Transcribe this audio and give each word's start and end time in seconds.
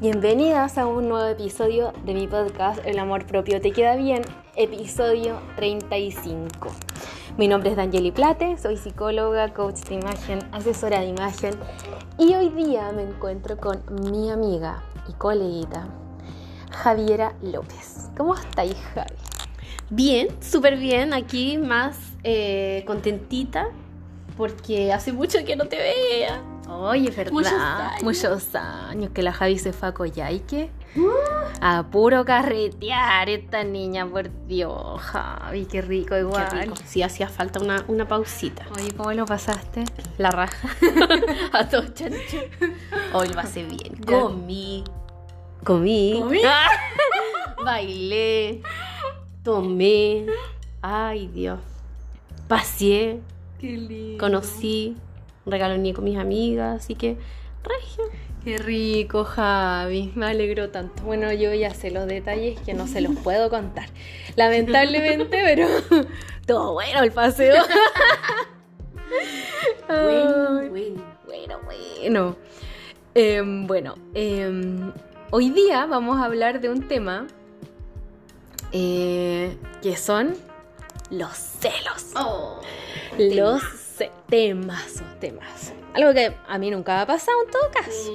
Bienvenidas 0.00 0.78
a 0.78 0.86
un 0.86 1.10
nuevo 1.10 1.26
episodio 1.26 1.92
de 2.06 2.14
mi 2.14 2.26
podcast 2.26 2.80
El 2.86 2.98
amor 2.98 3.26
propio 3.26 3.60
te 3.60 3.70
queda 3.70 3.96
bien, 3.96 4.22
episodio 4.56 5.38
35. 5.56 6.48
Mi 7.36 7.48
nombre 7.48 7.68
es 7.68 7.76
Danieli 7.76 8.10
Plate, 8.10 8.56
soy 8.56 8.78
psicóloga, 8.78 9.52
coach 9.52 9.80
de 9.90 9.96
imagen, 9.96 10.38
asesora 10.52 11.00
de 11.00 11.08
imagen 11.08 11.52
y 12.16 12.34
hoy 12.34 12.48
día 12.48 12.90
me 12.92 13.02
encuentro 13.02 13.58
con 13.58 13.82
mi 14.10 14.30
amiga 14.30 14.82
y 15.06 15.12
coleguita 15.12 15.86
Javiera 16.70 17.34
López. 17.42 18.08
¿Cómo 18.16 18.34
estáis, 18.36 18.76
Javi? 18.94 19.16
Bien, 19.90 20.28
súper 20.40 20.78
bien, 20.78 21.12
aquí 21.12 21.58
más 21.58 21.98
eh, 22.24 22.84
contentita 22.86 23.68
porque 24.38 24.94
hace 24.94 25.12
mucho 25.12 25.44
que 25.44 25.56
no 25.56 25.66
te 25.66 25.76
veía. 25.76 26.42
Oye, 26.70 27.10
verdad. 27.10 27.32
Muchos 27.32 27.52
años. 27.52 28.02
Muchos 28.02 28.54
años 28.54 29.10
que 29.12 29.22
la 29.22 29.32
Javi 29.32 29.58
se 29.58 29.72
fue 29.72 29.88
a 29.88 29.92
Coyhaique. 29.92 30.70
A 31.60 31.84
puro 31.90 32.24
carretear 32.24 33.28
esta 33.28 33.64
niña, 33.64 34.06
por 34.06 34.30
Dios, 34.46 35.00
Javi, 35.00 35.66
qué 35.66 35.82
rico 35.82 36.16
igual. 36.16 36.48
Qué 36.48 36.62
rico. 36.62 36.74
Sí, 36.84 37.02
hacía 37.02 37.28
falta 37.28 37.60
una, 37.60 37.84
una 37.88 38.08
pausita. 38.08 38.66
Oye, 38.76 38.92
¿cómo 38.96 39.12
lo 39.12 39.24
pasaste? 39.24 39.84
La 40.18 40.30
raja. 40.30 40.68
a 41.52 41.68
todo 41.68 41.86
chancho. 41.88 42.38
Hoy 43.12 43.28
lo 43.28 43.34
pasé 43.34 43.64
bien. 43.64 43.96
Comí. 44.06 44.84
Comí. 45.64 46.18
¿Comí? 46.20 46.40
Bailé. 47.64 48.62
Tomé. 49.42 50.26
Ay, 50.82 51.28
Dios. 51.28 51.60
Paseé. 52.48 53.20
Qué 53.58 53.72
lindo. 53.76 54.18
Conocí. 54.18 54.96
Regaloné 55.50 55.92
con 55.92 56.04
mis 56.04 56.18
amigas. 56.18 56.84
Así 56.84 56.94
que, 56.94 57.16
regio. 57.62 58.04
Qué 58.44 58.56
rico, 58.56 59.24
Javi. 59.24 60.12
Me 60.14 60.26
alegro 60.26 60.70
tanto. 60.70 61.02
Bueno, 61.02 61.30
yo 61.32 61.52
ya 61.52 61.74
sé 61.74 61.90
los 61.90 62.06
detalles 62.06 62.58
que 62.60 62.72
no 62.72 62.86
se 62.86 63.02
los 63.02 63.14
puedo 63.16 63.50
contar. 63.50 63.88
Lamentablemente, 64.36 65.24
pero 65.44 65.66
todo 66.46 66.72
bueno 66.72 67.02
el 67.02 67.12
paseo. 67.12 67.62
Bueno, 69.88 70.70
bueno. 70.70 71.02
bueno, 71.26 71.60
bueno. 71.66 72.36
Em, 73.12 73.66
bueno, 73.66 73.96
em, 74.14 74.92
hoy 75.30 75.50
día 75.50 75.84
vamos 75.86 76.18
a 76.18 76.24
hablar 76.24 76.60
de 76.60 76.70
un 76.70 76.86
tema 76.86 77.26
eh, 78.72 79.56
que 79.82 79.96
son 79.96 80.36
los 81.10 81.36
celos. 81.36 82.12
Oh, 82.14 82.60
Los 83.18 83.62
ce- 84.00 84.10
temazos, 84.28 85.02
temazos. 85.20 85.72
Algo 85.94 86.12
que 86.14 86.32
a 86.48 86.58
mí 86.58 86.70
nunca 86.70 86.96
me 86.96 87.02
ha 87.02 87.06
pasado 87.06 87.36
en 87.44 87.50
todo 87.50 87.70
caso. 87.72 88.14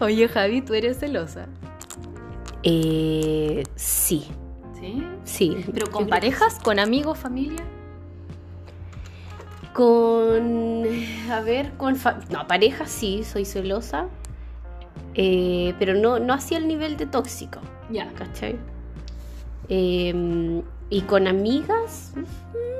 Oye, 0.04 0.28
Javi, 0.28 0.60
¿tú 0.62 0.74
eres 0.74 0.98
celosa? 0.98 1.46
Eh, 2.62 3.62
sí. 3.74 4.26
Sí. 4.78 5.06
Sí. 5.24 5.64
¿Pero 5.72 5.90
con 5.90 6.06
parejas, 6.08 6.58
con 6.62 6.78
amigos, 6.78 7.18
familia? 7.18 7.62
Con. 9.72 10.84
A 11.30 11.40
ver, 11.40 11.72
con. 11.76 11.96
fa- 11.96 12.20
No, 12.30 12.46
pareja 12.46 12.86
sí, 12.86 13.24
soy 13.24 13.44
celosa. 13.44 14.06
Eh, 15.14 15.74
pero 15.78 15.94
no, 15.94 16.18
no 16.18 16.32
hacia 16.34 16.58
el 16.58 16.68
nivel 16.68 16.96
de 16.96 17.06
tóxico. 17.06 17.60
Ya. 17.90 18.12
¿Cachai? 18.14 18.56
Eh, 19.68 20.62
y 20.90 21.02
con 21.02 21.26
amigas, 21.26 22.12
mm, 22.14 22.22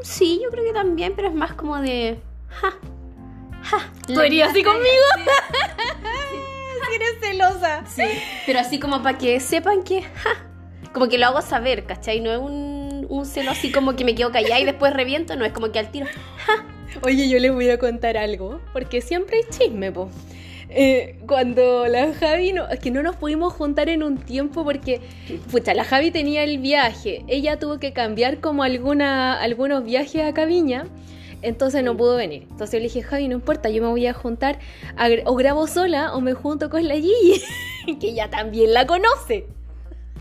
sí, 0.03 0.41
yo 0.43 0.51
creo 0.51 0.65
que 0.65 0.73
también, 0.73 1.15
pero 1.17 1.29
es 1.29 1.35
más 1.35 1.55
como 1.55 1.81
de. 1.81 2.19
Ja, 2.49 2.75
ja. 3.63 3.93
¿Tú 4.07 4.21
harías 4.21 4.51
así 4.51 4.63
conmigo? 4.63 5.05
Si 6.89 6.95
eres 6.95 7.21
celosa. 7.21 7.85
Sí, 7.87 8.05
pero 8.47 8.61
así 8.61 8.79
como 8.79 9.03
para 9.03 9.19
que 9.19 9.41
sepan 9.41 9.83
que. 9.83 10.03
ja, 10.03 10.31
como 10.93 11.09
que 11.09 11.19
lo 11.19 11.27
hago 11.27 11.43
saber, 11.43 11.85
¿cachai? 11.87 12.21
No 12.21 12.31
es 12.33 12.39
un, 12.39 13.07
un 13.09 13.27
celo 13.27 13.51
así 13.51 13.73
como 13.73 13.97
que 13.97 14.05
me 14.05 14.15
quedo 14.15 14.31
callada 14.31 14.61
y 14.61 14.65
después 14.65 14.93
reviento, 14.93 15.35
no 15.37 15.45
es 15.45 15.53
como 15.53 15.73
que 15.73 15.79
al 15.79 15.91
tiro. 15.91 16.07
Oye, 17.03 17.29
yo 17.29 17.39
les 17.39 17.53
voy 17.53 17.69
a 17.71 17.79
contar 17.79 18.17
algo, 18.17 18.61
porque 18.73 19.01
siempre 19.01 19.39
hay 19.39 19.45
chisme, 19.51 19.91
po. 19.91 20.09
Eh, 20.77 21.21
cuando 21.29 21.87
la 21.87 22.13
Javi, 22.15 22.53
no, 22.53 22.69
es 22.69 22.81
que 22.81 22.91
no 22.91 23.01
nos 23.05 23.15
pudimos 23.15 23.53
juntar 23.53 23.89
en 23.89 24.03
un 24.03 24.19
tiempo 24.19 24.65
porque, 24.65 25.01
pucha, 25.53 25.73
la 25.73 25.85
Javi 25.85 26.11
tenía 26.11 26.43
el 26.43 26.59
viaje, 26.59 27.25
ella 27.29 27.61
tuvo 27.61 27.79
que 27.79 27.93
cambiar 27.93 28.41
como 28.41 28.65
alguna, 28.65 29.41
algunos 29.41 29.85
viajes 29.85 30.25
a 30.25 30.35
Caviña, 30.35 30.87
entonces 31.43 31.85
no 31.85 31.97
pudo 31.97 32.17
venir. 32.17 32.49
Entonces 32.51 32.73
yo 32.73 32.79
le 32.79 32.85
dije, 32.87 33.03
Javi, 33.03 33.29
no 33.29 33.37
importa, 33.37 33.71
yo 33.71 33.83
me 33.83 33.89
voy 33.89 34.09
a 34.09 34.15
juntar, 34.15 34.59
a 34.97 35.09
o 35.27 35.37
grabo 35.37 35.69
sola 35.69 36.13
o 36.13 36.21
me 36.21 36.35
junto 36.35 36.69
con 36.69 36.89
la 36.89 36.95
Gigi, 36.95 37.41
que 38.01 38.09
ella 38.09 38.29
también 38.29 38.75
la 38.75 38.85
conoce. 38.85 39.47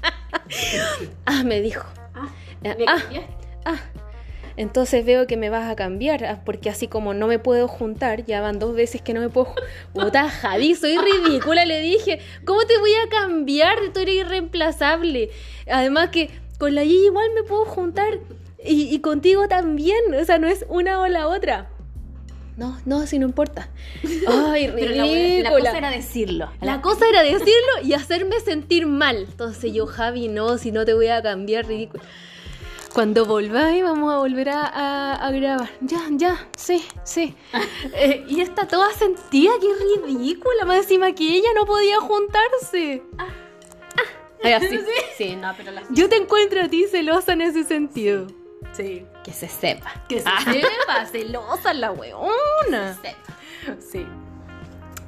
ah, 1.25 1.41
me 1.43 1.61
dijo. 1.61 1.83
Ah, 2.13 2.29
¿me 2.61 2.85
ah? 2.87 2.97
Ah, 3.65 3.77
entonces 4.57 5.05
veo 5.05 5.27
que 5.27 5.37
me 5.37 5.49
vas 5.49 5.69
a 5.69 5.75
cambiar, 5.75 6.25
ah, 6.25 6.41
porque 6.45 6.69
así 6.69 6.87
como 6.87 7.13
no 7.13 7.27
me 7.27 7.39
puedo 7.39 7.67
juntar, 7.67 8.25
ya 8.25 8.41
van 8.41 8.59
dos 8.59 8.75
veces 8.75 9.01
que 9.01 9.13
no 9.13 9.21
me 9.21 9.29
puedo 9.29 9.45
juntar. 9.45 9.63
Puta, 9.93 10.29
Javi, 10.29 10.75
soy 10.75 10.97
ridícula, 10.97 11.65
le 11.65 11.79
dije. 11.79 12.19
¿Cómo 12.45 12.61
te 12.65 12.77
voy 12.77 12.91
a 13.05 13.09
cambiar? 13.09 13.77
Tú 13.93 14.01
eres 14.01 14.15
irreemplazable. 14.15 15.29
Además 15.69 16.09
que 16.09 16.29
con 16.57 16.75
la 16.75 16.83
Gigi 16.83 17.05
igual 17.05 17.27
me 17.35 17.43
puedo 17.43 17.65
juntar 17.65 18.19
y, 18.63 18.93
y 18.93 18.99
contigo 18.99 19.47
también, 19.47 19.99
o 20.19 20.23
sea, 20.23 20.37
no 20.37 20.47
es 20.47 20.65
una 20.69 21.01
o 21.01 21.07
la 21.07 21.27
otra. 21.27 21.69
No, 22.55 22.77
no, 22.85 22.99
así 22.99 23.17
no 23.17 23.25
importa. 23.25 23.69
Ay, 24.27 24.71
Pero 24.73 24.95
la, 24.95 25.03
ridícula. 25.03 25.49
la 25.49 25.59
cosa 25.59 25.77
era 25.77 25.89
decirlo. 25.89 26.51
La 26.61 26.81
cosa 26.81 27.09
era 27.09 27.23
decirlo 27.23 27.81
y 27.83 27.93
hacerme 27.93 28.39
sentir 28.39 28.85
mal. 28.85 29.17
Entonces 29.17 29.73
yo, 29.73 29.87
Javi, 29.87 30.27
no, 30.27 30.57
si 30.57 30.71
no 30.71 30.85
te 30.85 30.93
voy 30.93 31.07
a 31.07 31.21
cambiar, 31.21 31.65
ridículo. 31.65 32.03
Cuando 32.93 33.25
volváis 33.25 33.81
vamos 33.83 34.13
a 34.13 34.17
volver 34.17 34.49
a, 34.49 34.65
a- 34.67 35.15
a 35.27 35.31
grabar. 35.31 35.69
Ya, 35.81 35.99
ya, 36.11 36.47
sí, 36.55 36.85
sí. 37.03 37.35
Eh, 37.95 38.23
y 38.27 38.41
está 38.41 38.67
toda 38.67 38.91
sentida, 38.93 39.51
qué 39.59 39.97
ridícula. 40.05 40.65
Más 40.65 40.77
encima 40.77 41.11
que 41.13 41.23
ella 41.37 41.49
no 41.55 41.65
podía 41.65 41.99
juntarse. 41.99 43.01
Ay, 44.43 44.53
así. 44.53 44.79
Sí, 45.17 45.35
no, 45.35 45.53
pero 45.57 45.71
la. 45.71 45.83
Yo 45.89 46.09
te 46.09 46.17
encuentro 46.17 46.61
a 46.61 46.67
ti 46.67 46.85
celosa 46.89 47.33
en 47.33 47.41
ese 47.41 47.63
sentido. 47.63 48.27
Sí, 48.73 49.05
que 49.23 49.31
se 49.31 49.47
sepa. 49.47 49.91
Que 50.09 50.19
se 50.19 50.27
Ah, 50.27 50.39
sepa, 50.43 51.05
celosa 51.11 51.73
la 51.73 51.91
weona. 51.91 52.95
se 52.95 53.01
sepa. 53.09 53.81
Sí. 53.91 54.05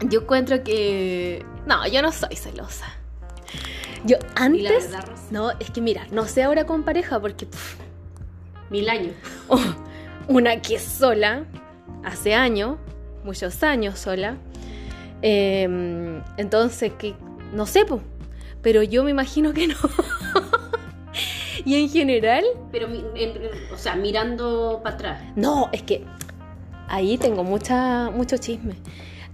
Yo 0.07 0.21
encuentro 0.21 0.63
que. 0.63 1.45
No, 1.65 1.85
yo 1.87 2.01
no 2.01 2.11
soy 2.11 2.35
celosa. 2.35 2.85
Yo 4.05 4.17
antes. 4.35 4.91
verdad. 4.91 5.05
No, 5.31 5.51
es 5.59 5.71
que 5.71 5.81
mira, 5.81 6.05
no 6.11 6.25
sé 6.25 6.43
ahora 6.43 6.65
con 6.65 6.83
pareja 6.83 7.19
porque. 7.19 7.45
pff, 7.45 7.75
Mil 8.69 8.89
años. 8.89 9.13
oh, 9.47 9.59
una 10.27 10.61
que 10.61 10.75
es 10.75 10.83
sola, 10.83 11.45
hace 12.03 12.33
años, 12.33 12.77
muchos 13.23 13.61
años 13.63 13.99
sola. 13.99 14.37
eh, 15.21 16.21
entonces, 16.37 16.91
que. 16.97 17.15
No 17.53 17.65
sé, 17.65 17.85
po, 17.85 18.01
pero 18.61 18.83
yo 18.83 19.03
me 19.03 19.11
imagino 19.11 19.53
que 19.53 19.67
no. 19.67 19.75
y 21.65 21.75
en 21.75 21.89
general. 21.89 22.43
Pero, 22.71 22.87
o 23.73 23.77
sea, 23.77 23.95
mirando 23.95 24.81
para 24.83 24.95
atrás. 24.95 25.23
No, 25.35 25.69
es 25.71 25.83
que 25.83 26.03
ahí 26.87 27.17
tengo 27.17 27.43
mucha, 27.43 28.09
mucho 28.11 28.37
chisme. 28.37 28.75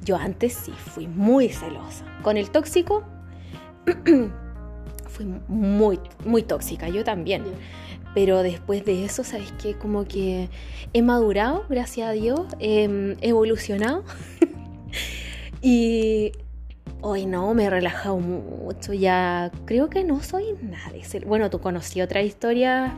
Yo 0.03 0.17
antes 0.17 0.53
sí 0.53 0.71
fui 0.71 1.07
muy 1.07 1.49
celosa. 1.49 2.05
Con 2.23 2.37
el 2.37 2.49
tóxico 2.51 3.03
fui 5.21 5.41
muy, 5.47 5.99
muy 6.25 6.43
tóxica, 6.43 6.89
yo 6.89 7.03
también. 7.03 7.43
Pero 8.13 8.43
después 8.43 8.83
de 8.83 9.05
eso, 9.05 9.23
¿sabes 9.23 9.53
qué? 9.61 9.73
Como 9.75 10.05
que 10.05 10.49
he 10.93 11.01
madurado, 11.01 11.65
gracias 11.69 12.09
a 12.09 12.11
Dios, 12.11 12.41
he 12.59 13.15
evolucionado. 13.21 14.03
y 15.61 16.33
hoy 17.01 17.25
no, 17.25 17.53
me 17.53 17.65
he 17.65 17.69
relajado 17.69 18.17
mucho. 18.17 18.93
Ya 18.93 19.51
creo 19.65 19.89
que 19.89 20.03
no 20.03 20.21
soy 20.21 20.43
nadie. 20.61 21.03
Bueno, 21.25 21.49
tú 21.49 21.59
conocí 21.59 22.01
otra 22.01 22.21
historia 22.21 22.93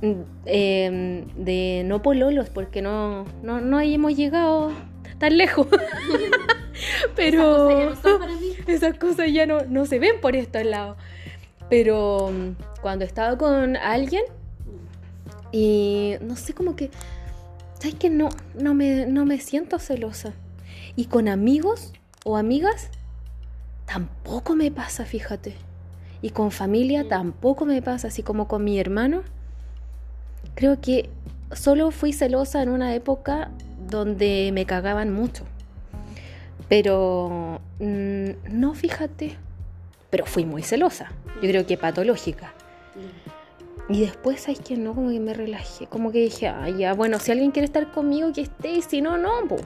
Sí. 0.00 0.16
eh, 0.46 1.24
de 1.36 1.82
no 1.84 2.00
pololos, 2.02 2.48
porque 2.48 2.80
no, 2.80 3.24
no, 3.42 3.60
no 3.60 3.80
hemos 3.80 4.16
llegado 4.16 4.72
tan 5.18 5.36
lejos. 5.36 5.66
Pero 7.16 7.70
Esas 7.70 7.98
cosas 7.98 8.02
ya 8.02 8.12
no 8.12 8.18
para 8.18 8.32
mí. 8.36 8.52
esas 8.66 8.98
cosas 8.98 9.32
ya 9.32 9.46
no, 9.46 9.60
no 9.68 9.86
se 9.86 9.98
ven 9.98 10.20
por 10.20 10.36
estos 10.36 10.64
lados. 10.64 10.96
Pero 11.70 12.30
mm, 12.32 12.80
cuando 12.82 13.04
estaba 13.04 13.38
con 13.38 13.76
alguien 13.76 14.24
y 15.52 16.14
no 16.20 16.36
sé, 16.36 16.52
como 16.52 16.74
que, 16.76 16.90
¿sabes 17.78 17.94
que 17.94 18.10
no, 18.10 18.28
no, 18.54 18.74
me, 18.74 19.06
no 19.06 19.24
me 19.24 19.38
siento 19.40 19.78
celosa? 19.78 20.32
Y 20.96 21.06
con 21.06 21.28
amigos 21.28 21.92
o 22.24 22.36
amigas 22.36 22.88
tampoco 23.86 24.54
me 24.56 24.70
pasa, 24.70 25.04
fíjate. 25.04 25.54
Y 26.22 26.30
con 26.30 26.50
familia 26.50 27.04
Mm. 27.04 27.08
tampoco 27.08 27.66
me 27.66 27.82
pasa, 27.82 28.08
así 28.08 28.22
como 28.22 28.48
con 28.48 28.64
mi 28.64 28.78
hermano. 28.78 29.22
Creo 30.54 30.80
que 30.80 31.10
solo 31.52 31.90
fui 31.90 32.12
celosa 32.12 32.62
en 32.62 32.68
una 32.68 32.94
época 32.94 33.50
donde 33.96 34.50
me 34.52 34.66
cagaban 34.66 35.12
mucho. 35.12 35.44
Pero 36.68 37.60
mm, 37.78 38.30
no, 38.50 38.74
fíjate. 38.74 39.36
Pero 40.10 40.26
fui 40.26 40.44
muy 40.44 40.62
celosa. 40.62 41.12
Yo 41.42 41.48
creo 41.48 41.66
que 41.66 41.76
patológica. 41.76 42.52
Y 43.88 44.00
después, 44.00 44.42
¿sabes 44.42 44.60
que 44.60 44.76
No, 44.76 44.94
como 44.94 45.10
que 45.10 45.20
me 45.20 45.34
relajé. 45.34 45.86
Como 45.86 46.12
que 46.12 46.20
dije, 46.20 46.48
ah, 46.48 46.68
ya, 46.68 46.94
bueno, 46.94 47.18
si 47.18 47.32
alguien 47.32 47.50
quiere 47.50 47.66
estar 47.66 47.90
conmigo, 47.92 48.32
que 48.32 48.42
esté. 48.42 48.70
Y 48.70 48.82
si 48.82 49.02
no, 49.02 49.18
no, 49.18 49.46
po. 49.48 49.56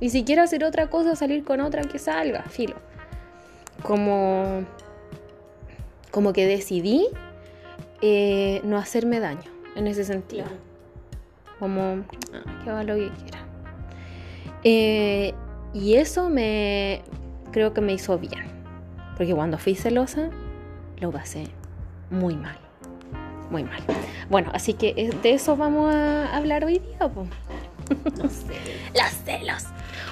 Y 0.00 0.10
si 0.10 0.24
quiere 0.24 0.40
hacer 0.40 0.64
otra 0.64 0.88
cosa, 0.88 1.14
salir 1.14 1.44
con 1.44 1.60
otra, 1.60 1.82
que 1.82 1.98
salga, 1.98 2.42
filo. 2.44 2.76
Como. 3.82 4.64
Como 6.10 6.32
que 6.32 6.46
decidí 6.46 7.06
eh, 8.02 8.60
no 8.64 8.78
hacerme 8.78 9.20
daño 9.20 9.50
en 9.76 9.86
ese 9.86 10.04
sentido. 10.04 10.46
Como, 11.58 12.04
ah, 12.32 12.62
que 12.64 12.70
haga 12.70 12.82
lo 12.82 12.94
que 12.96 13.10
quiera. 13.10 13.39
Eh, 14.64 15.34
y 15.72 15.94
eso 15.94 16.28
me. 16.28 17.02
Creo 17.52 17.74
que 17.74 17.80
me 17.80 17.92
hizo 17.92 18.18
bien. 18.18 18.44
Porque 19.16 19.34
cuando 19.34 19.58
fui 19.58 19.74
celosa, 19.74 20.30
lo 21.00 21.10
pasé 21.10 21.44
muy 22.10 22.36
mal 22.36 22.58
muy 23.50 23.64
mal. 23.64 23.80
Bueno, 24.28 24.50
así 24.54 24.74
que 24.74 24.94
eh, 24.96 25.10
de 25.22 25.34
eso 25.34 25.56
vamos 25.56 25.94
a 25.94 26.34
hablar 26.36 26.64
hoy 26.64 26.78
día. 26.78 26.98
Po. 26.98 27.26
Los 28.16 28.32
celos. 28.32 28.92
Los 28.94 29.10
celos. 29.24 29.64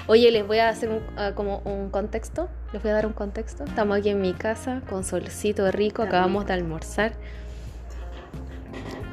Oye, 0.09 0.31
les 0.31 0.47
voy 0.47 0.59
a 0.59 0.69
hacer 0.69 0.89
un, 0.89 0.97
uh, 0.97 1.35
como 1.35 1.59
un 1.59 1.91
contexto. 1.91 2.49
Les 2.73 2.83
voy 2.83 2.91
a 2.91 2.95
dar 2.95 3.07
un 3.07 3.13
contexto. 3.13 3.65
Estamos 3.65 3.99
aquí 3.99 4.11
en 4.11 4.21
mi 4.21 4.33
casa 4.33 4.83
con 4.89 5.05
solcito 5.05 5.71
rico. 5.71 6.03
Acabamos 6.03 6.47
de 6.47 6.55
almorzar. 6.55 7.13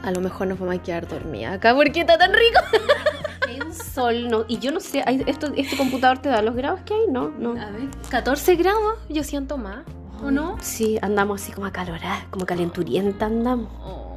A 0.03 0.11
lo 0.11 0.21
mejor 0.21 0.47
nos 0.47 0.59
vamos 0.59 0.75
a 0.75 0.81
quedar 0.81 1.07
dormidas 1.07 1.55
acá 1.55 1.73
porque 1.75 2.01
está 2.01 2.17
tan 2.17 2.31
rico. 2.33 2.59
Sol, 3.95 4.27
no, 4.29 4.43
y 4.49 4.59
yo 4.59 4.71
no 4.73 4.81
sé, 4.81 5.03
hay- 5.05 5.23
esto, 5.25 5.47
¿este 5.55 5.77
computador 5.77 6.17
te 6.19 6.27
da 6.29 6.41
los 6.41 6.53
grados 6.55 6.81
que 6.81 6.93
hay? 6.93 7.07
No, 7.09 7.29
no. 7.29 7.51
A 7.51 7.69
ver, 7.71 7.87
14 8.09 8.55
grados. 8.55 8.97
Yo 9.09 9.23
siento 9.23 9.57
más. 9.57 9.85
¿O 10.21 10.31
no? 10.31 10.57
Sí, 10.61 10.97
andamos 11.01 11.41
así 11.41 11.51
como 11.53 11.65
acaloradas, 11.67 12.25
como 12.29 12.45
calenturienta 12.45 13.25
andamos. 13.27 13.69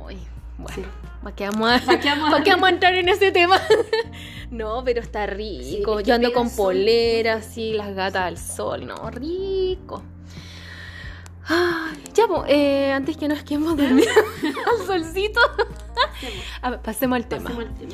Ay, 0.08 0.19
bueno. 0.58 0.75
Sí. 0.75 0.82
¿Para 1.22 1.34
qué 1.36 1.48
vamos 1.48 1.70
a, 1.70 1.78
¿Para 1.86 2.00
qué 2.00 2.08
vamos 2.10 2.28
a- 2.28 2.30
¿para 2.32 2.44
qué 2.44 2.50
vamos 2.50 2.66
a 2.69 2.72
entrar 2.72 2.94
en 2.94 3.08
ese 3.08 3.30
tema? 3.30 3.60
no, 4.50 4.82
pero 4.84 5.00
está 5.00 5.26
rico. 5.26 5.62
Sí, 5.62 5.76
es 5.80 5.86
que 6.02 6.02
Yo 6.04 6.14
ando 6.14 6.32
con 6.32 6.46
el 6.46 6.52
sol. 6.52 6.64
polera, 6.66 7.34
así, 7.34 7.72
las 7.72 7.94
gatas 7.94 8.22
al 8.22 8.38
sol, 8.38 8.86
no, 8.86 9.10
rico. 9.10 10.02
Ya, 12.14 12.25
eh, 12.48 12.92
antes 12.92 13.16
que 13.16 13.26
nos 13.28 13.42
quedemos 13.42 13.76
dormidos 13.76 14.08
al 14.80 14.86
solcito, 14.86 15.40
a 16.60 16.70
ver, 16.70 16.80
pasemos 16.80 17.16
al 17.16 17.26
tema. 17.26 17.44
Pasemos 17.44 17.64
al 17.69 17.75
tema. 17.75 17.92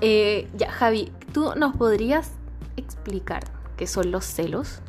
Eh, 0.00 0.48
ya, 0.56 0.70
Javi, 0.72 1.12
¿tú 1.36 1.52
nos 1.54 1.76
podrías 1.76 2.30
explicar 2.78 3.44
qué 3.76 3.86
son 3.86 4.10
los 4.10 4.24
celos? 4.24 4.80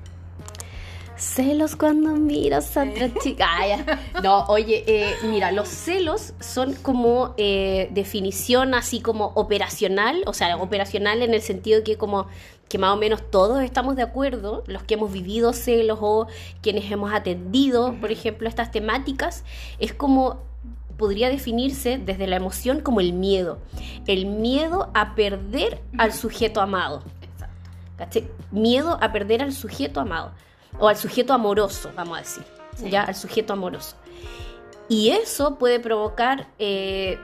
Celos 1.18 1.76
cuando 1.76 2.12
miras 2.12 2.78
a 2.78 2.84
otra 2.84 3.14
chica. 3.22 3.46
Ah. 3.50 4.00
No, 4.24 4.46
oye, 4.46 4.86
eh, 4.88 5.14
mira, 5.24 5.52
los 5.52 5.68
celos 5.68 6.32
son 6.40 6.74
como 6.76 7.34
eh, 7.36 7.90
definición 7.92 8.76
así 8.76 9.02
como 9.02 9.34
operacional, 9.36 10.24
o 10.26 10.32
sea, 10.32 10.56
operacional 10.56 11.22
en 11.22 11.34
el 11.34 11.42
sentido 11.42 11.84
que 11.84 11.98
como 11.98 12.28
que 12.70 12.78
más 12.78 12.94
o 12.94 12.98
menos 12.98 13.30
todos 13.30 13.62
estamos 13.62 13.98
de 13.98 14.04
acuerdo, 14.04 14.64
los 14.68 14.84
que 14.84 14.94
hemos 14.94 15.12
vivido 15.12 15.52
celos 15.52 16.00
o 16.02 16.28
quienes 16.62 16.90
hemos 16.90 17.14
atendido, 17.14 17.94
por 18.00 18.10
ejemplo, 18.10 18.48
estas 18.48 18.72
temáticas, 18.72 19.44
es 19.80 19.94
como 19.94 20.48
podría 20.98 21.30
definirse 21.30 21.98
desde 21.98 22.28
la 22.28 22.36
emoción 22.36 22.82
como 22.82 23.00
el 23.00 23.14
miedo, 23.14 23.60
el 24.08 24.26
miedo 24.26 24.90
a 24.94 25.16
perder 25.16 25.82
al 25.98 26.14
sujeto 26.14 26.62
amado. 26.62 27.04
¿Cachai? 27.98 28.30
Miedo 28.52 28.98
a 29.02 29.12
perder 29.12 29.42
al 29.42 29.54
sujeto 29.54 30.00
amado. 30.00 30.32
O 30.80 30.88
al 30.88 30.98
sujeto 30.98 31.34
amoroso, 31.34 31.92
vamos 31.96 32.18
a 32.18 32.22
decir. 32.22 32.44
Sí. 32.76 32.90
Ya, 32.92 33.04
al 33.04 33.16
sujeto 33.16 33.54
amoroso. 33.54 33.96
Y 34.90 35.10
eso 35.10 35.56
puede 35.56 35.80
provocar 35.80 36.48
eh, 36.60 37.18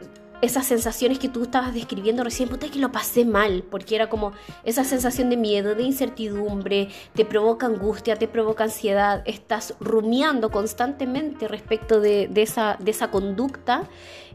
esas 0.43 0.65
sensaciones 0.65 1.19
que 1.19 1.29
tú 1.29 1.43
estabas 1.43 1.73
describiendo 1.73 2.23
recién. 2.23 2.49
Puta, 2.49 2.67
que 2.69 2.79
lo 2.79 2.91
pasé 2.91 3.25
mal. 3.25 3.63
Porque 3.69 3.95
era 3.95 4.09
como 4.09 4.33
esa 4.63 4.83
sensación 4.83 5.29
de 5.29 5.37
miedo, 5.37 5.75
de 5.75 5.83
incertidumbre. 5.83 6.89
Te 7.13 7.25
provoca 7.25 7.65
angustia, 7.65 8.15
te 8.15 8.27
provoca 8.27 8.65
ansiedad. 8.65 9.23
Estás 9.25 9.75
rumiando 9.79 10.51
constantemente 10.51 11.47
respecto 11.47 11.99
de, 11.99 12.29
esa, 12.35 12.77
conducta. 13.11 13.89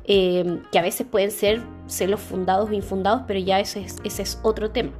eh, 0.04 0.60
que 0.72 0.78
a 0.78 0.82
veces 0.82 1.06
pueden 1.06 1.30
ser 1.30 1.60
celos 1.86 2.20
fundados 2.20 2.70
o 2.70 2.72
infundados, 2.72 3.22
pero 3.26 3.38
ya 3.38 3.60
ese 3.60 3.80
es, 3.80 3.98
es 4.04 4.38
otro 4.42 4.70
tema. 4.70 4.92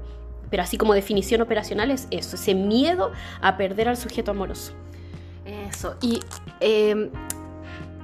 Pero 0.50 0.62
así 0.62 0.76
como 0.76 0.94
definición 0.94 1.40
operacional 1.40 1.90
es 1.90 2.06
eso, 2.10 2.36
ese 2.36 2.54
miedo 2.54 3.12
a 3.40 3.56
perder 3.56 3.88
al 3.88 3.96
sujeto 3.96 4.30
amoroso. 4.30 4.72
Eso. 5.44 5.96
Y 6.02 6.20
eh, 6.60 7.10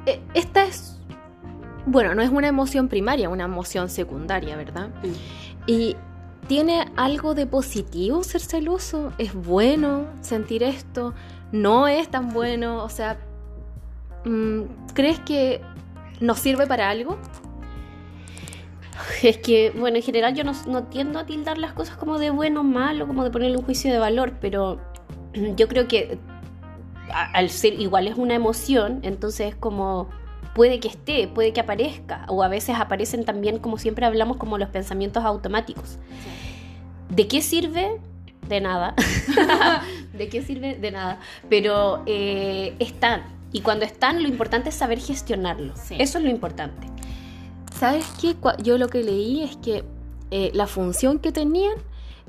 eh, 0.06 0.20
esta 0.34 0.64
es, 0.64 0.93
bueno, 1.86 2.14
no 2.14 2.22
es 2.22 2.30
una 2.30 2.48
emoción 2.48 2.88
primaria, 2.88 3.28
una 3.28 3.44
emoción 3.44 3.88
secundaria, 3.88 4.56
¿verdad? 4.56 4.88
Y 5.66 5.96
tiene 6.48 6.86
algo 6.96 7.34
de 7.34 7.46
positivo 7.46 8.22
ser 8.24 8.40
celoso. 8.40 9.12
Es 9.18 9.34
bueno 9.34 10.06
sentir 10.20 10.62
esto. 10.62 11.14
No 11.52 11.88
es 11.88 12.08
tan 12.08 12.30
bueno. 12.30 12.82
O 12.84 12.88
sea, 12.88 13.18
mm, 14.24 14.62
¿crees 14.94 15.20
que 15.20 15.60
nos 16.20 16.38
sirve 16.38 16.66
para 16.66 16.88
algo? 16.90 17.18
Es 19.22 19.38
que, 19.38 19.72
bueno, 19.76 19.96
en 19.96 20.02
general 20.02 20.34
yo 20.34 20.44
no, 20.44 20.52
no 20.66 20.84
tiendo 20.84 21.18
a 21.18 21.26
tildar 21.26 21.58
las 21.58 21.72
cosas 21.72 21.96
como 21.96 22.18
de 22.18 22.30
bueno 22.30 22.60
o 22.60 22.64
malo, 22.64 23.06
como 23.06 23.24
de 23.24 23.30
ponerle 23.30 23.56
un 23.56 23.64
juicio 23.64 23.92
de 23.92 23.98
valor, 23.98 24.34
pero 24.40 24.80
yo 25.56 25.66
creo 25.68 25.88
que 25.88 26.18
a- 27.12 27.30
al 27.32 27.50
ser 27.50 27.80
igual 27.80 28.06
es 28.06 28.16
una 28.16 28.34
emoción, 28.34 29.00
entonces 29.02 29.48
es 29.48 29.56
como 29.56 30.08
puede 30.54 30.80
que 30.80 30.88
esté, 30.88 31.28
puede 31.28 31.52
que 31.52 31.60
aparezca, 31.60 32.24
o 32.28 32.42
a 32.42 32.48
veces 32.48 32.76
aparecen 32.78 33.24
también, 33.24 33.58
como 33.58 33.76
siempre 33.78 34.06
hablamos, 34.06 34.36
como 34.36 34.56
los 34.58 34.68
pensamientos 34.68 35.24
automáticos. 35.24 35.98
¿De 37.10 37.28
qué 37.28 37.42
sirve? 37.42 38.00
De 38.48 38.60
nada. 38.60 38.94
¿De 40.12 40.28
qué 40.28 40.42
sirve? 40.42 40.76
De 40.76 40.90
nada. 40.90 41.18
Pero 41.48 42.02
eh, 42.06 42.74
están. 42.78 43.22
Y 43.52 43.60
cuando 43.60 43.84
están, 43.84 44.22
lo 44.22 44.28
importante 44.28 44.68
es 44.70 44.74
saber 44.74 44.98
gestionarlo. 44.98 45.74
Sí. 45.76 45.96
Eso 45.98 46.18
es 46.18 46.24
lo 46.24 46.30
importante. 46.30 46.88
¿Sabes 47.78 48.04
qué? 48.20 48.36
Yo 48.62 48.78
lo 48.78 48.88
que 48.88 49.02
leí 49.02 49.42
es 49.42 49.56
que 49.56 49.84
eh, 50.30 50.50
la 50.54 50.66
función 50.66 51.18
que 51.18 51.32
tenían 51.32 51.74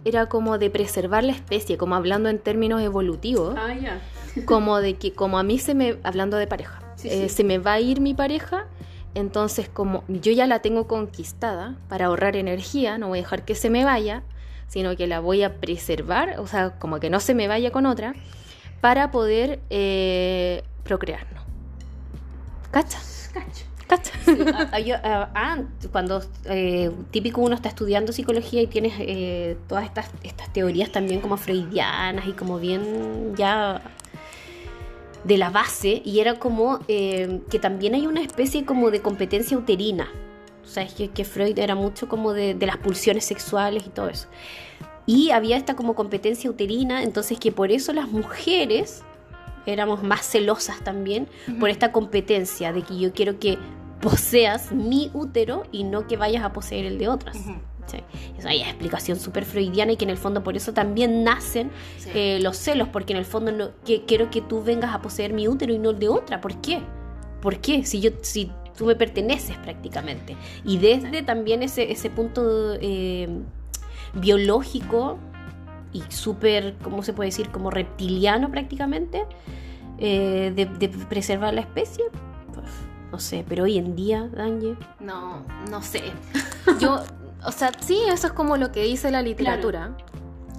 era 0.04 0.28
como 0.28 0.58
de 0.58 0.70
preservar 0.70 1.24
la 1.24 1.32
especie, 1.32 1.78
como 1.78 1.96
hablando 1.96 2.30
en 2.30 2.38
términos 2.40 2.82
evolutivos, 2.82 3.56
Ah, 3.58 3.74
ya. 3.74 4.00
como 4.46 4.80
de 4.82 4.96
que 4.96 5.14
como 5.14 5.40
a 5.40 5.44
mí 5.44 5.58
se 5.58 5.74
me, 5.74 5.98
hablando 6.04 6.38
de 6.38 6.46
pareja, 6.46 6.80
Sí, 7.10 7.16
eh, 7.16 7.30
sí. 7.30 7.36
se 7.36 7.44
me 7.44 7.58
va 7.58 7.74
a 7.74 7.80
ir 7.80 8.02
mi 8.02 8.14
pareja, 8.14 8.68
entonces 9.14 9.70
como 9.70 10.04
yo 10.08 10.32
ya 10.32 10.46
la 10.48 10.60
tengo 10.60 10.88
conquistada 10.88 11.76
para 11.88 12.08
ahorrar 12.08 12.36
energía, 12.36 12.98
no 12.98 13.08
voy 13.08 13.20
a 13.20 13.22
dejar 13.22 13.46
que 13.46 13.56
se 13.56 13.70
me 13.70 13.86
vaya, 13.86 14.24
sino 14.68 14.96
que 14.96 15.08
la 15.08 15.20
voy 15.20 15.44
a 15.44 15.56
preservar, 15.56 16.40
o 16.40 16.48
sea, 16.48 16.72
como 16.80 17.00
que 17.00 17.10
no 17.10 17.20
se 17.20 17.34
me 17.34 17.48
vaya 17.48 17.72
con 17.72 17.86
otra, 17.86 18.14
para 18.82 19.12
poder 19.12 19.60
eh, 19.70 20.64
procrear, 20.84 21.26
¿no? 21.34 21.42
¿Cacha? 22.72 23.00
Cacho. 23.34 23.66
¿Cacha? 23.88 24.12
Ah, 24.54 24.70
ah, 24.72 24.80
yo, 24.80 24.96
ah, 25.04 25.30
ah, 25.36 25.58
cuando 25.92 26.22
eh, 26.46 26.92
típico 27.12 27.42
uno 27.42 27.56
está 27.56 27.70
estudiando 27.70 28.12
psicología 28.12 28.62
y 28.62 28.68
tienes 28.68 28.94
eh, 29.00 29.58
todas 29.68 29.86
estas, 29.86 30.10
estas 30.24 30.52
teorías 30.52 30.92
también 30.92 31.22
como 31.22 31.38
freudianas 31.38 32.28
y 32.28 32.34
como 32.34 32.60
bien 32.60 33.36
ya 33.36 33.82
de 35.26 35.38
la 35.38 35.50
base 35.50 36.02
y 36.06 36.20
era 36.20 36.40
como 36.40 36.80
eh, 36.88 37.42
que 37.50 37.60
también 37.60 37.96
hay 37.96 38.08
una 38.08 38.22
especie 38.22 38.66
como 38.66 38.92
de 38.92 39.02
competencia 39.02 39.58
uterina. 39.58 40.08
O 40.64 40.68
sea, 40.68 40.84
es 40.84 40.94
que, 40.94 41.10
que 41.10 41.26
Freud 41.26 41.58
era 41.60 41.76
mucho 41.76 42.08
como 42.08 42.34
de, 42.34 42.54
de 42.54 42.66
las 42.66 42.78
pulsiones 42.78 43.26
sexuales 43.26 43.84
y 43.86 43.90
todo 43.90 44.10
eso. 44.10 44.28
Y 45.06 45.32
había 45.32 45.58
esta 45.58 45.76
como 45.76 45.94
competencia 45.94 46.50
uterina, 46.50 47.04
entonces 47.04 47.40
que 47.40 47.52
por 47.52 47.72
eso 47.72 47.94
las 47.94 48.10
mujeres 48.10 49.04
éramos 49.66 50.04
más 50.04 50.26
celosas 50.26 50.84
también 50.84 51.28
por 51.60 51.70
esta 51.70 51.92
competencia 51.92 52.72
de 52.72 52.82
que 52.84 52.98
yo 52.98 53.14
quiero 53.14 53.40
que 53.40 53.58
poseas 54.02 54.72
mi 54.72 55.10
útero 55.14 55.64
y 55.72 55.84
no 55.84 56.08
que 56.08 56.18
vayas 56.18 56.44
a 56.44 56.54
poseer 56.54 56.86
el 56.86 56.98
de 56.98 57.08
otras. 57.08 57.38
¿Sí? 57.88 57.98
Es 58.38 58.46
explicación 58.46 59.20
súper 59.20 59.46
freudiana 59.46 59.92
y 59.94 59.98
que 59.98 60.04
en 60.06 60.12
el 60.12 60.18
fondo 60.18 60.44
por 60.44 60.56
eso 60.56 60.74
también 60.74 61.24
nacen 61.24 61.72
Sí. 61.98 62.10
eh, 62.14 62.40
los 62.42 62.58
celos, 62.58 62.88
porque 62.90 63.14
en 63.14 63.20
el 63.20 63.26
fondo 63.26 63.52
no, 63.52 63.70
que, 63.86 64.04
quiero 64.06 64.30
que 64.30 64.42
tú 64.42 64.64
vengas 64.64 64.94
a 64.94 65.02
poseer 65.02 65.34
mi 65.34 65.48
útero 65.48 65.74
y 65.74 65.80
no 65.80 65.92
el 65.92 66.00
de 66.00 66.10
otra. 66.10 66.42
¿Por 66.42 66.56
qué? 66.62 66.82
¿Por 67.42 67.60
qué? 67.60 67.86
Si 67.86 68.00
yo, 68.02 68.12
si 68.22 68.52
tú 68.78 68.86
me 68.86 68.96
perteneces 68.96 69.58
prácticamente. 69.58 70.36
Y 70.64 70.78
desde 70.78 71.24
también 71.24 71.64
ese, 71.64 71.92
ese 71.92 72.10
punto 72.10 72.74
eh, 72.82 73.28
biológico 74.14 75.18
y 75.94 76.04
súper, 76.10 76.76
¿cómo 76.84 77.04
se 77.04 77.14
puede 77.14 77.30
decir? 77.30 77.50
Como 77.50 77.72
reptiliano 77.72 78.50
prácticamente, 78.52 79.26
eh, 79.98 80.52
de, 80.56 80.66
de 80.66 80.90
preservar 80.90 81.54
la 81.54 81.62
especie. 81.62 82.04
Pues, 82.54 82.68
no 83.12 83.20
sé, 83.20 83.46
pero 83.48 83.64
hoy 83.64 83.78
en 83.78 83.96
día, 83.96 84.28
Danje, 84.36 84.76
No, 85.00 85.46
no 85.70 85.82
sé. 85.82 86.02
Yo, 86.80 87.02
o 87.46 87.52
sea, 87.52 87.72
sí, 87.80 88.00
eso 88.08 88.28
es 88.28 88.34
como 88.34 88.58
lo 88.58 88.72
que 88.72 88.84
dice 88.84 89.12
la 89.12 89.22
literatura. 89.22 89.96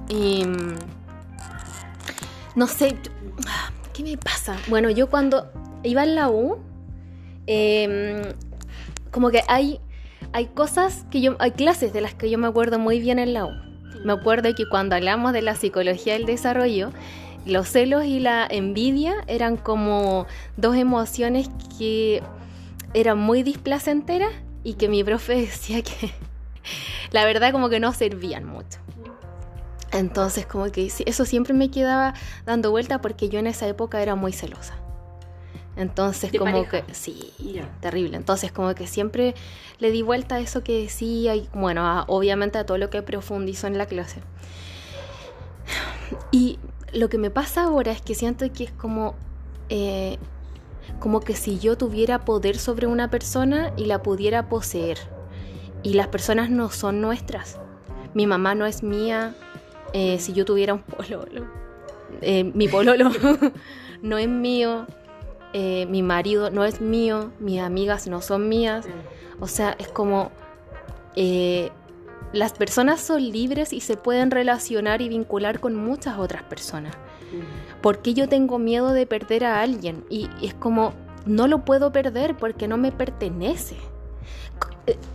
Y, 0.08 0.44
mm, 0.44 0.76
no 2.54 2.66
sé, 2.66 2.96
¿qué 3.92 4.02
me 4.02 4.16
pasa? 4.16 4.56
Bueno, 4.68 4.90
yo 4.90 5.08
cuando 5.08 5.50
iba 5.82 6.04
en 6.04 6.14
la 6.14 6.30
U, 6.30 6.58
em, 7.46 8.22
como 9.10 9.30
que 9.30 9.42
hay, 9.48 9.80
hay 10.32 10.46
cosas 10.46 11.04
que 11.10 11.20
yo, 11.20 11.36
hay 11.38 11.52
clases 11.52 11.92
de 11.92 12.00
las 12.00 12.14
que 12.14 12.30
yo 12.30 12.38
me 12.38 12.46
acuerdo 12.46 12.78
muy 12.78 13.00
bien 13.00 13.18
en 13.18 13.34
la 13.34 13.46
U. 13.46 13.50
Me 14.04 14.12
acuerdo 14.12 14.54
que 14.54 14.68
cuando 14.68 14.94
hablamos 14.94 15.32
de 15.32 15.42
la 15.42 15.54
psicología 15.54 16.14
del 16.14 16.26
desarrollo, 16.26 16.92
los 17.44 17.68
celos 17.68 18.04
y 18.04 18.20
la 18.20 18.46
envidia 18.48 19.14
eran 19.26 19.56
como 19.56 20.26
dos 20.56 20.76
emociones 20.76 21.48
que 21.78 22.22
eran 22.94 23.18
muy 23.18 23.42
displacenteras 23.42 24.32
y 24.64 24.74
que 24.74 24.88
mi 24.88 25.02
profe 25.04 25.34
decía 25.40 25.82
que 25.82 26.12
la 27.12 27.24
verdad 27.24 27.52
como 27.52 27.68
que 27.68 27.80
no 27.80 27.92
servían 27.92 28.44
mucho. 28.44 28.78
Entonces 29.92 30.46
como 30.46 30.70
que 30.72 30.90
eso 31.06 31.24
siempre 31.24 31.54
me 31.54 31.70
quedaba 31.70 32.14
dando 32.44 32.70
vuelta 32.70 33.00
porque 33.00 33.28
yo 33.28 33.38
en 33.38 33.46
esa 33.46 33.66
época 33.68 34.02
era 34.02 34.14
muy 34.14 34.32
celosa. 34.32 34.74
Entonces 35.76 36.32
¿De 36.32 36.38
como 36.38 36.52
pareja? 36.64 36.86
que 36.86 36.94
sí, 36.94 37.32
terrible. 37.80 38.16
Entonces 38.16 38.50
como 38.50 38.74
que 38.74 38.86
siempre 38.86 39.34
le 39.78 39.90
di 39.90 40.02
vuelta 40.02 40.36
a 40.36 40.40
eso 40.40 40.62
que 40.64 40.82
decía 40.82 41.34
y 41.36 41.48
bueno, 41.52 41.86
a- 41.86 42.04
obviamente 42.08 42.58
a 42.58 42.64
todo 42.66 42.78
lo 42.78 42.88
que 42.90 43.02
profundizó 43.02 43.66
en 43.66 43.78
la 43.78 43.86
clase. 43.86 44.22
Y 46.30 46.58
lo 46.92 47.08
que 47.08 47.18
me 47.18 47.30
pasa 47.30 47.64
ahora 47.64 47.92
es 47.92 48.00
que 48.00 48.14
siento 48.14 48.50
que 48.52 48.64
es 48.64 48.72
como, 48.72 49.14
eh, 49.68 50.18
como 51.00 51.20
que 51.20 51.34
si 51.36 51.58
yo 51.58 51.76
tuviera 51.76 52.24
poder 52.24 52.58
sobre 52.58 52.86
una 52.86 53.10
persona 53.10 53.72
y 53.76 53.84
la 53.86 54.02
pudiera 54.02 54.48
poseer. 54.48 54.98
Y 55.82 55.94
las 55.94 56.08
personas 56.08 56.50
no 56.50 56.70
son 56.70 57.00
nuestras. 57.00 57.58
Mi 58.14 58.26
mamá 58.26 58.54
no 58.54 58.66
es 58.66 58.82
mía. 58.82 59.34
eh, 59.92 60.18
si 60.18 60.32
yo 60.32 60.44
tuviera 60.44 60.74
un 60.74 60.82
pololo, 60.82 61.46
eh, 62.20 62.44
mi 62.44 62.68
pololo 62.68 63.10
no 64.02 64.18
es 64.18 64.28
mío. 64.28 64.86
eh, 65.52 65.86
mi 65.88 66.02
marido 66.02 66.50
no 66.50 66.64
es 66.64 66.80
mío. 66.80 67.30
Mis 67.38 67.60
amigas 67.60 68.06
no 68.08 68.20
son 68.20 68.48
mías. 68.48 68.86
O 69.40 69.46
sea, 69.46 69.76
es 69.78 69.88
como 69.88 70.30
eh, 71.14 71.70
las 72.32 72.52
personas 72.52 73.00
son 73.00 73.22
libres 73.30 73.72
y 73.72 73.80
se 73.80 73.96
pueden 73.96 74.30
relacionar 74.30 75.00
y 75.02 75.08
vincular 75.08 75.60
con 75.60 75.74
muchas 75.76 76.18
otras 76.18 76.42
personas. 76.42 76.94
¿Por 77.82 77.98
qué 78.02 78.14
yo 78.14 78.28
tengo 78.28 78.58
miedo 78.58 78.92
de 78.92 79.06
perder 79.06 79.44
a 79.44 79.60
alguien? 79.60 80.04
Y, 80.10 80.28
y 80.40 80.46
es 80.46 80.54
como, 80.54 80.92
no 81.26 81.46
lo 81.48 81.64
puedo 81.64 81.92
perder 81.92 82.36
porque 82.36 82.66
no 82.68 82.76
me 82.76 82.92
pertenece. 82.92 83.76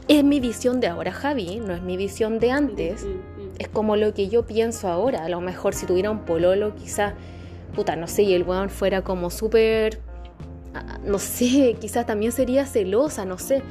Es 0.08 0.24
mi 0.24 0.40
visión 0.40 0.82
de 0.82 0.88
ahora, 0.88 1.12
Javi, 1.12 1.60
no 1.60 1.74
es 1.74 1.82
mi 1.82 1.96
visión 1.96 2.40
de 2.40 2.52
antes. 2.52 3.06
Es 3.58 3.70
como 3.70 3.96
lo 3.96 4.14
que 4.14 4.28
yo 4.28 4.46
pienso 4.46 4.90
ahora. 4.90 5.24
A 5.24 5.30
lo 5.30 5.40
mejor 5.40 5.74
si 5.74 5.86
tuviera 5.86 6.12
un 6.12 6.26
pololo, 6.26 6.76
quizás, 6.76 7.14
puta, 7.76 7.96
no 7.96 8.08
sé, 8.08 8.24
y 8.24 8.34
el 8.34 8.44
weón 8.44 8.70
fuera 8.70 9.04
como 9.04 9.30
súper, 9.30 10.00
ah, 10.74 11.00
no 11.04 11.20
sé, 11.20 11.78
quizás 11.80 12.06
también 12.06 12.32
sería 12.32 12.66
celosa, 12.66 13.26
no 13.26 13.38
sé. 13.38 13.64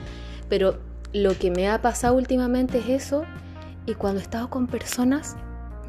Pero 0.49 0.79
lo 1.13 1.37
que 1.37 1.51
me 1.51 1.69
ha 1.69 1.83
pasado 1.83 2.15
últimamente 2.15 2.79
es 2.79 2.89
eso. 2.89 3.25
Y 3.87 3.95
cuando 3.95 4.21
he 4.21 4.23
estado 4.23 4.49
con 4.49 4.67
personas, 4.67 5.37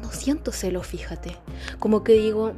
no 0.02 0.10
siento 0.10 0.52
celos, 0.52 0.86
fíjate. 0.86 1.36
Como 1.78 2.04
que 2.04 2.14
digo, 2.14 2.52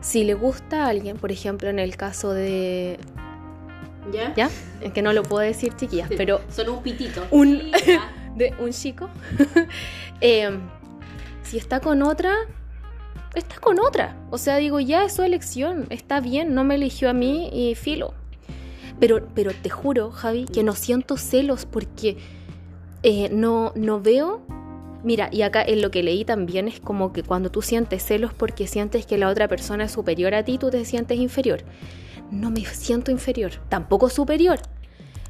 si 0.00 0.24
le 0.24 0.34
gusta 0.34 0.84
a 0.84 0.88
alguien, 0.88 1.16
por 1.16 1.30
ejemplo, 1.30 1.68
en 1.68 1.78
el 1.78 1.96
caso 1.96 2.32
de... 2.32 2.98
¿Ya? 4.12 4.34
¿Ya? 4.34 4.50
Es 4.80 4.92
que 4.92 5.02
no 5.02 5.12
lo 5.12 5.22
puedo 5.22 5.42
decir, 5.42 5.74
chiquillas, 5.76 6.08
pero 6.16 6.40
Son 6.50 6.68
un 6.68 6.82
pitito. 6.82 7.26
Un- 7.30 7.70
de 8.36 8.54
un 8.58 8.70
chico. 8.70 9.08
eh, 10.20 10.50
si 11.42 11.58
está 11.58 11.80
con 11.80 12.02
otra, 12.02 12.32
está 13.34 13.58
con 13.58 13.78
otra. 13.80 14.16
O 14.30 14.38
sea, 14.38 14.56
digo, 14.56 14.80
ya 14.80 15.04
es 15.04 15.14
su 15.14 15.22
elección, 15.22 15.86
está 15.90 16.20
bien, 16.20 16.54
no 16.54 16.64
me 16.64 16.76
eligió 16.76 17.10
a 17.10 17.12
mí 17.12 17.50
y 17.52 17.74
filo. 17.74 18.14
Pero, 18.98 19.26
pero 19.34 19.52
te 19.52 19.70
juro, 19.70 20.10
Javi, 20.10 20.44
que 20.44 20.62
no 20.62 20.74
siento 20.74 21.16
celos 21.16 21.64
porque 21.66 22.18
eh, 23.02 23.28
no, 23.32 23.72
no 23.74 24.00
veo. 24.00 24.42
Mira, 25.02 25.30
y 25.32 25.40
acá 25.42 25.62
en 25.62 25.80
lo 25.80 25.90
que 25.90 26.02
leí 26.02 26.26
también 26.26 26.68
es 26.68 26.78
como 26.78 27.12
que 27.14 27.22
cuando 27.22 27.50
tú 27.50 27.62
sientes 27.62 28.02
celos 28.04 28.34
porque 28.34 28.66
sientes 28.66 29.06
que 29.06 29.16
la 29.16 29.28
otra 29.28 29.48
persona 29.48 29.84
es 29.84 29.92
superior 29.92 30.34
a 30.34 30.44
ti, 30.44 30.58
tú 30.58 30.68
te 30.70 30.84
sientes 30.84 31.18
inferior. 31.18 31.62
No 32.30 32.50
me 32.50 32.64
siento 32.64 33.10
inferior, 33.10 33.52
tampoco 33.68 34.08
superior. 34.08 34.58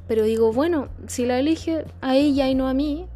Pero 0.06 0.24
digo, 0.24 0.52
bueno, 0.52 0.88
si 1.06 1.24
la 1.24 1.38
elige 1.38 1.84
a 2.00 2.16
ella 2.16 2.48
y 2.48 2.54
no 2.54 2.68
a 2.68 2.74
mí, 2.74 3.06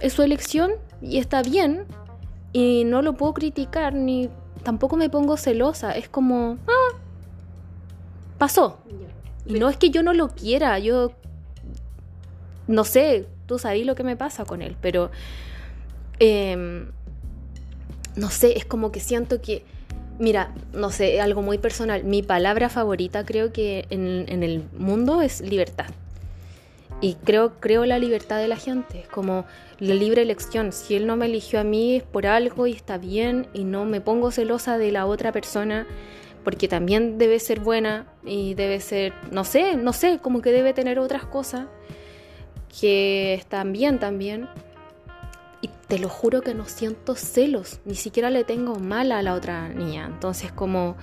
es 0.00 0.12
su 0.12 0.22
elección 0.22 0.72
y 1.02 1.18
está 1.18 1.42
bien. 1.42 1.86
Y 2.52 2.84
no 2.84 3.02
lo 3.02 3.14
puedo 3.14 3.34
criticar 3.34 3.94
ni 3.94 4.30
tampoco 4.62 4.96
me 4.96 5.10
pongo 5.10 5.36
celosa. 5.36 5.92
Es 5.92 6.08
como, 6.08 6.58
ah, 6.66 6.96
pasó. 8.38 8.78
Y 9.46 9.54
no 9.54 9.68
es 9.68 9.76
que 9.76 9.90
yo 9.90 10.02
no 10.02 10.14
lo 10.14 10.28
quiera, 10.28 10.78
yo 10.78 11.12
no 12.66 12.84
sé, 12.84 13.26
tú 13.46 13.58
sabes 13.58 13.84
lo 13.84 13.94
que 13.94 14.04
me 14.04 14.16
pasa 14.16 14.44
con 14.44 14.62
él, 14.62 14.76
pero 14.80 15.10
em, 16.18 16.90
no 18.16 18.30
sé, 18.30 18.56
es 18.56 18.64
como 18.64 18.90
que 18.90 19.00
siento 19.00 19.40
que, 19.40 19.64
mira, 20.18 20.52
no 20.72 20.90
sé, 20.90 21.20
algo 21.20 21.42
muy 21.42 21.58
personal, 21.58 22.04
mi 22.04 22.22
palabra 22.22 22.68
favorita 22.68 23.24
creo 23.24 23.52
que 23.52 23.86
en, 23.90 24.42
el 24.42 24.64
mundo 24.76 25.22
es 25.22 25.40
libertad. 25.40 25.86
Y 27.00 27.14
creo, 27.14 27.60
creo 27.60 27.84
la 27.84 27.98
libertad 27.98 28.38
de 28.38 28.48
la 28.48 28.56
gente, 28.56 29.00
es 29.00 29.08
como 29.08 29.44
la 29.78 29.94
libre 29.94 30.22
elección. 30.22 30.72
Si 30.72 30.94
él 30.94 31.06
no 31.06 31.16
me 31.16 31.26
eligió 31.26 31.60
a 31.60 31.64
mí 31.64 31.96
es 31.96 32.02
por 32.02 32.26
algo 32.26 32.66
y 32.66 32.72
está 32.72 32.96
bien 32.96 33.48
y 33.52 33.64
no 33.64 33.84
me 33.84 34.00
pongo 34.00 34.30
celosa 34.30 34.78
de 34.78 34.92
la 34.92 35.04
otra 35.06 35.32
persona 35.32 35.86
porque 36.44 36.68
también 36.68 37.18
debe 37.18 37.40
ser 37.40 37.60
buena 37.60 38.06
y 38.24 38.54
debe 38.54 38.80
ser, 38.80 39.14
no 39.32 39.44
sé, 39.44 39.76
no 39.76 39.92
sé, 39.92 40.18
como 40.20 40.42
que 40.42 40.52
debe 40.52 40.74
tener 40.74 40.98
otras 40.98 41.24
cosas 41.24 41.66
que 42.80 43.34
están 43.34 43.72
bien 43.72 43.98
también. 43.98 44.48
Te 45.88 45.98
lo 45.98 46.08
juro 46.08 46.40
que 46.40 46.54
no 46.54 46.64
siento 46.66 47.14
celos, 47.14 47.80
ni 47.84 47.94
siquiera 47.94 48.30
le 48.30 48.44
tengo 48.44 48.76
mala 48.76 49.18
a 49.18 49.22
la 49.22 49.34
otra 49.34 49.68
niña. 49.68 50.06
Entonces 50.06 50.50
como, 50.50 50.96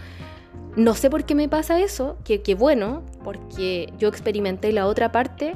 no 0.75 0.95
sé 0.95 1.09
por 1.09 1.25
qué 1.25 1.35
me 1.35 1.49
pasa 1.49 1.79
eso, 1.79 2.17
que, 2.23 2.41
que 2.41 2.55
bueno, 2.55 3.03
porque 3.23 3.93
yo 3.97 4.07
experimenté 4.07 4.71
la 4.71 4.87
otra 4.87 5.11
parte 5.11 5.53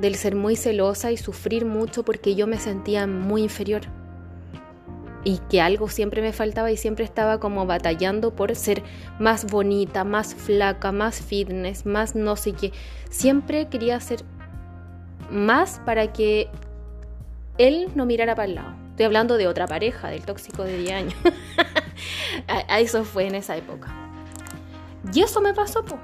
del 0.00 0.14
ser 0.14 0.34
muy 0.34 0.56
celosa 0.56 1.12
y 1.12 1.16
sufrir 1.16 1.64
mucho 1.66 2.04
porque 2.04 2.34
yo 2.34 2.46
me 2.46 2.58
sentía 2.58 3.06
muy 3.06 3.42
inferior 3.42 3.82
y 5.24 5.38
que 5.50 5.60
algo 5.60 5.88
siempre 5.88 6.22
me 6.22 6.32
faltaba 6.32 6.70
y 6.70 6.76
siempre 6.76 7.04
estaba 7.04 7.38
como 7.38 7.66
batallando 7.66 8.34
por 8.34 8.54
ser 8.54 8.82
más 9.18 9.44
bonita, 9.44 10.04
más 10.04 10.34
flaca, 10.34 10.92
más 10.92 11.20
fitness, 11.20 11.84
más 11.84 12.14
no 12.14 12.36
sé 12.36 12.52
qué. 12.52 12.72
Siempre 13.10 13.68
quería 13.68 14.00
ser 14.00 14.24
más 15.30 15.80
para 15.84 16.12
que 16.12 16.48
él 17.58 17.90
no 17.94 18.06
mirara 18.06 18.34
para 18.34 18.46
el 18.46 18.54
lado. 18.54 18.74
Estoy 18.90 19.06
hablando 19.06 19.36
de 19.36 19.46
otra 19.46 19.66
pareja, 19.66 20.08
del 20.08 20.24
tóxico 20.24 20.64
de 20.64 20.78
10 20.78 20.92
años. 20.92 21.14
a, 22.48 22.80
eso 22.80 23.04
fue 23.04 23.26
en 23.26 23.34
esa 23.34 23.56
época. 23.56 23.94
Y 25.12 25.20
eso 25.20 25.40
me 25.40 25.54
pasó, 25.54 25.84
po. 25.84 25.98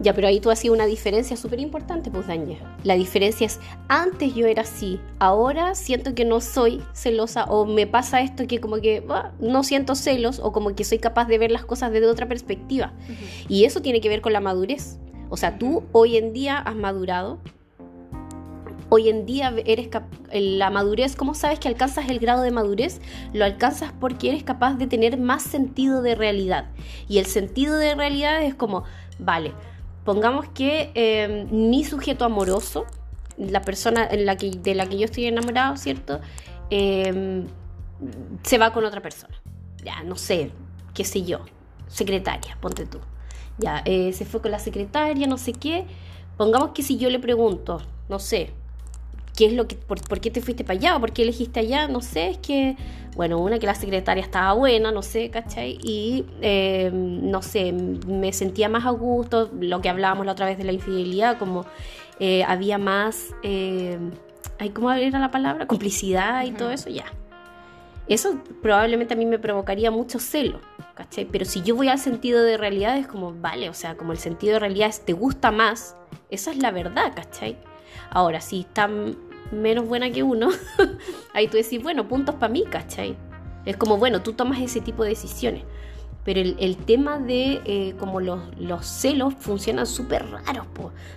Ya, 0.00 0.14
pero 0.14 0.28
ahí 0.28 0.40
tú 0.40 0.50
hacías 0.50 0.72
una 0.72 0.86
diferencia 0.86 1.36
súper 1.36 1.60
importante, 1.60 2.10
pues 2.10 2.26
Danja. 2.26 2.74
La 2.84 2.94
diferencia 2.94 3.46
es, 3.46 3.60
antes 3.88 4.34
yo 4.34 4.46
era 4.46 4.62
así, 4.62 4.98
ahora 5.18 5.74
siento 5.74 6.14
que 6.14 6.24
no 6.24 6.40
soy 6.40 6.82
celosa 6.94 7.44
o 7.44 7.66
me 7.66 7.86
pasa 7.86 8.22
esto 8.22 8.46
que 8.46 8.60
como 8.60 8.76
que 8.76 9.04
ah, 9.10 9.32
no 9.40 9.62
siento 9.62 9.94
celos 9.94 10.38
o 10.38 10.52
como 10.52 10.74
que 10.74 10.84
soy 10.84 10.98
capaz 11.00 11.26
de 11.26 11.36
ver 11.36 11.50
las 11.50 11.66
cosas 11.66 11.92
desde 11.92 12.06
otra 12.06 12.26
perspectiva. 12.26 12.94
Y 13.46 13.64
eso 13.64 13.82
tiene 13.82 14.00
que 14.00 14.08
ver 14.08 14.22
con 14.22 14.32
la 14.32 14.40
madurez. 14.40 14.98
O 15.28 15.36
sea, 15.36 15.58
tú 15.58 15.84
hoy 15.92 16.16
en 16.16 16.32
día 16.32 16.56
has 16.58 16.76
madurado. 16.76 17.40
Hoy 18.92 19.08
en 19.08 19.24
día 19.24 19.54
eres 19.66 19.88
la 20.32 20.68
madurez, 20.70 21.14
¿cómo 21.14 21.34
sabes 21.34 21.60
que 21.60 21.68
alcanzas 21.68 22.08
el 22.08 22.18
grado 22.18 22.42
de 22.42 22.50
madurez? 22.50 23.00
Lo 23.32 23.44
alcanzas 23.44 23.92
porque 24.00 24.30
eres 24.30 24.42
capaz 24.42 24.74
de 24.74 24.88
tener 24.88 25.16
más 25.16 25.44
sentido 25.44 26.02
de 26.02 26.16
realidad. 26.16 26.72
Y 27.08 27.18
el 27.18 27.26
sentido 27.26 27.76
de 27.76 27.94
realidad 27.94 28.42
es 28.42 28.56
como, 28.56 28.82
vale, 29.20 29.52
pongamos 30.04 30.48
que 30.48 30.90
eh, 30.96 31.46
mi 31.52 31.84
sujeto 31.84 32.24
amoroso, 32.24 32.84
la 33.38 33.62
persona 33.62 34.08
en 34.10 34.26
la 34.26 34.36
que, 34.36 34.50
de 34.50 34.74
la 34.74 34.86
que 34.86 34.98
yo 34.98 35.04
estoy 35.04 35.26
enamorado, 35.26 35.76
¿cierto? 35.76 36.20
Eh, 36.70 37.46
se 38.42 38.58
va 38.58 38.72
con 38.72 38.84
otra 38.84 39.00
persona. 39.00 39.40
Ya, 39.84 40.02
no 40.02 40.16
sé, 40.16 40.50
qué 40.94 41.04
sé 41.04 41.22
yo, 41.22 41.38
secretaria, 41.86 42.58
ponte 42.60 42.86
tú. 42.86 42.98
Ya, 43.56 43.82
eh, 43.84 44.12
se 44.12 44.24
fue 44.24 44.42
con 44.42 44.50
la 44.50 44.58
secretaria, 44.58 45.28
no 45.28 45.38
sé 45.38 45.52
qué. 45.52 45.86
Pongamos 46.36 46.70
que 46.70 46.82
si 46.82 46.96
yo 46.96 47.08
le 47.08 47.20
pregunto, 47.20 47.80
no 48.08 48.18
sé, 48.18 48.52
¿qué 49.40 49.46
es 49.46 49.54
lo 49.54 49.66
que, 49.66 49.74
por, 49.74 50.06
por 50.06 50.20
qué 50.20 50.30
te 50.30 50.42
fuiste 50.42 50.64
para 50.64 50.78
allá? 50.78 50.98
¿Por 51.00 51.12
qué 51.12 51.22
elegiste 51.22 51.60
allá? 51.60 51.88
No 51.88 52.02
sé, 52.02 52.28
es 52.28 52.36
que, 52.36 52.76
bueno, 53.16 53.38
una 53.38 53.58
que 53.58 53.64
la 53.64 53.74
secretaria 53.74 54.22
estaba 54.22 54.52
buena, 54.52 54.92
no 54.92 55.00
sé, 55.00 55.30
¿cachai? 55.30 55.78
Y, 55.82 56.26
eh, 56.42 56.90
no 56.92 57.40
sé, 57.40 57.72
me 57.72 58.34
sentía 58.34 58.68
más 58.68 58.84
a 58.84 58.90
gusto, 58.90 59.50
lo 59.58 59.80
que 59.80 59.88
hablábamos 59.88 60.26
la 60.26 60.32
otra 60.32 60.44
vez 60.44 60.58
de 60.58 60.64
la 60.64 60.72
infidelidad, 60.72 61.38
como 61.38 61.64
eh, 62.18 62.44
había 62.44 62.76
más, 62.76 63.34
eh, 63.42 63.98
¿cómo 64.74 64.92
era 64.92 65.18
la 65.18 65.30
palabra? 65.30 65.66
Complicidad 65.66 66.44
y 66.44 66.50
todo 66.50 66.70
eso, 66.70 66.90
ya. 66.90 67.06
eso 68.08 68.42
probablemente 68.60 69.14
a 69.14 69.16
mí 69.16 69.24
me 69.24 69.38
provocaría 69.38 69.90
mucho 69.90 70.18
celo, 70.18 70.60
¿cachai? 70.94 71.24
Pero 71.24 71.46
si 71.46 71.62
yo 71.62 71.76
voy 71.76 71.88
al 71.88 71.98
sentido 71.98 72.42
de 72.42 72.58
realidad 72.58 72.98
es 72.98 73.06
como, 73.06 73.32
vale, 73.32 73.70
o 73.70 73.74
sea, 73.74 73.96
como 73.96 74.12
el 74.12 74.18
sentido 74.18 74.52
de 74.52 74.58
realidad 74.58 74.90
es 74.90 75.02
te 75.02 75.14
gusta 75.14 75.50
más, 75.50 75.96
esa 76.28 76.50
es 76.50 76.58
la 76.58 76.72
verdad, 76.72 77.14
¿cachai? 77.16 77.56
Ahora, 78.10 78.42
si 78.42 78.60
está 78.60 78.90
menos 79.50 79.86
buena 79.86 80.10
que 80.10 80.22
uno, 80.22 80.50
ahí 81.34 81.48
tú 81.48 81.56
decís, 81.56 81.82
bueno, 81.82 82.08
puntos 82.08 82.34
para 82.36 82.52
mí, 82.52 82.64
¿cachai? 82.68 83.16
Es 83.64 83.76
como, 83.76 83.98
bueno, 83.98 84.22
tú 84.22 84.32
tomas 84.32 84.60
ese 84.60 84.80
tipo 84.80 85.02
de 85.02 85.10
decisiones. 85.10 85.64
Pero 86.24 86.40
el, 86.40 86.76
tema 86.76 87.18
de 87.18 87.62
eh, 87.64 87.94
como 87.98 88.20
los, 88.20 88.40
los, 88.58 88.86
celos 88.86 89.34
funcionan 89.38 89.86
súper 89.86 90.26
raros, 90.30 90.66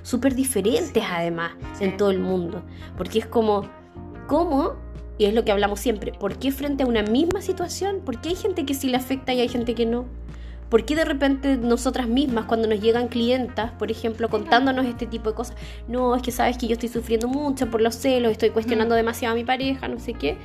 súper 0.01 0.33
diferentes 0.33 1.03
además 1.09 1.51
en 1.81 1.97
todo 1.97 2.09
el 2.09 2.19
mundo. 2.19 2.63
Porque 2.97 3.19
es 3.19 3.25
como, 3.25 3.69
¿cómo? 4.27 4.75
Y 5.17 5.25
es 5.25 5.33
lo 5.33 5.43
que 5.43 5.51
hablamos 5.51 5.79
siempre, 5.79 6.13
¿por 6.13 6.37
qué 6.37 6.51
frente 6.51 6.83
a 6.83 6.87
una 6.87 7.03
misma 7.03 7.41
situación? 7.41 7.99
¿Por 8.03 8.21
qué 8.21 8.29
hay 8.29 8.35
gente 8.35 8.65
que 8.65 8.73
sí 8.73 8.87
le 8.87 8.97
afecta 8.97 9.33
y 9.33 9.41
hay 9.41 9.49
gente 9.49 9.75
que 9.75 9.85
no? 9.85 10.05
¿Por 10.73 10.85
qué 10.85 10.95
de 10.95 11.05
repente 11.05 11.55
nosotras 11.55 12.07
mismas, 12.07 12.45
cuando 12.45 12.67
nos 12.67 12.81
llegan 12.81 13.07
clientas, 13.07 13.69
por 13.73 13.91
ejemplo, 13.91 14.27
contándonos 14.27 14.87
este 14.87 15.05
tipo 15.05 15.29
de 15.29 15.35
cosas, 15.35 15.55
no, 15.87 16.15
es 16.15 16.23
que 16.23 16.31
sabes 16.31 16.57
que 16.57 16.65
yo 16.65 16.73
estoy 16.73 16.89
sufriendo 16.89 17.27
mucho 17.27 17.69
por 17.69 17.79
los 17.79 17.93
celos, 17.93 18.31
estoy 18.31 18.49
cuestionando 18.49 18.95
demasiado 18.95 19.33
a 19.33 19.35
mi 19.35 19.43
pareja, 19.43 19.87
no 19.87 19.99
sé 19.99 20.13
qué? 20.15 20.35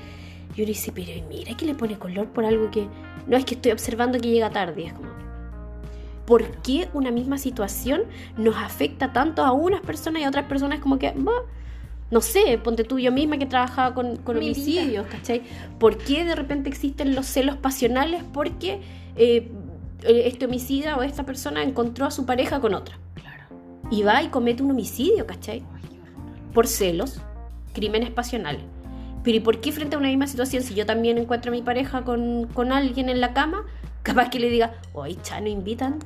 Y 0.54 0.60
uno 0.60 0.66
dice, 0.66 0.92
pero 0.92 1.10
mira 1.30 1.56
que 1.56 1.64
le 1.64 1.74
pone 1.74 1.98
color 1.98 2.26
por 2.26 2.44
algo 2.44 2.70
que 2.70 2.86
no 3.26 3.38
es 3.38 3.46
que 3.46 3.54
estoy 3.54 3.72
observando 3.72 4.20
que 4.20 4.28
llega 4.28 4.50
tarde, 4.50 4.88
es 4.88 4.92
como, 4.92 5.08
¿por 6.26 6.46
qué 6.60 6.90
una 6.92 7.10
misma 7.10 7.38
situación 7.38 8.02
nos 8.36 8.56
afecta 8.56 9.14
tanto 9.14 9.42
a 9.46 9.52
unas 9.52 9.80
personas 9.80 10.20
y 10.20 10.26
a 10.26 10.28
otras 10.28 10.44
personas 10.44 10.80
como 10.80 10.98
que, 10.98 11.14
no 12.10 12.20
sé, 12.20 12.60
ponte 12.62 12.84
tú 12.84 12.98
yo 12.98 13.12
misma 13.12 13.38
que 13.38 13.46
trabajaba 13.46 13.94
con, 13.94 14.16
con 14.16 14.36
homicidios, 14.36 15.06
¿cachai? 15.06 15.40
¿Por 15.78 15.96
qué 15.96 16.26
de 16.26 16.34
repente 16.34 16.68
existen 16.68 17.14
los 17.14 17.24
celos 17.24 17.56
pasionales? 17.56 18.22
Porque 18.30 18.82
eh, 19.16 19.50
este 20.02 20.46
homicida 20.46 20.96
o 20.96 21.02
esta 21.02 21.24
persona 21.24 21.62
encontró 21.62 22.06
a 22.06 22.10
su 22.10 22.26
pareja 22.26 22.60
con 22.60 22.74
otra. 22.74 22.98
Claro. 23.14 23.44
Y 23.90 24.02
va 24.02 24.22
y 24.22 24.28
comete 24.28 24.62
un 24.62 24.70
homicidio, 24.70 25.26
¿cachai? 25.26 25.62
Por 26.52 26.66
celos, 26.66 27.20
crímenes 27.72 28.10
pasionales. 28.10 28.62
Pero 29.24 29.36
¿y 29.36 29.40
por 29.40 29.60
qué 29.60 29.72
frente 29.72 29.96
a 29.96 29.98
una 29.98 30.08
misma 30.08 30.26
situación, 30.26 30.62
si 30.62 30.74
yo 30.74 30.86
también 30.86 31.18
encuentro 31.18 31.50
a 31.50 31.54
mi 31.54 31.62
pareja 31.62 32.02
con, 32.02 32.46
con 32.46 32.72
alguien 32.72 33.08
en 33.08 33.20
la 33.20 33.32
cama, 33.34 33.64
capaz 34.02 34.30
que 34.30 34.38
le 34.38 34.50
diga, 34.50 34.74
oye, 34.92 35.16
cha, 35.22 35.40
¿no 35.40 35.48
invitan? 35.48 35.98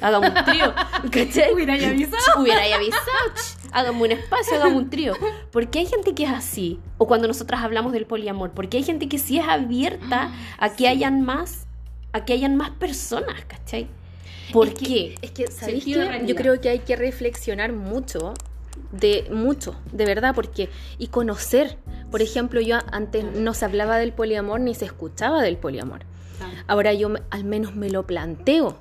hagamos 0.00 0.30
un 0.30 0.44
trío, 0.44 0.74
¿cachai? 1.10 1.52
Hubiera 1.52 1.74
avisado. 1.74 2.40
Hubiera 2.40 2.62
avisado, 2.74 3.02
hagamos 3.72 4.02
un 4.02 4.12
espacio, 4.12 4.54
hagamos 4.54 4.82
un 4.82 4.90
trío. 4.90 5.14
Porque 5.50 5.80
hay 5.80 5.86
gente 5.86 6.14
que 6.14 6.24
es 6.24 6.30
así, 6.30 6.80
o 6.98 7.06
cuando 7.06 7.28
nosotras 7.28 7.62
hablamos 7.62 7.92
del 7.92 8.06
poliamor, 8.06 8.52
porque 8.52 8.76
hay 8.76 8.82
gente 8.82 9.08
que 9.08 9.18
sí 9.18 9.38
es 9.38 9.46
abierta 9.46 10.32
a 10.58 10.70
que 10.70 10.88
hayan 10.88 11.22
más, 11.22 11.66
a 12.14 12.24
que 12.24 12.32
hayan 12.32 12.56
más 12.56 12.70
personas, 12.70 13.44
¿cachai? 13.44 13.88
¿Por 14.52 14.72
qué? 14.72 15.16
es 15.20 15.32
que, 15.32 15.48
¿sabéis 15.48 15.84
qué? 15.84 16.22
Yo 16.24 16.34
creo 16.36 16.60
que 16.60 16.68
hay 16.68 16.78
que 16.78 16.96
reflexionar 16.96 17.72
mucho 17.72 18.34
de 18.92 19.26
mucho, 19.32 19.74
de 19.92 20.06
verdad, 20.06 20.32
porque 20.34 20.70
y 20.96 21.08
conocer. 21.08 21.76
Por 22.12 22.22
ejemplo, 22.22 22.60
yo 22.60 22.78
antes 22.92 23.24
no 23.24 23.52
se 23.52 23.64
hablaba 23.64 23.98
del 23.98 24.12
poliamor 24.12 24.60
ni 24.60 24.74
se 24.74 24.84
escuchaba 24.84 25.42
del 25.42 25.56
poliamor. 25.56 26.02
Ahora 26.68 26.92
yo 26.92 27.12
al 27.30 27.44
menos 27.44 27.74
me 27.74 27.90
lo 27.90 28.06
planteo. 28.06 28.78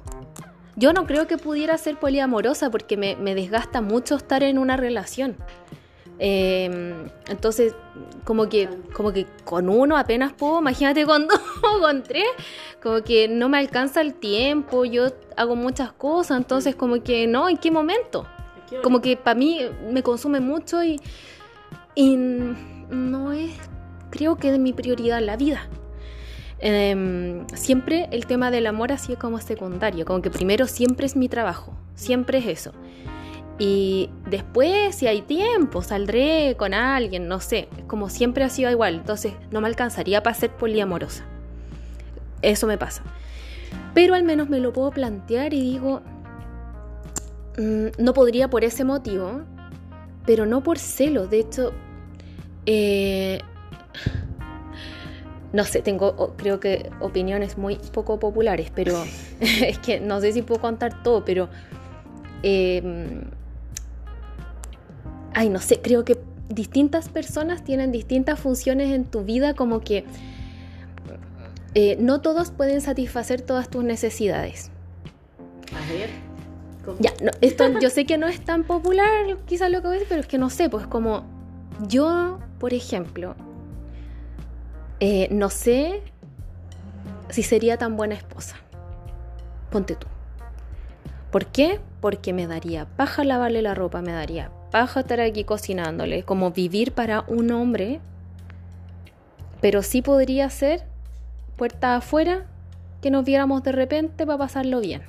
Yo 0.76 0.94
no 0.94 1.08
creo 1.08 1.28
que 1.28 1.38
pudiera 1.38 1.78
ser 1.80 2.00
poliamorosa 2.00 2.70
porque 2.70 2.98
me, 2.98 3.36
desgasta 3.36 3.82
mucho 3.82 4.16
estar 4.16 4.44
en 4.44 4.60
una 4.60 4.78
relación. 4.78 5.38
Em, 6.20 7.10
entonces, 7.28 7.76
como 8.24 8.48
que, 8.48 8.70
como 8.94 9.12
que 9.12 9.26
con 9.44 9.68
uno 9.68 9.98
apenas 9.98 10.34
puedo, 10.34 10.60
imagínate 10.60 11.06
con 11.06 11.28
dos 11.28 11.42
o 11.64 11.80
con 11.80 12.04
tres, 12.04 12.26
como 12.82 13.04
que 13.04 13.28
no 13.28 13.50
me 13.50 13.58
alcanza 13.58 14.02
el 14.02 14.14
tiempo, 14.14 14.86
yo 14.86 15.08
hago 15.36 15.56
muchas 15.56 15.92
cosas, 15.94 16.38
entonces 16.38 16.76
como 16.76 17.02
que 17.04 17.28
no, 17.28 17.50
¿en 17.50 17.58
qué 17.58 17.72
momento? 17.72 18.28
Como 18.82 19.02
que 19.02 19.18
para 19.18 19.36
mí 19.36 19.60
me 19.92 20.02
consume 20.02 20.40
mucho 20.40 20.84
y, 20.84 21.00
y 21.94 22.16
no 22.16 23.32
es, 23.32 23.52
creo 24.10 24.38
que 24.38 24.52
de 24.52 24.58
mi 24.58 24.74
prioridad 24.74 25.22
la 25.22 25.38
vida. 25.38 25.68
Em, 26.60 27.46
siempre 27.50 28.08
el 28.12 28.26
tema 28.26 28.50
del 28.50 28.68
amor 28.68 28.94
ha 28.94 28.98
sido 28.98 29.20
como 29.20 29.40
secundario, 29.40 30.06
como 30.06 30.22
que 30.22 30.32
primero 30.32 30.66
siempre 30.66 31.06
es 31.06 31.16
mi 31.16 31.28
trabajo, 31.28 31.76
siempre 31.94 32.38
es 32.38 32.46
eso. 32.48 32.72
Y 33.60 34.10
después, 34.30 34.96
si 34.96 35.08
hay 35.08 35.22
tiempo, 35.22 35.82
saldré 35.82 36.56
con 36.58 36.74
alguien, 36.74 37.28
no 37.28 37.40
sé, 37.40 37.70
como 37.88 38.10
siempre 38.10 38.44
ha 38.44 38.50
sido 38.50 38.72
igual, 38.72 38.96
entonces 38.96 39.34
no 39.52 39.62
me 39.62 39.68
alcanzaría 39.68 40.24
para 40.24 40.36
ser 40.36 40.52
poliamorosa. 40.52 41.24
Eso 42.42 42.68
me 42.68 42.78
pasa. 42.78 43.04
Pero 43.94 44.16
al 44.16 44.24
menos 44.24 44.50
me 44.50 44.60
lo 44.60 44.74
puedo 44.74 44.90
plantear 44.92 45.54
y 45.54 45.62
digo, 45.62 46.02
Mm, 47.58 47.88
no 48.00 48.14
podría 48.14 48.50
por 48.50 48.64
ese 48.64 48.84
motivo, 48.84 49.42
pero 50.26 50.46
no 50.46 50.64
por 50.64 50.80
celo. 50.80 51.28
De 51.28 51.40
hecho, 51.40 51.72
eh, 52.66 53.40
no 55.54 55.64
sé, 55.64 55.82
tengo 55.82 56.34
creo 56.38 56.60
que 56.60 56.90
opiniones 57.00 57.58
muy 57.58 57.76
poco 57.76 58.20
populares, 58.20 58.72
pero 58.74 59.04
es 59.40 59.78
que 59.80 60.00
no 60.00 60.20
sé 60.20 60.34
si 60.34 60.42
puedo 60.42 60.62
contar 60.62 61.04
todo, 61.04 61.24
pero... 61.26 61.50
Em, 62.46 63.22
ay, 65.34 65.50
no 65.50 65.60
sé, 65.60 65.82
creo 65.82 66.06
que 66.06 66.18
distintas 66.50 67.10
personas 67.10 67.64
tienen 67.64 67.92
distintas 67.92 68.40
funciones 68.40 68.92
en 68.92 69.06
tu 69.06 69.24
vida, 69.24 69.54
como 69.54 69.82
que 69.82 70.06
eh, 71.76 71.98
no 72.00 72.22
todos 72.22 72.52
pueden 72.52 72.82
satisfacer 72.82 73.42
todas 73.42 73.70
tus 73.70 73.84
necesidades. 73.84 74.70
A 75.72 75.92
ver. 75.92 76.10
Ya, 77.00 77.14
esto 77.40 77.80
yo 77.80 77.90
sé 77.90 78.06
que 78.06 78.18
no 78.18 78.28
es 78.28 78.42
tan 78.42 78.66
popular 78.66 79.38
quizás 79.46 79.72
lo 79.72 79.82
que 79.82 79.88
voy 79.88 79.96
a 79.96 80.00
decir, 80.00 80.08
pero 80.10 80.22
es 80.22 80.28
que 80.28 80.38
no 80.38 80.50
sé, 80.50 80.70
pues 80.70 80.86
como 80.86 81.24
yo, 81.88 82.40
por 82.60 82.74
ejemplo, 82.74 83.36
eh, 85.00 85.30
no 85.32 85.50
sé 85.50 86.02
si 87.30 87.42
sería 87.42 87.78
tan 87.78 87.96
buena 87.96 88.16
esposa. 88.16 88.58
Ponte 89.72 89.96
tú. 89.96 90.08
¿Por 91.32 91.46
qué? 91.48 91.80
Porque 92.02 92.34
me 92.34 92.48
daría 92.48 92.86
paja 92.86 93.24
lavarle 93.24 93.62
la 93.62 93.74
ropa, 93.74 94.02
me 94.02 94.12
daría 94.12 94.52
paja 94.74 95.02
estar 95.02 95.22
aquí 95.22 95.44
cocinándole, 95.44 96.24
como 96.24 96.50
vivir 96.50 96.94
para 96.94 97.26
un 97.28 97.52
hombre, 97.52 98.02
pero 99.62 99.84
sí 99.84 100.02
podría 100.02 100.50
ser 100.50 100.84
puerta 101.58 101.96
afuera 101.96 102.48
que 103.00 103.12
nos 103.12 103.24
viéramos 103.24 103.62
de 103.62 103.72
repente 103.72 104.26
para 104.26 104.40
pasarlo 104.40 104.80
bien. 104.80 105.04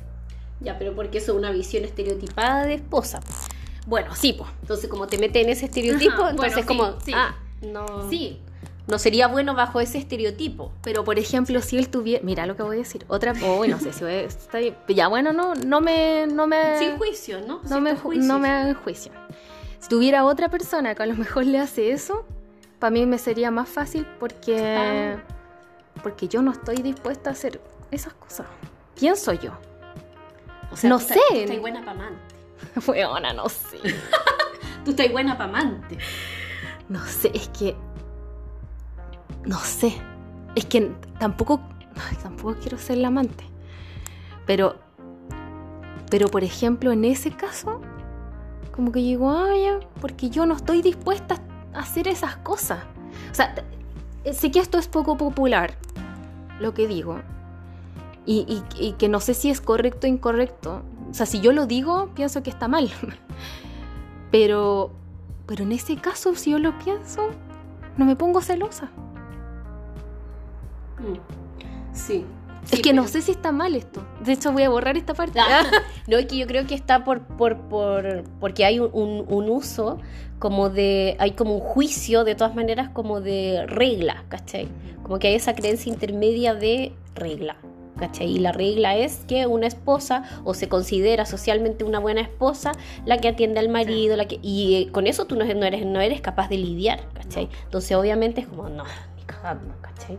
Ya, 0.61 0.79
pero 0.79 0.95
porque 0.95 1.17
eso 1.17 1.33
es 1.33 1.39
una 1.39 1.51
visión 1.51 1.83
estereotipada 1.83 2.67
de 2.67 2.75
esposa. 2.75 3.21
Bueno, 3.87 4.15
sí, 4.15 4.35
pues. 4.35 4.51
Entonces, 4.61 4.91
como 4.91 5.07
te 5.07 5.17
mete 5.17 5.41
en 5.41 5.49
ese 5.49 5.65
estereotipo, 5.65 6.29
entonces 6.29 6.67
como, 6.67 7.01
sí. 7.01 7.13
ah, 7.15 7.35
no. 7.63 8.11
Sí. 8.11 8.41
No 8.87 8.99
sería 8.99 9.29
bueno 9.29 9.55
bajo 9.55 9.81
ese 9.81 9.97
estereotipo. 9.97 10.73
Pero, 10.83 11.05
por 11.05 11.19
ejemplo, 11.19 11.63
si 11.63 11.79
él 11.79 11.89
tuviera. 11.89 12.23
Mira 12.23 12.45
lo 12.45 12.55
que 12.55 12.63
voy 12.63 12.77
a 12.77 12.79
decir. 12.81 13.07
Otra. 13.09 13.33
Oh, 13.43 13.67
no 13.67 13.81
sé 13.81 13.95
si 13.95 14.05
voy 14.05 14.13
a, 14.13 14.21
está 14.25 14.59
Ya, 14.89 15.09
bueno, 15.09 15.33
no, 15.33 15.55
no 15.55 15.81
me. 15.81 16.27
No 16.27 16.47
me 16.47 16.79
Sin 16.79 16.99
juicio, 16.99 17.41
¿no? 17.41 17.63
No 17.71 17.81
me, 17.81 17.95
no 17.95 18.39
me 18.39 18.49
hagan 18.51 18.75
juicio. 18.75 19.11
Si 19.85 19.91
tuviera 19.91 20.25
otra 20.25 20.49
persona 20.49 20.95
que 20.95 21.03
a 21.03 21.07
lo 21.07 21.15
mejor 21.15 21.45
le 21.45 21.59
hace 21.59 21.93
eso, 21.93 22.25
para 22.79 22.91
mí 22.91 23.05
me 23.05 23.19
sería 23.19 23.51
más 23.51 23.69
fácil 23.69 24.07
porque. 24.19 25.19
Porque 26.03 26.27
yo 26.27 26.41
no 26.41 26.53
estoy 26.53 26.77
dispuesta 26.77 27.29
a 27.29 27.35
hacer 27.35 27.61
esas 27.91 28.15
cosas. 28.15 28.47
Pienso 28.99 29.35
yo 29.35 29.53
no 30.85 30.99
sé. 30.99 31.21
Tú 31.35 31.37
estás 31.37 31.61
buena 31.61 31.81
para 31.81 31.93
amante. 31.93 32.25
No 33.35 33.47
sé. 33.51 33.79
tú 34.87 34.91
estás 34.93 35.13
buena 35.13 35.37
para 35.37 35.51
amante. 35.51 35.99
No 36.89 37.05
sé, 37.05 37.31
es 37.35 37.49
que. 37.49 37.77
No 39.45 39.59
sé. 39.59 40.01
Es 40.55 40.65
que 40.65 40.93
tampoco. 41.19 41.61
tampoco 42.23 42.57
quiero 42.59 42.79
ser 42.79 42.97
la 42.97 43.09
amante. 43.09 43.45
Pero. 44.47 44.77
Pero 46.09 46.29
por 46.29 46.43
ejemplo, 46.43 46.91
en 46.91 47.05
ese 47.05 47.33
caso. 47.33 47.83
Como 48.75 48.91
que 48.91 48.99
digo, 48.99 49.31
ay, 49.31 49.67
porque 50.01 50.31
yo 50.31 50.47
no 50.47 50.55
estoy 50.55 50.83
dispuesta 50.83 51.41
a 51.73 51.81
hacer 51.81 52.09
esas 52.09 52.37
cosas. 52.39 52.81
O 53.31 53.35
sea, 53.35 53.55
sé 54.33 54.51
que 54.51 54.59
esto 54.59 54.79
es 54.79 54.89
poco 54.89 55.17
popular, 55.17 55.75
lo 56.59 56.75
que 56.75 56.89
digo, 56.89 57.21
y, 58.27 58.63
que 58.99 59.09
no 59.09 59.21
sé 59.21 59.35
si 59.35 59.51
es 59.51 59.61
correcto 59.61 60.07
o 60.07 60.11
incorrecto. 60.11 60.83
O 61.09 61.15
sea, 61.15 61.27
si 61.27 61.41
yo 61.41 61.53
lo 61.53 61.67
digo, 61.67 62.11
pienso 62.15 62.43
que 62.43 62.51
está 62.51 62.67
mal. 62.67 62.91
Pero, 64.33 64.91
pero 65.47 65.63
en 65.63 65.71
ese 65.71 65.95
caso, 65.95 66.35
si 66.35 66.51
yo 66.51 66.59
lo 66.59 66.77
pienso, 66.81 67.29
no 67.97 68.05
me 68.05 68.17
pongo 68.17 68.41
celosa. 68.41 68.87
Mm. 70.99 71.19
Sí, 72.65 72.77
es 72.77 72.83
que 72.83 72.93
no 72.93 73.07
sé 73.09 73.21
si 73.23 73.33
está 73.33 73.53
mal 73.53 73.75
esto. 73.75 74.07
De 74.21 74.33
hecho, 74.33 74.53
voy 74.53 74.63
a 74.63 74.69
borrar 74.69 74.97
esta 74.97 75.15
parte. 75.15 75.39
Ah, 75.41 75.65
no, 76.09 76.17
es 76.17 76.27
que 76.27 76.37
yo 76.37 76.47
creo 76.47 76.67
que 76.67 76.75
está 76.75 77.05
por, 77.05 77.23
por, 77.23 77.59
por 77.69 78.25
porque 78.41 78.65
hay 78.65 78.79
un, 78.79 79.25
un, 79.29 79.51
uso 79.51 79.99
como 80.39 80.71
de, 80.71 81.17
hay 81.19 81.33
como 81.33 81.55
un 81.55 81.61
juicio 81.61 82.25
de 82.25 82.35
todas 82.35 82.55
maneras 82.55 82.89
como 82.91 83.21
de 83.21 83.65
regla, 83.67 84.25
¿cachai? 84.29 84.69
Como 85.03 85.19
que 85.19 85.29
hay 85.29 85.35
esa 85.35 85.55
creencia 85.55 85.93
intermedia 85.93 86.55
de 86.55 86.93
regla. 87.15 87.57
¿Cachai? 87.97 88.27
Y 88.27 88.39
la 88.41 88.51
regla 88.51 88.97
es 88.97 89.19
que 89.29 89.47
una 89.47 89.69
esposa 89.69 90.25
o 90.43 90.53
se 90.53 90.69
considera 90.69 91.27
socialmente 91.27 91.85
una 91.85 92.01
buena 92.01 92.23
esposa 92.23 92.73
la 93.07 93.19
que 93.19 93.29
atiende 93.29 93.61
al 93.61 93.69
marido, 93.69 94.17
la 94.17 94.27
que 94.27 94.41
y 94.43 94.75
eh, 94.75 94.91
con 94.91 95.07
eso 95.07 95.27
tú 95.27 95.37
no, 95.37 95.45
no, 95.45 95.65
eres 95.65 95.87
no 95.87 96.01
eres 96.01 96.21
capaz 96.21 96.49
de 96.49 96.59
lidiar, 96.59 97.09
¿cachai? 97.15 97.49
Entonces 97.63 97.97
obviamente 97.97 98.41
es 98.41 98.49
como 98.49 98.69
no, 98.69 98.83
ni 99.17 99.23
cagando, 99.23 99.77
¿cachai? 99.81 100.19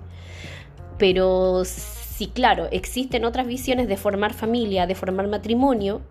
Pero 0.98 1.66
sí, 2.18 2.28
claro, 2.28 2.68
existen 2.72 3.26
otras 3.26 3.46
visiones 3.46 3.88
de 3.88 3.98
formar 3.98 4.34
familia, 4.34 4.88
de 4.88 4.96
formar 4.96 5.28
matrimonio, 5.28 6.02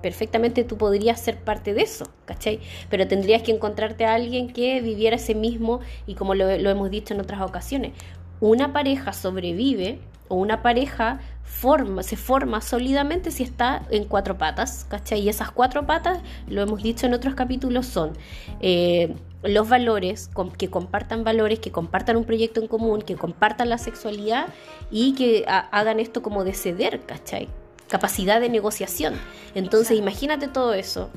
perfectamente 0.00 0.64
tú 0.64 0.78
podrías 0.78 1.20
ser 1.20 1.38
parte 1.38 1.74
de 1.74 1.82
eso, 1.82 2.06
¿cachai? 2.24 2.60
Pero 2.88 3.06
tendrías 3.06 3.42
que 3.42 3.52
encontrarte 3.52 4.06
a 4.06 4.14
alguien 4.14 4.52
que 4.52 4.80
viviera 4.80 5.16
ese 5.16 5.34
mismo, 5.34 5.80
y 6.06 6.14
como 6.14 6.34
lo, 6.34 6.56
lo 6.56 6.70
hemos 6.70 6.90
dicho 6.90 7.12
en 7.12 7.20
otras 7.20 7.42
ocasiones, 7.42 7.92
una 8.40 8.72
pareja 8.72 9.12
sobrevive 9.12 10.00
o 10.28 10.36
una 10.36 10.62
pareja 10.62 11.20
forma, 11.44 12.02
se 12.02 12.16
forma 12.16 12.62
sólidamente 12.62 13.30
si 13.30 13.42
está 13.42 13.82
en 13.90 14.04
cuatro 14.04 14.38
patas, 14.38 14.86
¿cachai? 14.88 15.20
Y 15.20 15.28
esas 15.28 15.50
cuatro 15.50 15.86
patas, 15.86 16.20
lo 16.48 16.62
hemos 16.62 16.82
dicho 16.82 17.06
en 17.06 17.12
otros 17.12 17.34
capítulos, 17.34 17.86
son 17.86 18.12
eh, 18.60 19.14
los 19.42 19.68
valores, 19.68 20.30
que 20.56 20.70
compartan 20.70 21.24
valores, 21.24 21.58
que 21.58 21.72
compartan 21.72 22.16
un 22.16 22.24
proyecto 22.24 22.60
en 22.60 22.68
común, 22.68 23.02
que 23.02 23.16
compartan 23.16 23.68
la 23.68 23.78
sexualidad 23.78 24.48
y 24.90 25.14
que 25.14 25.44
hagan 25.46 26.00
esto 26.00 26.22
como 26.22 26.44
de 26.44 26.54
ceder, 26.54 27.00
¿cachai? 27.00 27.48
Capacidad 27.88 28.40
de 28.40 28.48
negociación. 28.48 29.14
Entonces, 29.54 29.98
imagínate 29.98 30.48
todo 30.48 30.74
eso. 30.74 31.10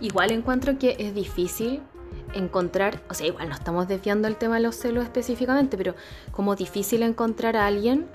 Igual 0.00 0.32
encuentro 0.32 0.78
que 0.78 0.96
es 0.98 1.14
difícil 1.14 1.80
encontrar, 2.34 3.02
o 3.08 3.14
sea, 3.14 3.26
igual 3.26 3.48
no 3.48 3.54
estamos 3.54 3.88
desviando 3.88 4.26
el 4.26 4.36
tema 4.36 4.56
de 4.56 4.62
los 4.62 4.76
celos 4.76 5.04
específicamente, 5.04 5.76
pero 5.76 5.94
como 6.32 6.56
difícil 6.56 7.02
encontrar 7.02 7.56
a 7.56 7.66
alguien 7.66 8.06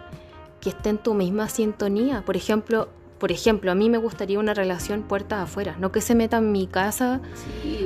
que 0.59 0.69
esté 0.69 0.89
en 0.89 0.97
tu 0.97 1.13
misma 1.13 1.49
sintonía. 1.49 2.23
Por 2.25 2.35
ejemplo, 2.35 2.89
por 3.19 3.31
ejemplo, 3.31 3.71
a 3.71 3.75
mí 3.75 3.89
me 3.89 3.97
gustaría 3.97 4.39
una 4.39 4.53
relación 4.53 5.03
puertas 5.03 5.43
afuera, 5.43 5.75
no 5.79 5.91
que 5.91 6.01
se 6.01 6.13
meta 6.13 6.37
en 6.37 6.51
mi 6.51 6.67
casa 6.67 7.21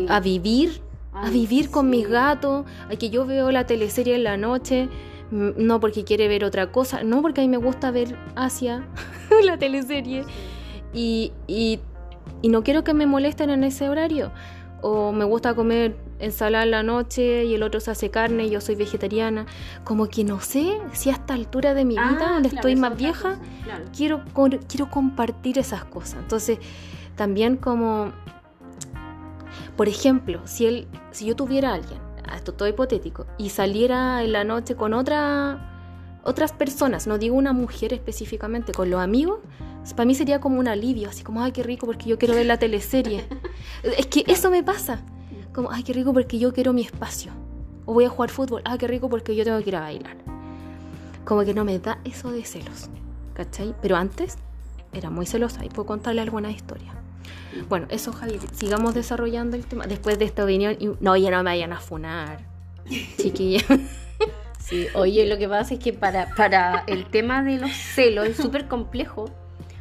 a 0.10 0.20
vivir, 0.20 0.82
a 1.14 1.30
vivir 1.30 1.70
con 1.70 1.90
mis 1.90 2.08
gatos, 2.08 2.66
a 2.90 2.96
que 2.96 3.10
yo 3.10 3.26
veo 3.26 3.52
la 3.52 3.66
teleserie 3.66 4.16
en 4.16 4.24
la 4.24 4.38
noche, 4.38 4.90
no 5.32 5.80
porque 5.80 6.04
quiere 6.04 6.28
ver 6.28 6.44
otra 6.44 6.72
cosa, 6.72 7.04
no 7.04 7.22
porque 7.22 7.42
a 7.42 7.44
mí 7.44 7.50
me 7.50 7.58
gusta 7.58 7.92
ver 7.92 8.18
Asia, 8.36 8.86
la 9.44 9.58
teleserie, 9.58 10.26
y, 10.94 11.32
y, 11.48 11.80
y 12.42 12.50
no 12.50 12.64
quiero 12.64 12.84
que 12.84 12.94
me 12.94 13.06
molesten 13.06 13.50
en 13.50 13.64
ese 13.64 13.90
horario 13.90 14.32
o 14.82 15.12
me 15.12 15.26
gusta 15.26 15.54
comer 15.54 15.96
ensalada 16.20 16.64
en 16.64 16.72
la 16.72 16.84
noche 16.84 17.46
y 17.46 17.54
el 17.54 17.64
otro 17.64 17.80
se 17.80 17.92
hace 17.92 18.10
carne 18.10 18.46
y 18.46 18.50
yo 18.50 18.62
soy 18.62 18.76
vegetariana. 18.76 19.46
Como 19.84 20.08
que 20.08 20.24
no 20.24 20.40
sé 20.40 20.80
si 20.94 21.10
a 21.10 21.14
esta 21.14 21.34
altura 21.34 21.74
de 21.74 21.86
mi 21.86 21.96
ah, 21.98 22.12
vida, 22.12 22.32
donde 22.32 22.50
estoy 22.50 22.76
más 22.76 22.98
vieja, 22.98 23.40
quiero, 23.96 24.24
quiero 24.68 24.90
compartir 24.90 25.58
esas 25.60 25.86
cosas. 25.86 26.20
Entonces, 26.20 26.60
también 27.16 27.58
como, 27.58 28.12
por 29.78 29.88
ejemplo, 29.88 30.42
si, 30.46 30.66
él, 30.66 30.88
si 31.12 31.26
yo 31.26 31.36
tuviera 31.36 31.72
a 31.72 31.76
alguien, 31.76 32.00
esto 32.36 32.54
todo 32.54 32.68
hipotético, 32.68 33.26
y 33.38 33.50
saliera 33.50 34.24
en 34.24 34.32
la 34.32 34.44
noche 34.44 34.76
con 34.76 34.94
otra 34.94 35.68
otras 36.24 36.52
personas, 36.52 37.08
no 37.08 37.18
digo 37.18 37.36
una 37.36 37.52
mujer 37.52 37.94
específicamente, 37.94 38.74
con 38.74 38.90
los 38.90 39.02
amigos, 39.02 39.40
para 39.96 40.06
mí 40.06 40.14
sería 40.14 40.40
como 40.40 40.60
un 40.60 40.68
alivio, 40.68 41.10
así 41.10 41.24
como, 41.24 41.42
ay, 41.42 41.52
qué 41.52 41.64
rico 41.64 41.88
porque 41.88 42.08
yo 42.08 42.20
quiero 42.20 42.36
ver 42.36 42.46
la 42.46 42.58
teleserie. 42.58 43.26
es 43.84 44.06
que 44.06 44.24
eso 44.28 44.52
me 44.52 44.62
pasa, 44.62 45.02
como, 45.54 45.72
ay, 45.72 45.84
qué 45.84 45.94
rico 45.94 46.14
porque 46.14 46.38
yo 46.38 46.54
quiero 46.54 46.74
mi 46.74 46.84
espacio. 46.84 47.32
O 47.86 47.94
voy 47.94 48.06
a 48.06 48.10
jugar 48.10 48.30
fútbol, 48.30 48.62
ay, 48.66 48.78
qué 48.78 48.88
rico 48.88 49.10
porque 49.10 49.36
yo 49.36 49.44
tengo 49.44 49.60
que 49.64 49.70
ir 49.70 49.76
a 49.76 49.82
bailar. 49.82 50.18
Como 51.26 51.44
que 51.44 51.54
no 51.54 51.66
me 51.66 51.80
da 51.80 52.00
eso 52.04 52.32
de 52.32 52.46
celos, 52.46 52.90
¿cachai? 53.34 53.74
Pero 53.82 53.96
antes 53.96 54.38
era 54.94 55.10
muy 55.10 55.26
celosa 55.26 55.66
y 55.66 55.70
puedo 55.70 55.88
contarle 55.88 56.22
alguna 56.22 56.52
historia. 56.52 57.01
Bueno, 57.68 57.88
eso, 57.90 58.14
Javi, 58.14 58.40
sigamos 58.54 58.94
desarrollando 58.94 59.58
el 59.58 59.66
tema. 59.66 59.86
Después 59.88 60.18
de 60.20 60.26
esta 60.26 60.44
opinión, 60.44 60.78
no, 61.00 61.18
ya 61.18 61.32
no 61.32 61.38
me 61.38 61.52
vayan 61.52 61.74
a 61.74 61.80
funar, 61.80 62.40
chiquilla. 63.18 63.62
Sí, 64.60 64.88
oye, 64.94 65.26
lo 65.28 65.38
que 65.38 65.50
pasa 65.50 65.74
es 65.74 65.82
que 65.82 65.92
para, 65.92 66.34
para 66.36 66.84
el 66.88 67.06
tema 67.06 67.44
de 67.44 67.58
los 67.58 67.72
celos 67.72 68.28
es 68.28 68.38
súper 68.38 68.68
complejo, 68.68 69.26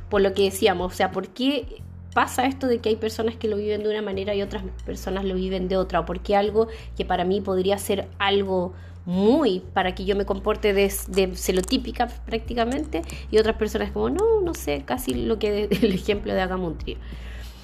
por 0.08 0.20
lo 0.20 0.32
que 0.32 0.44
decíamos, 0.44 0.92
o 0.92 0.96
sea, 0.96 1.12
¿por 1.12 1.28
qué 1.28 1.82
pasa 2.12 2.46
esto 2.46 2.66
de 2.66 2.78
que 2.78 2.88
hay 2.88 2.96
personas 2.96 3.36
que 3.36 3.46
lo 3.46 3.56
viven 3.56 3.82
de 3.82 3.90
una 3.90 4.02
manera 4.02 4.34
y 4.34 4.42
otras 4.42 4.64
personas 4.84 5.24
lo 5.24 5.34
viven 5.34 5.68
de 5.68 5.76
otra? 5.76 6.00
¿O 6.00 6.06
por 6.06 6.20
qué 6.20 6.34
algo 6.34 6.66
que 6.96 7.04
para 7.04 7.24
mí 7.24 7.40
podría 7.40 7.78
ser 7.78 8.08
algo 8.18 8.72
muy 9.06 9.60
para 9.60 9.94
que 9.94 10.04
yo 10.04 10.16
me 10.16 10.24
comporte 10.24 10.72
de, 10.72 10.90
celotípica 10.90 12.08
prácticamente 12.26 13.02
y 13.30 13.38
otras 13.38 13.56
personas 13.56 13.90
como, 13.90 14.10
no, 14.10 14.40
no 14.40 14.54
sé, 14.54 14.82
casi 14.84 15.14
lo 15.14 15.38
que 15.38 15.64
el 15.70 15.92
ejemplo 15.92 16.32
de 16.34 16.40
Agamuntri. 16.40 16.96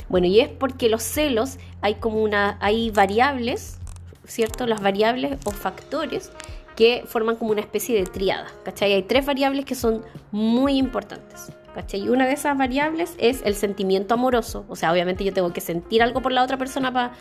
Bueno, 0.08 0.26
y 0.26 0.40
es 0.40 0.48
porque 0.48 0.88
los 0.88 1.02
celos 1.02 1.58
hay 1.80 1.96
como 1.96 2.22
una, 2.22 2.58
hay 2.60 2.90
variables, 2.90 3.78
¿cierto? 4.24 4.66
Las 4.66 4.80
variables 4.80 5.38
o 5.44 5.50
factores 5.50 6.32
que 6.76 7.04
forman 7.06 7.36
como 7.36 7.52
una 7.52 7.60
especie 7.60 7.96
de 7.96 8.04
triada, 8.04 8.48
¿cachai? 8.64 8.92
Hay 8.92 9.02
tres 9.02 9.24
variables 9.24 9.64
que 9.64 9.74
son 9.74 10.02
muy 10.30 10.76
importantes, 10.76 11.50
¿cachai? 11.74 12.02
Y 12.02 12.08
una 12.10 12.26
de 12.26 12.34
esas 12.34 12.56
variables 12.56 13.14
es 13.18 13.40
el 13.44 13.54
sentimiento 13.54 14.14
amoroso, 14.14 14.66
o 14.68 14.76
sea, 14.76 14.92
obviamente 14.92 15.24
yo 15.24 15.32
tengo 15.32 15.52
que 15.52 15.62
sentir 15.62 16.02
algo 16.02 16.20
por 16.20 16.32
la 16.32 16.42
otra 16.42 16.58
persona 16.58 16.92
para... 16.92 17.12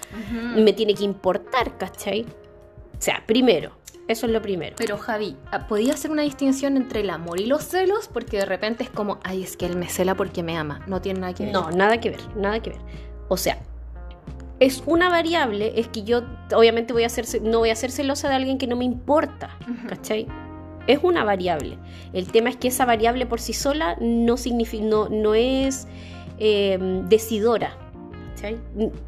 me 0.55 0.73
tiene 0.73 0.93
que 0.93 1.05
importar, 1.05 1.77
¿cachai? 1.77 2.23
O 2.23 3.01
sea, 3.01 3.23
primero, 3.25 3.71
eso 4.07 4.27
es 4.27 4.31
lo 4.31 4.41
primero. 4.41 4.75
Pero 4.77 4.97
Javi, 4.97 5.35
ah, 5.51 5.67
¿podía 5.67 5.93
hacer 5.93 6.11
una 6.11 6.21
distinción 6.21 6.77
entre 6.77 7.01
el 7.01 7.09
amor 7.09 7.39
y 7.39 7.47
los 7.47 7.63
celos? 7.63 8.07
Porque 8.07 8.37
de 8.37 8.45
repente 8.45 8.83
es 8.83 8.89
como, 8.89 9.19
ay, 9.23 9.43
es 9.43 9.57
que 9.57 9.65
él 9.65 9.75
me 9.75 9.89
cela 9.89 10.15
porque 10.15 10.43
me 10.43 10.57
ama. 10.57 10.81
No 10.87 11.01
tiene 11.01 11.21
nada 11.21 11.33
que 11.33 11.45
ver. 11.45 11.53
No, 11.53 11.71
nada 11.71 11.99
que 11.99 12.11
ver, 12.11 12.21
nada 12.35 12.59
que 12.61 12.71
ver. 12.71 12.79
O 13.29 13.37
sea, 13.37 13.57
es 14.59 14.83
una 14.85 15.09
variable, 15.09 15.73
es 15.75 15.87
que 15.87 16.03
yo 16.03 16.21
obviamente 16.55 16.93
voy 16.93 17.03
a 17.03 17.09
ser, 17.09 17.25
no 17.41 17.59
voy 17.59 17.71
a 17.71 17.75
ser 17.75 17.91
celosa 17.91 18.29
de 18.29 18.35
alguien 18.35 18.57
que 18.57 18.67
no 18.67 18.75
me 18.75 18.85
importa, 18.85 19.57
¿cachai? 19.89 20.27
Es 20.87 20.99
una 21.01 21.23
variable. 21.23 21.79
El 22.13 22.31
tema 22.31 22.49
es 22.49 22.57
que 22.57 22.67
esa 22.67 22.85
variable 22.85 23.25
por 23.25 23.41
sí 23.41 23.53
sola 23.53 23.97
no, 23.99 24.37
significa, 24.37 24.85
no, 24.85 25.09
no 25.09 25.33
es 25.33 25.87
em, 26.37 27.09
decidora. 27.09 27.75
¿cachai? 28.35 28.59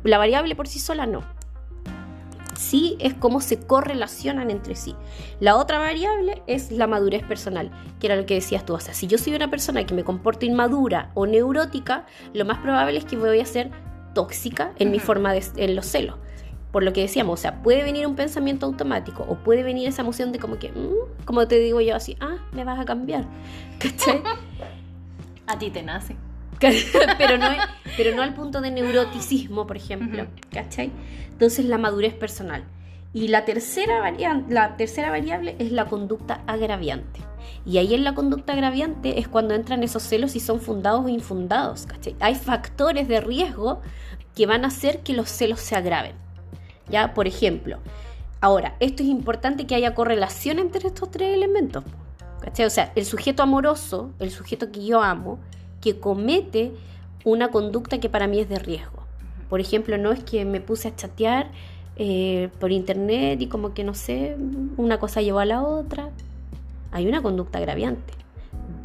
La 0.03 0.17
variable 0.17 0.55
por 0.55 0.67
sí 0.67 0.79
sola 0.79 1.05
no. 1.05 1.37
Sí 2.58 2.98
es 3.00 3.13
cómo 3.13 3.39
se 3.39 3.60
correlacionan 3.60 4.50
entre 4.50 4.76
sí. 4.76 4.96
La 5.39 5.56
otra 5.56 5.78
variable 5.78 6.41
es 6.48 6.72
la 6.72 6.88
madurez 6.88 7.24
personal, 7.24 7.72
que 8.00 8.08
era 8.08 8.15
lo 8.15 8.26
que 8.26 8.34
decías 8.34 8.65
tú. 8.65 8.74
O 8.74 8.80
sea, 8.80 8.96
si 8.96 9.06
yo 9.06 9.17
soy 9.20 9.36
una 9.36 9.50
persona 9.50 9.86
que 9.86 9.93
me 9.93 10.04
comporto 10.04 10.46
inmadura 10.46 11.12
o 11.13 11.28
neurótica, 11.28 12.06
lo 12.34 12.46
más 12.46 12.58
probable 12.58 12.98
es 12.98 13.06
que 13.06 13.15
voy 13.15 13.39
a 13.39 13.46
ser 13.46 13.70
tóxica 14.13 14.74
en 14.80 14.89
mi 14.91 15.00
forma 15.00 15.34
de 15.34 15.43
en 15.58 15.76
los 15.76 15.86
celos. 15.86 16.15
Por 16.72 16.84
lo 16.84 16.93
que 16.93 17.02
decíamos, 17.02 17.39
o 17.39 17.41
sea, 17.41 17.62
puede 17.62 17.84
venir 17.84 18.08
un 18.08 18.15
pensamiento 18.15 18.65
automático 18.65 19.24
o 19.30 19.36
puede 19.36 19.63
venir 19.63 19.88
esa 19.88 20.02
emoción 20.02 20.32
de 20.32 20.39
como 20.39 20.58
que, 20.58 20.72
mm", 20.72 21.26
como 21.26 21.48
te 21.48 21.60
digo 21.60 21.80
yo 21.80 21.96
así, 21.96 22.17
ah, 22.20 22.38
me 22.54 22.63
vas 22.63 22.80
a 22.80 22.86
cambiar. 22.86 23.26
¿Cachai? 23.80 24.22
a 25.48 25.58
ti 25.58 25.70
te 25.70 25.84
nace. 25.84 26.15
pero, 27.17 27.38
no, 27.38 27.48
pero 27.96 28.15
no 28.15 28.22
al 28.22 28.34
punto 28.34 28.62
de 28.62 28.72
neuroticismo, 28.72 29.67
por 29.67 29.78
ejemplo. 29.78 30.28
¿Cachai? 30.52 30.91
Entonces 31.32 31.65
la 31.65 31.78
madurez 31.78 32.13
personal. 32.13 32.63
Y 33.13 33.30
la 33.30 33.46
tercera, 33.46 34.00
variante, 34.00 34.54
la 34.54 34.76
tercera 34.78 35.10
variable 35.10 35.56
es 35.60 35.72
la 35.72 35.86
conducta 35.86 36.41
agraviante. 36.46 37.22
Y 37.65 37.78
ahí 37.78 37.93
en 37.93 38.04
la 38.04 38.13
conducta 38.15 38.54
agraviante 38.54 39.20
es 39.20 39.28
cuando 39.28 39.54
entran 39.54 39.84
esos 39.84 40.04
celos 40.04 40.36
y 40.36 40.39
son 40.39 40.60
fundados 40.60 41.06
o 41.06 41.10
infundados. 41.10 41.86
¿cachai? 41.86 42.15
Hay 42.20 42.36
factores 42.36 43.08
de 43.08 43.22
riesgo 43.22 43.82
que 44.36 44.46
van 44.46 44.65
a 44.65 44.67
hacer 44.67 45.00
que 45.00 45.13
los 45.13 45.30
celos 45.30 45.60
se 45.60 45.76
agraven. 45.76 46.13
¿Ya? 46.89 47.13
Por 47.13 47.28
ejemplo, 47.28 47.80
ahora, 48.39 48.76
esto 48.80 49.04
es 49.04 49.10
importante 49.10 49.67
que 49.67 49.76
haya 49.76 49.96
correlación 49.96 50.60
entre 50.60 50.88
estos 50.88 51.12
tres 51.12 51.34
elementos. 51.34 51.84
¿cachai? 52.41 52.65
O 52.65 52.70
sea, 52.70 52.91
el 52.96 53.06
sujeto 53.06 53.43
amoroso, 53.43 54.12
el 54.20 54.32
sujeto 54.32 54.72
que 54.72 54.86
yo 54.86 55.02
amo, 55.02 55.39
que 55.88 56.00
comete 56.02 56.73
una 57.23 57.50
conducta 57.50 58.00
que 58.00 58.10
para 58.10 58.28
mí 58.28 58.39
es 58.39 58.50
de 58.50 58.60
riesgo. 58.60 59.04
Por 59.50 59.62
ejemplo, 59.62 59.97
no 59.97 60.12
es 60.12 60.21
que 60.21 60.43
me 60.43 60.60
puse 60.60 60.89
a 60.89 60.95
chatear 60.95 61.50
eh, 61.95 62.50
por 62.60 62.73
internet 62.73 63.41
y 63.41 63.47
como 63.47 63.73
que 63.73 63.86
no 63.86 63.93
sé, 63.93 64.36
una 64.76 65.00
cosa 65.00 65.21
llevó 65.21 65.39
a 65.39 65.45
la 65.45 65.63
otra. 65.63 66.10
Hay 66.91 67.08
una 67.08 67.21
conducta 67.21 67.60
agraviante 67.60 68.13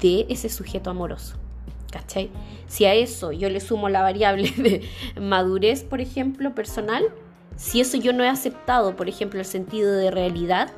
de 0.01 0.27
ese 0.29 0.49
sujeto 0.49 0.91
amoroso. 0.91 1.35
¿Cachai? 1.91 2.31
Si 2.69 2.85
a 2.85 2.95
eso 2.95 3.33
yo 3.33 3.51
le 3.51 3.59
sumo 3.59 3.88
la 3.88 4.03
variable 4.03 4.51
de 4.57 4.83
madurez, 5.21 5.83
por 5.83 6.01
ejemplo, 6.01 6.55
personal, 6.55 7.05
si 7.57 7.81
eso 7.81 7.97
yo 7.97 8.12
no 8.12 8.23
he 8.23 8.29
aceptado, 8.29 8.95
por 8.95 9.09
ejemplo, 9.09 9.41
el 9.41 9.47
sentido 9.47 9.93
de 9.93 10.12
realidad, 10.12 10.71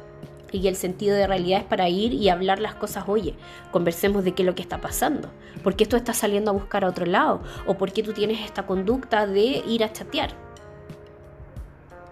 Y 0.54 0.68
el 0.68 0.76
sentido 0.76 1.16
de 1.16 1.26
realidad 1.26 1.62
es 1.62 1.64
para 1.64 1.88
ir 1.88 2.14
y 2.14 2.28
hablar 2.28 2.60
las 2.60 2.76
cosas, 2.76 3.04
oye, 3.08 3.34
conversemos 3.72 4.22
de 4.22 4.34
qué 4.34 4.42
es 4.42 4.46
lo 4.46 4.54
que 4.54 4.62
está 4.62 4.80
pasando. 4.80 5.28
¿Por 5.64 5.74
qué 5.74 5.84
tú 5.84 5.96
estás 5.96 6.18
saliendo 6.18 6.52
a 6.52 6.54
buscar 6.54 6.84
a 6.84 6.88
otro 6.88 7.06
lado? 7.06 7.42
¿O 7.66 7.74
por 7.74 7.92
qué 7.92 8.04
tú 8.04 8.12
tienes 8.12 8.40
esta 8.40 8.64
conducta 8.64 9.26
de 9.26 9.64
ir 9.66 9.82
a 9.82 9.92
chatear? 9.92 10.30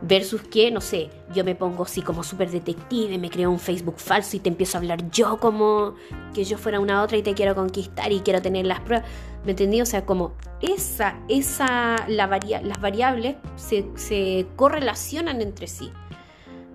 Versus 0.01 0.43
que, 0.43 0.73
no 0.73 0.81
sé, 0.81 1.09
yo 1.33 1.45
me 1.45 1.55
pongo 1.55 1.85
así 1.85 2.03
como 2.03 2.25
súper 2.25 2.51
detective, 2.51 3.17
me 3.17 3.31
creo 3.31 3.49
un 3.49 3.61
Facebook 3.61 3.99
falso 3.99 4.37
y 4.37 4.41
te 4.41 4.49
empiezo 4.49 4.77
a 4.77 4.81
hablar 4.81 5.09
yo 5.13 5.39
como 5.39 5.95
que 6.35 6.43
yo 6.43 6.59
fuera 6.59 6.81
una 6.81 7.05
otra 7.05 7.19
y 7.19 7.23
te 7.23 7.35
quiero 7.35 7.55
conquistar 7.55 8.11
y 8.11 8.21
quiero 8.23 8.43
tener 8.43 8.67
las 8.67 8.81
pruebas. 8.81 9.07
¿Me 9.45 9.53
entendí? 9.53 9.81
O 9.81 9.87
sea, 9.87 10.05
como 10.05 10.33
esa, 10.61 11.21
esa, 11.29 12.09
la 12.09 12.27
las 12.27 12.81
variables 12.81 13.37
se, 13.55 13.87
se 13.95 14.49
correlacionan 14.57 15.41
entre 15.41 15.69
sí. 15.69 15.93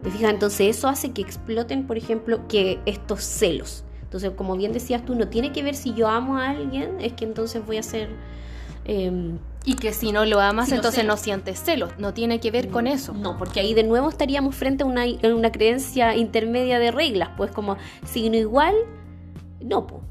¿Te 0.03 0.12
fijas? 0.12 0.31
Entonces 0.31 0.77
eso 0.77 0.88
hace 0.88 1.12
que 1.12 1.21
exploten, 1.21 1.88
por 1.88 1.97
ejemplo, 1.97 2.47
que 2.47 2.79
estos 2.86 3.23
celos. 3.23 3.83
Entonces, 4.03 4.31
como 4.36 4.55
bien 4.55 4.71
decías 4.71 5.03
tú, 5.03 5.15
no 5.15 5.27
tiene 5.27 5.51
que 5.51 5.63
ver 5.63 5.75
si 5.75 5.93
yo 5.93 6.07
amo 6.07 6.38
a 6.38 6.51
alguien, 6.51 7.01
es 7.01 7.13
que 7.13 7.25
entonces 7.25 7.65
voy 7.65 7.77
a 7.77 7.83
ser... 7.83 8.10
Em, 8.86 9.38
y 9.65 9.75
que 9.75 9.91
si 9.91 10.13
no 10.13 10.23
lo 10.23 10.39
amas, 10.39 10.71
entonces 10.71 11.03
no, 11.03 11.17
sientes 11.17 11.60
celos. 11.62 11.91
No 11.97 12.13
tiene 12.13 12.39
que 12.39 12.51
ver 12.51 12.69
con 12.69 12.88
eso. 12.88 13.13
No, 13.13 13.38
porque 13.38 13.60
ahí 13.60 13.73
de 13.73 13.83
nuevo 13.83 14.07
estaríamos 14.07 14.55
frente 14.55 14.83
a 14.83 14.86
una, 14.86 15.03
una 15.23 15.51
creencia 15.51 16.15
intermedia 16.15 16.79
de 16.79 16.91
reglas. 16.91 17.31
Pues 17.36 17.51
como 17.51 17.75
signo 18.05 18.38
igual, 18.38 18.73
no, 19.60 19.86
pues. 19.86 20.07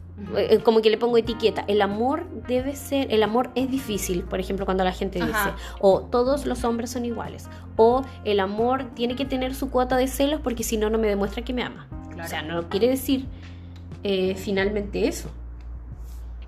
Como 0.65 0.81
que 0.81 0.89
le 0.89 0.97
pongo 0.97 1.19
etiqueta. 1.19 1.65
El 1.69 1.83
amor 1.83 2.27
debe 2.49 2.75
ser, 2.75 3.13
el 3.13 3.23
amor 3.23 3.51
es 3.55 3.71
difícil, 3.71 4.23
por 4.23 4.41
ejemplo, 4.41 4.65
cuando 4.65 4.83
la 4.83 4.93
gente 4.93 5.19
dice, 5.19 5.53
o 5.79 6.01
todos 6.01 6.47
los 6.47 6.65
hombres 6.65 6.91
son 6.91 7.05
iguales, 7.05 7.49
o 7.77 8.03
el 8.25 8.41
amor 8.41 8.87
tiene 8.95 9.15
que 9.15 9.27
tener 9.27 9.55
su 9.55 9.71
cuota 9.71 9.97
de 9.97 10.09
celos 10.09 10.41
porque 10.41 10.63
si 10.63 10.79
no, 10.79 10.89
no 10.89 10.99
me 10.99 11.07
demuestra 11.07 11.45
que 11.45 11.53
me 11.53 11.63
ama. 11.63 11.87
O 12.23 12.27
sea, 12.27 12.43
no 12.43 12.69
quiere 12.69 12.89
decir 12.89 13.27
eh, 14.03 14.35
finalmente 14.37 15.07
eso. 15.07 15.31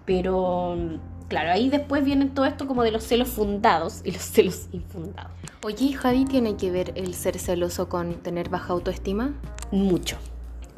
Pero 0.07 0.77
claro, 1.29 1.51
ahí 1.51 1.69
después 1.69 2.03
viene 2.05 2.27
todo 2.27 2.47
esto 2.47 2.67
como 2.67 2.83
de 2.83 2.91
los 2.91 3.05
celos 3.05 3.29
fundados 3.29 4.01
y 4.05 4.13
los 4.13 4.23
celos 4.23 4.69
infundados. 4.73 5.33
Oye, 5.63 5.93
Javi, 5.93 6.25
¿tiene 6.25 6.57
que 6.57 6.71
ver 6.71 6.93
el 6.95 7.15
ser 7.15 7.39
celoso 7.39 7.89
con 7.89 8.15
tener 8.15 8.49
baja 8.49 8.73
autoestima? 8.73 9.35
Mucho, 9.71 10.17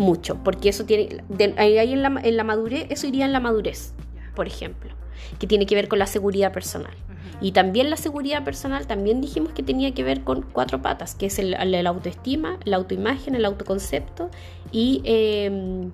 mucho, 0.00 0.42
porque 0.42 0.68
eso 0.68 0.84
tiene, 0.84 1.22
ahí 1.56 1.92
en 1.92 2.02
la, 2.02 2.20
en 2.22 2.36
la 2.36 2.44
madurez, 2.44 2.86
eso 2.90 3.06
iría 3.06 3.24
en 3.24 3.32
la 3.32 3.40
madurez, 3.40 3.94
por 4.34 4.46
ejemplo, 4.46 4.90
que 5.38 5.46
tiene 5.46 5.66
que 5.66 5.74
ver 5.76 5.86
con 5.86 5.98
la 5.98 6.06
seguridad 6.06 6.52
personal. 6.52 6.94
Y 7.42 7.52
también 7.52 7.88
la 7.88 7.96
seguridad 7.96 8.44
personal, 8.44 8.86
también 8.86 9.20
dijimos 9.20 9.52
que 9.52 9.62
tenía 9.62 9.94
que 9.94 10.02
ver 10.02 10.24
con 10.24 10.42
cuatro 10.42 10.82
patas, 10.82 11.14
que 11.14 11.26
es 11.26 11.38
el, 11.38 11.54
autoestima, 11.86 12.58
la 12.64 12.76
autoimagen, 12.76 13.34
el 13.34 13.44
autoconcepto 13.44 14.30
y 14.72 15.00
em, 15.04 15.90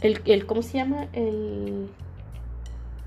el, 0.00 0.20
el, 0.24 0.46
¿cómo 0.46 0.62
se 0.62 0.78
llama? 0.78 1.08
El 1.12 1.88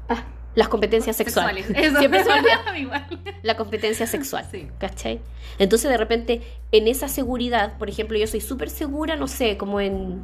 Ah, 0.09 0.23
las 0.55 0.67
competencias 0.67 1.15
sexuales. 1.15 1.65
Siempre 1.65 2.23
se 2.23 2.29
Igual. 2.79 3.05
La 3.41 3.57
competencia 3.57 4.07
sexual. 4.07 4.47
Sí. 4.51 4.67
¿Cachai? 4.77 5.19
Entonces, 5.59 5.89
de 5.89 5.97
repente, 5.97 6.41
en 6.71 6.87
esa 6.87 7.07
seguridad, 7.07 7.77
por 7.77 7.89
ejemplo, 7.89 8.17
yo 8.17 8.27
soy 8.27 8.41
súper 8.41 8.69
segura, 8.69 9.15
no 9.15 9.27
sé, 9.27 9.57
como 9.57 9.79
en. 9.79 10.23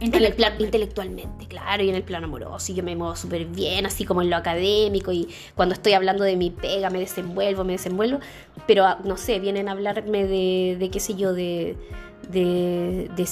Intelectualmente. 0.00 0.62
intelectualmente, 0.64 1.46
claro, 1.48 1.82
y 1.82 1.88
en 1.88 1.96
el 1.96 2.04
plano 2.04 2.26
amoroso, 2.26 2.70
y 2.70 2.76
yo 2.76 2.84
me 2.84 2.94
muevo 2.94 3.16
súper 3.16 3.46
bien, 3.46 3.84
así 3.84 4.04
como 4.04 4.22
en 4.22 4.30
lo 4.30 4.36
académico, 4.36 5.10
y 5.10 5.28
cuando 5.56 5.72
estoy 5.74 5.94
hablando 5.94 6.22
de 6.22 6.36
mi 6.36 6.50
pega 6.50 6.88
me 6.88 7.00
desenvuelvo, 7.00 7.64
me 7.64 7.72
desenvuelvo, 7.72 8.20
pero 8.68 8.84
ah, 8.84 9.00
no 9.02 9.16
sé, 9.16 9.40
vienen 9.40 9.68
a 9.68 9.72
hablarme 9.72 10.24
de, 10.24 10.76
de 10.78 10.90
qué 10.90 11.00
sé 11.00 11.16
yo, 11.16 11.32
de, 11.32 11.76
de, 12.30 13.10
de, 13.16 13.28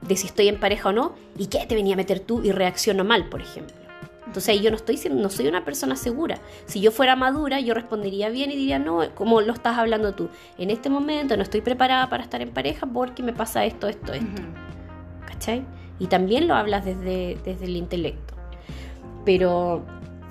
de 0.00 0.16
si 0.16 0.26
estoy 0.26 0.48
en 0.48 0.58
pareja 0.58 0.88
o 0.88 0.92
no, 0.92 1.14
y 1.38 1.46
qué 1.46 1.64
te 1.64 1.76
venía 1.76 1.94
a 1.94 1.96
meter 1.96 2.18
tú 2.18 2.42
y 2.42 2.50
reacciono 2.50 3.04
mal, 3.04 3.28
por 3.28 3.40
ejemplo. 3.40 3.79
Entonces 4.30 4.50
ahí 4.50 4.60
yo 4.60 4.70
no 4.70 4.76
estoy 4.76 4.96
no 5.10 5.28
soy 5.28 5.48
una 5.48 5.64
persona 5.64 5.96
segura. 5.96 6.38
Si 6.66 6.80
yo 6.80 6.92
fuera 6.92 7.16
madura, 7.16 7.58
yo 7.58 7.74
respondería 7.74 8.28
bien 8.28 8.52
y 8.52 8.54
diría, 8.54 8.78
no, 8.78 9.00
como 9.16 9.40
lo 9.40 9.52
estás 9.52 9.76
hablando 9.76 10.14
tú. 10.14 10.28
En 10.56 10.70
este 10.70 10.88
momento 10.88 11.36
no 11.36 11.42
estoy 11.42 11.62
preparada 11.62 12.08
para 12.08 12.22
estar 12.22 12.40
en 12.40 12.50
pareja 12.50 12.86
porque 12.86 13.24
me 13.24 13.32
pasa 13.32 13.64
esto, 13.64 13.88
esto, 13.88 14.12
esto. 14.12 14.42
¿Cachai? 15.26 15.64
Y 15.98 16.06
también 16.06 16.46
lo 16.46 16.54
hablas 16.54 16.84
desde, 16.84 17.38
desde 17.44 17.64
el 17.64 17.74
intelecto. 17.74 18.34
Pero 19.24 19.84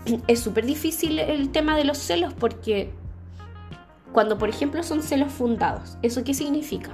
es 0.28 0.40
súper 0.40 0.66
difícil 0.66 1.20
el 1.20 1.50
tema 1.50 1.76
de 1.76 1.84
los 1.84 1.98
celos 1.98 2.34
porque 2.34 2.94
cuando, 4.14 4.38
por 4.38 4.48
ejemplo, 4.48 4.82
son 4.82 5.04
celos 5.04 5.34
fundados, 5.34 5.98
¿eso 6.04 6.24
qué 6.24 6.34
significa? 6.34 6.92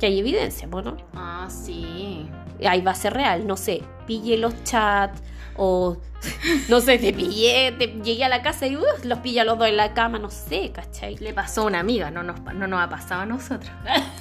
Que 0.00 0.06
hay 0.06 0.20
evidencia, 0.20 0.68
¿no? 0.68 0.96
Ah, 1.12 1.48
sí. 1.50 2.26
Ahí 2.66 2.80
va 2.80 2.92
a 2.92 2.94
ser 2.94 3.12
real, 3.12 3.46
no 3.46 3.58
sé, 3.58 3.82
pille 4.06 4.38
los 4.38 4.64
chats 4.64 5.22
o 5.58 5.98
no 6.68 6.80
sé, 6.80 6.98
te 6.98 7.12
pillé, 7.12 7.72
te, 7.72 7.86
llegué 8.02 8.24
a 8.24 8.28
la 8.28 8.42
casa 8.42 8.66
y 8.66 8.76
uh, 8.76 8.82
los 9.04 9.18
pilla 9.20 9.44
los 9.44 9.58
dos 9.58 9.68
en 9.68 9.76
la 9.76 9.94
cama, 9.94 10.18
no 10.18 10.30
sé, 10.30 10.72
¿cachai? 10.72 11.16
Le 11.16 11.32
pasó 11.32 11.62
a 11.62 11.64
una 11.66 11.80
amiga, 11.80 12.10
no 12.10 12.22
nos, 12.22 12.40
no 12.54 12.66
nos 12.66 12.80
ha 12.80 12.88
pasado 12.88 13.22
a 13.22 13.26
nosotros. 13.26 13.70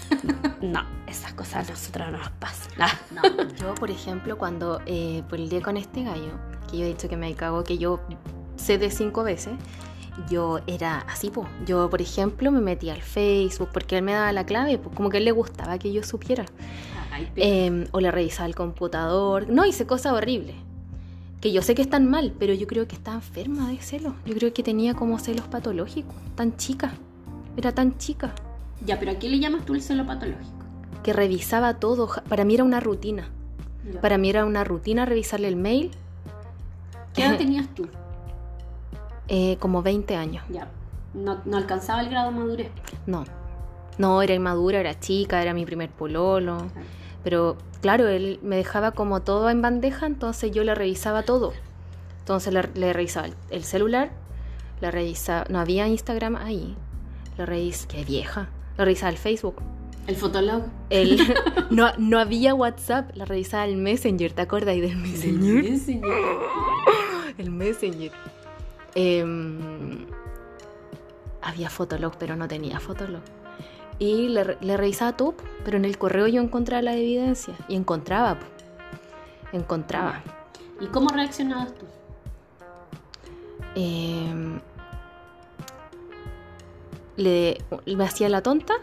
no, 0.61 0.85
esas 1.07 1.33
cosas 1.33 1.67
a 1.67 1.71
nosotros 1.71 2.11
no 2.11 2.17
nos 2.17 2.29
pasan. 2.31 2.73
no, 3.11 3.21
yo, 3.55 3.73
por 3.75 3.89
ejemplo, 3.89 4.37
cuando 4.37 4.81
eh, 4.85 5.23
día 5.49 5.61
con 5.61 5.77
este 5.77 6.03
gallo, 6.03 6.31
que 6.69 6.77
yo 6.77 6.85
he 6.85 6.87
dicho 6.87 7.09
que 7.09 7.17
me 7.17 7.33
cago, 7.35 7.63
que 7.63 7.77
yo 7.77 7.99
sé 8.57 8.77
de 8.77 8.91
cinco 8.91 9.23
veces, 9.23 9.53
yo 10.29 10.59
era 10.67 10.99
así, 11.01 11.29
pues. 11.29 11.47
Yo, 11.65 11.89
por 11.89 12.01
ejemplo, 12.01 12.51
me 12.51 12.61
metía 12.61 12.93
al 12.93 13.01
Facebook 13.01 13.69
porque 13.71 13.97
él 13.97 14.03
me 14.03 14.13
daba 14.13 14.31
la 14.33 14.45
clave, 14.45 14.77
pues 14.77 14.95
como 14.95 15.09
que 15.09 15.17
a 15.17 15.19
él 15.19 15.25
le 15.25 15.31
gustaba 15.31 15.77
que 15.77 15.91
yo 15.91 16.03
supiera. 16.03 16.45
Em, 17.35 17.85
o 17.91 17.99
le 17.99 18.11
revisaba 18.11 18.47
el 18.47 18.55
computador. 18.55 19.49
No, 19.49 19.65
hice 19.65 19.87
cosas 19.87 20.13
horribles 20.13 20.55
que 21.41 21.51
yo 21.51 21.61
sé 21.61 21.75
que 21.75 21.81
están 21.81 22.09
mal, 22.09 22.33
pero 22.39 22.53
yo 22.53 22.67
creo 22.67 22.87
que 22.87 22.95
está 22.95 23.13
enferma 23.13 23.69
de 23.69 23.77
celos. 23.77 24.13
Yo 24.25 24.33
creo 24.35 24.53
que 24.53 24.63
tenía 24.63 24.95
como 24.95 25.19
celos 25.19 25.47
patológicos, 25.47 26.15
tan 26.35 26.57
chica. 26.57 26.93
Era 27.55 27.71
tan 27.71 27.97
chica. 27.97 28.33
Ya, 28.85 28.99
pero 28.99 29.11
¿a 29.11 29.15
qué 29.15 29.29
le 29.29 29.39
llamas 29.39 29.65
tú 29.65 29.73
el 29.73 29.81
celo 29.81 30.05
patológico? 30.05 30.51
Que 31.03 31.13
revisaba 31.13 31.75
todo. 31.75 32.09
Para 32.27 32.43
mí 32.43 32.55
era 32.55 32.63
una 32.63 32.79
rutina. 32.79 33.29
Para 34.01 34.17
mí 34.17 34.29
era 34.29 34.45
una 34.45 34.63
rutina 34.63 35.05
revisarle 35.05 35.47
el 35.47 35.55
mail. 35.55 35.91
¿Qué 37.13 37.23
edad 37.23 37.37
tenías 37.37 37.67
tú? 37.73 37.87
Eh, 39.27 39.57
como 39.59 39.81
20 39.81 40.15
años. 40.15 40.43
Ya. 40.49 40.67
No, 41.13 41.39
no, 41.45 41.57
alcanzaba 41.57 42.01
el 42.01 42.09
grado 42.09 42.31
de 42.31 42.37
madurez? 42.37 42.71
No. 43.05 43.23
No, 43.97 44.21
era 44.21 44.35
inmadura, 44.35 44.79
era 44.79 44.99
chica, 44.99 45.41
era 45.41 45.53
mi 45.53 45.65
primer 45.65 45.89
pololo. 45.89 46.67
Pero 47.27 47.57
claro, 47.81 48.07
él 48.07 48.39
me 48.41 48.55
dejaba 48.55 48.91
como 48.91 49.21
todo 49.21 49.49
en 49.49 49.61
bandeja, 49.61 50.05
entonces 50.05 50.49
yo 50.49 50.63
le 50.63 50.73
revisaba 50.73 51.23
todo. 51.23 51.51
Entonces 52.19 52.53
le, 52.53 52.93
revisaba 52.93 53.27
el, 53.49 53.65
celular, 53.65 54.11
le 54.79 54.91
revisaba, 54.91 55.43
no 55.49 55.59
había 55.59 55.89
Instagram 55.89 56.37
ahí, 56.37 56.77
le 57.37 57.45
revisaba, 57.45 57.91
qué 57.91 58.05
vieja, 58.05 58.47
le 58.77 58.85
revisaba 58.85 59.09
el 59.09 59.17
Facebook. 59.17 59.55
¿El 60.07 60.15
Fotolog? 60.15 60.67
El, 60.89 61.19
no, 61.69 61.91
no 61.97 62.17
había 62.17 62.53
WhatsApp, 62.53 63.13
le 63.13 63.25
revisaba 63.25 63.65
el 63.65 63.75
Messenger, 63.75 64.31
¿te 64.31 64.43
acuerdas 64.43 64.69
ahí 64.69 64.79
del 64.79 64.95
Messenger? 64.95 65.65
El 65.65 65.71
Messenger. 65.71 66.11
el 67.39 67.51
Messenger. 67.51 68.11
Em, 68.95 70.05
había 71.41 71.69
Fotolog, 71.69 72.15
pero 72.17 72.37
no 72.37 72.47
tenía 72.47 72.79
Fotolog. 72.79 73.36
Y 73.99 74.29
le, 74.29 74.43
revisaba 74.77 75.17
todo, 75.17 75.35
pero 75.65 75.77
en 75.77 75.85
el 75.85 75.97
correo 75.97 76.27
yo 76.27 76.41
encontraba 76.41 76.81
la 76.81 76.95
evidencia. 76.95 77.55
Y 77.67 77.75
encontraba, 77.75 78.37
encontraba. 79.51 80.21
¿Y 80.79 80.87
cómo 80.87 81.09
reaccionabas 81.09 81.73
tú? 81.73 81.85
Em, 83.75 84.59
le, 87.15 87.57
me 87.85 88.03
hacía 88.03 88.29
la 88.29 88.41
tonta, 88.41 88.75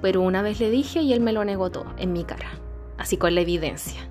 pero 0.00 0.22
una 0.22 0.42
vez 0.42 0.60
le 0.60 0.70
dije 0.70 1.02
y 1.02 1.12
él 1.12 1.20
me 1.20 1.32
lo 1.32 1.44
negó 1.44 1.70
todo 1.70 1.86
en 1.98 2.12
mi 2.12 2.24
cara, 2.24 2.48
así 2.96 3.18
con 3.18 3.34
la 3.34 3.42
evidencia. 3.42 4.08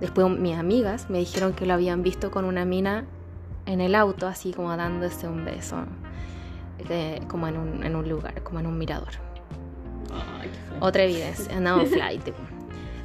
Después 0.00 0.28
mis 0.36 0.56
amigas 0.56 1.08
me 1.10 1.18
dijeron 1.18 1.52
que 1.52 1.64
lo 1.64 1.74
habían 1.74 2.02
visto 2.02 2.32
con 2.32 2.44
una 2.44 2.64
mina 2.64 3.04
en 3.66 3.80
el 3.80 3.94
auto, 3.94 4.26
así 4.26 4.52
como 4.52 4.76
dándose 4.76 5.28
un 5.28 5.44
beso 5.44 5.84
como 7.28 7.48
en 7.48 7.56
un, 7.56 7.84
en 7.84 7.96
un, 7.96 8.08
lugar, 8.08 8.42
como 8.42 8.60
en 8.60 8.66
un 8.66 8.78
mirador. 8.78 9.10
Otra 10.80 11.04
evidencia, 11.04 11.60
no, 11.60 11.84
flight. 11.86 12.28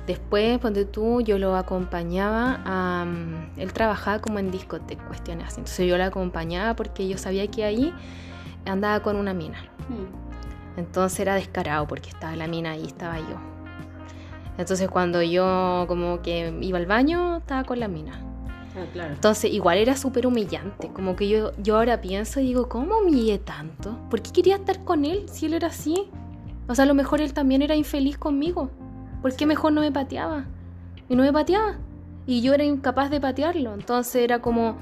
Después, 0.07 0.57
ponte 0.59 0.85
tú, 0.85 1.19
yo 1.21 1.37
lo 1.37 1.55
acompañaba 1.57 2.61
a... 2.65 3.05
Mm, 3.05 3.59
él 3.59 3.73
trabajaba 3.73 4.19
como 4.19 4.39
en 4.39 4.51
discoteca, 4.51 5.03
cuestiones 5.05 5.47
así. 5.47 5.59
Entonces 5.59 5.85
yo 5.85 5.97
lo 5.97 6.05
acompañaba 6.05 6.75
porque 6.75 7.07
yo 7.07 7.17
sabía 7.17 7.45
que 7.47 7.65
ahí 7.65 7.93
andaba 8.65 9.01
con 9.01 9.17
una 9.17 9.33
mina. 9.33 9.59
Hmm. 9.89 10.79
Entonces 10.79 11.19
era 11.19 11.35
descarado 11.35 11.87
porque 11.87 12.09
estaba 12.09 12.35
la 12.35 12.47
mina 12.47 12.71
ahí, 12.71 12.85
estaba 12.85 13.17
yo. 13.19 13.37
Entonces 14.57 14.89
cuando 14.89 15.21
yo 15.21 15.85
como 15.87 16.21
que 16.21 16.57
iba 16.61 16.77
al 16.77 16.85
baño, 16.85 17.37
estaba 17.37 17.63
con 17.63 17.79
la 17.79 17.87
mina. 17.87 18.26
Ah, 18.77 19.07
Entonces, 19.07 19.51
igual 19.51 19.77
era 19.79 19.95
súper 19.95 20.27
humillante. 20.27 20.89
Como 20.93 21.15
que 21.15 21.27
yo, 21.27 21.51
yo 21.57 21.77
ahora 21.77 21.99
pienso 22.01 22.39
y 22.39 22.43
digo, 22.47 22.69
¿cómo 22.69 22.99
humillé 22.99 23.39
tanto? 23.39 23.97
¿Por 24.09 24.21
qué 24.21 24.31
quería 24.31 24.55
estar 24.55 24.83
con 24.83 25.05
él 25.05 25.25
si 25.31 25.47
él 25.47 25.53
era 25.53 25.67
así? 25.67 26.09
O 26.67 26.75
sea, 26.75 26.83
a 26.83 26.87
lo 26.87 26.93
mejor 26.93 27.21
él 27.21 27.33
también 27.33 27.61
era 27.61 27.75
infeliz 27.75 28.17
conmigo. 28.17 28.69
¿Por 29.21 29.35
qué 29.35 29.45
mejor 29.45 29.73
no 29.73 29.81
me 29.81 29.91
pateaba? 29.91 30.45
Y 31.09 31.15
no 31.15 31.23
me 31.23 31.33
pateaba. 31.33 31.77
Y 32.25 32.41
yo 32.41 32.53
era 32.53 32.63
incapaz 32.65 33.09
de 33.09 33.19
patearlo. 33.21 33.73
Entonces 33.73 34.15
era 34.15 34.39
como, 34.41 34.75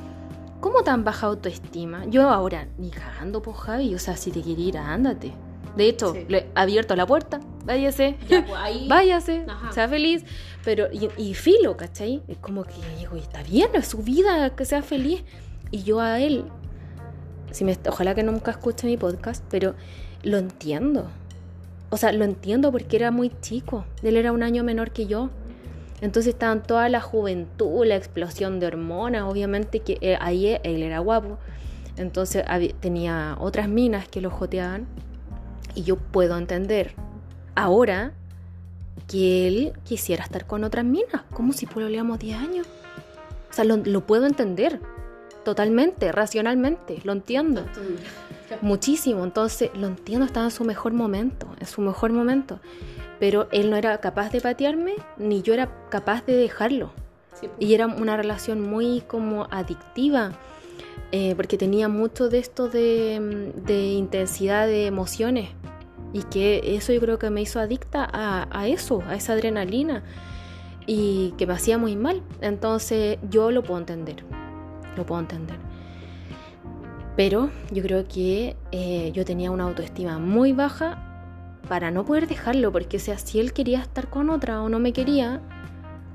¿cómo 0.60 0.82
tan 0.84 1.04
baja 1.04 1.28
autoestima? 1.28 2.06
Yo 2.06 2.30
ahora, 2.30 2.68
ni 2.78 2.90
cagando 2.90 3.42
por 3.42 3.56
Javi. 3.56 3.94
O 3.96 4.00
sea, 4.00 4.18
si 4.18 4.32
te 4.32 4.42
quiere 4.42 4.62
ir, 4.62 4.78
ándate. 4.78 5.32
De 5.78 5.88
hecho, 5.88 6.16
le 6.28 6.38
he 6.40 6.52
abierto 6.56 6.96
la 6.96 7.06
puerta. 7.06 7.40
Váyase. 7.66 8.16
Ya, 8.30 8.46
pues, 8.46 8.58
ahí- 8.60 8.88
Váyase. 8.90 9.46
Ajá. 9.48 9.72
Sea 9.72 9.88
feliz. 9.88 10.24
Pero, 10.64 10.88
y, 10.92 11.10
y 11.18 11.34
filo, 11.34 11.76
¿cachai? 11.78 12.22
Es 12.28 12.38
como 12.38 12.64
que 12.64 12.76
digo, 13.00 13.16
está 13.16 13.44
bien, 13.44 13.70
es 13.74 13.88
su 13.88 14.00
vida, 14.00 14.56
que 14.56 14.66
sea 14.66 14.82
feliz. 14.82 15.24
Y 15.72 15.84
yo 15.84 16.00
a 16.00 16.20
él, 16.20 16.46
si 17.52 17.66
me, 17.66 17.78
ojalá 17.90 18.14
que 18.16 18.24
nunca 18.24 18.52
escuche 18.52 18.88
mi 18.88 18.98
podcast, 18.98 19.44
pero 19.50 19.76
lo 20.24 20.38
entiendo. 20.38 21.08
O 21.90 21.98
sea, 21.98 22.12
lo 22.12 22.24
entiendo 22.26 22.72
porque 22.72 22.96
era 22.98 23.12
muy 23.12 23.32
chico. 23.42 23.86
Él 24.04 24.18
era 24.18 24.32
un 24.32 24.44
año 24.44 24.64
menor 24.64 24.92
que 24.92 25.06
yo. 25.08 25.30
Entonces 26.02 26.34
estaban 26.34 26.62
toda 26.64 26.90
la 26.90 27.00
juventud, 27.02 27.86
la 27.86 27.96
explosión 27.96 28.60
de 28.60 28.68
hormonas, 28.68 29.24
obviamente 29.24 29.80
que 29.80 29.98
eh, 30.02 30.18
ahí 30.20 30.58
él 30.64 30.84
era 30.84 31.00
guapo. 31.00 31.38
Entonces 31.98 32.44
había- 32.48 32.74
tenía 32.74 33.38
otras 33.40 33.70
minas 33.70 34.08
que 34.08 34.20
lo 34.22 34.30
joteaban. 34.30 34.88
Y 35.74 35.84
yo 35.84 35.96
puedo 35.98 36.38
entender 36.38 36.94
ahora 37.56 38.12
que 39.08 39.48
él 39.48 39.74
quisiera 39.84 40.24
estar 40.24 40.46
con 40.46 40.64
otras 40.64 40.86
minas, 40.86 41.24
como 41.32 41.54
si 41.54 41.66
pololeamos 41.66 42.20
10 42.20 42.38
años. 42.38 42.68
O 43.50 43.54
sea, 43.54 43.64
lo, 43.64 43.78
lo 43.78 44.02
puedo 44.06 44.26
entender 44.26 44.80
totalmente, 45.44 46.12
racionalmente, 46.12 47.00
lo 47.04 47.14
entiendo 47.14 47.66
muchísimo. 48.62 49.24
Entonces, 49.24 49.72
lo 49.76 49.88
entiendo, 49.88 50.26
estaba 50.26 50.48
en 50.48 50.52
su 50.52 50.64
mejor 50.64 50.94
momento, 50.94 51.48
en 51.60 51.68
su 51.68 51.82
mejor 51.82 52.12
momento. 52.12 52.60
Pero 53.20 53.48
él 53.52 53.70
no 53.70 53.78
era 53.78 54.00
capaz 54.00 54.32
de 54.32 54.42
patearme, 54.42 54.96
ni 55.18 55.42
yo 55.42 55.54
era 55.54 55.72
capaz 55.90 56.26
de 56.26 56.36
dejarlo. 56.36 56.92
Sí, 57.40 57.48
pues. 57.48 57.52
Y 57.60 57.74
era 57.74 57.88
una 57.88 58.18
relación 58.18 58.62
muy 58.62 59.02
como 59.02 59.48
adictiva, 59.52 60.34
eh, 61.12 61.34
porque 61.36 61.58
tenía 61.58 61.88
mucho 61.88 62.30
de 62.30 62.40
esto 62.40 62.68
de, 62.68 63.54
de 63.56 63.84
intensidad 63.94 64.68
de 64.68 64.88
emociones. 64.88 65.50
Y 66.16 66.24
que 66.24 66.78
eso 66.78 66.94
yo 66.94 67.02
creo 67.02 67.20
que 67.20 67.30
me 67.30 67.42
hizo 67.42 67.60
adicta 67.60 68.08
a, 68.10 68.68
eso, 68.70 69.04
a 69.06 69.16
esa 69.16 69.34
adrenalina. 69.34 70.02
Y 70.88 71.34
que 71.38 71.46
me 71.46 71.52
hacía 71.52 71.78
muy 71.78 71.98
mal. 71.98 72.24
Entonces 72.40 73.18
yo 73.30 73.52
lo 73.52 73.64
puedo 73.64 73.82
entender. 73.82 74.24
Lo 74.96 75.06
puedo 75.06 75.20
entender. 75.20 75.58
Pero 77.18 77.50
yo 77.70 77.84
creo 77.84 78.08
que 78.08 78.56
eh, 78.72 79.12
yo 79.14 79.26
tenía 79.26 79.52
una 79.52 79.66
autoestima 79.66 80.18
muy 80.18 80.54
baja 80.54 81.60
para 81.68 81.92
no 81.92 82.06
poder 82.06 82.28
dejarlo, 82.28 82.72
porque 82.72 82.96
o 82.96 83.00
sea, 83.02 83.18
si 83.18 83.42
él 83.42 83.52
quería 83.52 83.82
estar 83.82 84.10
con 84.10 84.30
otra 84.30 84.62
o 84.62 84.70
no 84.70 84.80
me 84.80 84.94
quería, 84.94 85.42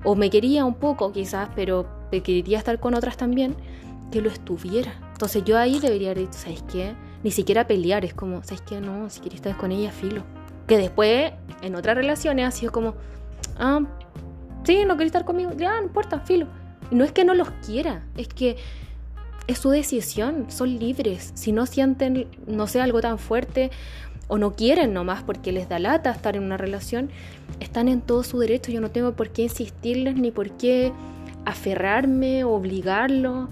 o 0.02 0.14
me 0.14 0.30
quería 0.30 0.64
un 0.64 0.76
poco 0.76 1.12
quizás, 1.12 1.50
pero 1.54 1.86
quería 2.10 2.56
estar 2.56 2.80
con 2.80 2.94
otras 2.94 3.18
también, 3.18 3.54
que 4.10 4.22
lo 4.22 4.30
estuviera. 4.30 4.94
Entonces 5.12 5.44
yo 5.44 5.58
ahí 5.58 5.78
debería 5.78 6.12
haber 6.12 6.26
dicho, 6.26 6.38
¿sabes 6.38 6.64
qué? 6.72 6.94
Ni 7.22 7.30
siquiera 7.30 7.66
pelear, 7.66 8.04
es 8.04 8.14
como, 8.14 8.42
¿sabes 8.42 8.62
qué? 8.62 8.80
No, 8.80 9.10
si 9.10 9.20
quieres 9.20 9.38
estar 9.38 9.56
con 9.56 9.72
ella, 9.72 9.92
filo. 9.92 10.22
Que 10.66 10.78
después, 10.78 11.32
en 11.62 11.74
otras 11.74 11.96
relaciones, 11.96 12.46
ha 12.46 12.50
sido 12.50 12.72
como, 12.72 12.94
ah, 13.58 13.80
sí, 14.64 14.84
no 14.86 14.96
querés 14.96 15.08
estar 15.08 15.24
conmigo, 15.24 15.52
ya, 15.56 15.76
no 15.80 15.86
importa, 15.86 16.20
filo. 16.20 16.46
No 16.90 17.04
es 17.04 17.12
que 17.12 17.24
no 17.24 17.34
los 17.34 17.50
quiera, 17.64 18.04
es 18.16 18.28
que 18.28 18.56
es 19.46 19.58
su 19.58 19.70
decisión, 19.70 20.46
son 20.48 20.78
libres. 20.78 21.32
Si 21.34 21.52
no 21.52 21.66
sienten, 21.66 22.28
no 22.46 22.66
sé, 22.66 22.80
algo 22.80 23.00
tan 23.00 23.18
fuerte 23.18 23.70
o 24.28 24.38
no 24.38 24.54
quieren 24.54 24.92
nomás 24.92 25.24
porque 25.24 25.50
les 25.50 25.68
da 25.68 25.80
lata 25.80 26.12
estar 26.12 26.36
en 26.36 26.44
una 26.44 26.56
relación, 26.56 27.10
están 27.58 27.88
en 27.88 28.00
todo 28.00 28.22
su 28.22 28.38
derecho. 28.38 28.70
Yo 28.70 28.80
no 28.80 28.90
tengo 28.90 29.12
por 29.12 29.30
qué 29.30 29.42
insistirles 29.42 30.14
ni 30.14 30.30
por 30.30 30.52
qué 30.52 30.92
aferrarme, 31.44 32.44
obligarlo. 32.44 33.48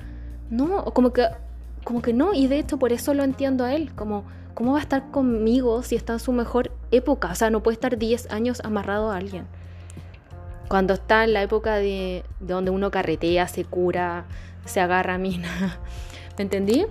No, 0.50 0.84
como 0.84 1.12
que, 1.12 1.26
como 1.88 2.02
que 2.02 2.12
no. 2.12 2.34
Y 2.34 2.48
de 2.48 2.58
hecho 2.58 2.78
por 2.78 2.92
eso 2.92 3.14
lo 3.14 3.24
entiendo 3.24 3.64
a 3.64 3.74
él. 3.74 3.94
Como, 3.94 4.24
¿cómo 4.52 4.72
va 4.72 4.78
a 4.78 4.82
estar 4.82 5.10
conmigo 5.10 5.82
si 5.82 5.96
está 5.96 6.12
en 6.12 6.18
su 6.18 6.32
mejor 6.32 6.70
época? 6.90 7.30
O 7.32 7.34
sea, 7.34 7.48
no 7.48 7.62
puede 7.62 7.76
estar 7.76 7.96
10 7.96 8.30
años 8.30 8.60
amarrado 8.62 9.10
a 9.10 9.16
alguien. 9.16 9.46
Cuando 10.68 10.92
está 10.92 11.24
en 11.24 11.32
la 11.32 11.42
época 11.42 11.76
de, 11.76 12.24
de 12.40 12.52
donde 12.52 12.70
uno 12.70 12.90
carretea, 12.90 13.48
se 13.48 13.64
cura, 13.64 14.26
se 14.66 14.80
agarra 14.80 15.14
a 15.14 15.18
mina. 15.18 15.78
¿Me 16.36 16.42
entendí? 16.42 16.84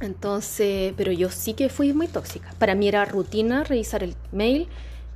Entonces, 0.00 0.94
pero 0.96 1.12
yo 1.12 1.28
sí 1.28 1.52
que 1.52 1.68
fui 1.68 1.92
muy 1.92 2.08
tóxica. 2.08 2.54
Para 2.58 2.74
mí 2.74 2.88
era 2.88 3.04
rutina 3.04 3.64
revisar 3.64 4.02
el 4.02 4.16
mail, 4.32 4.66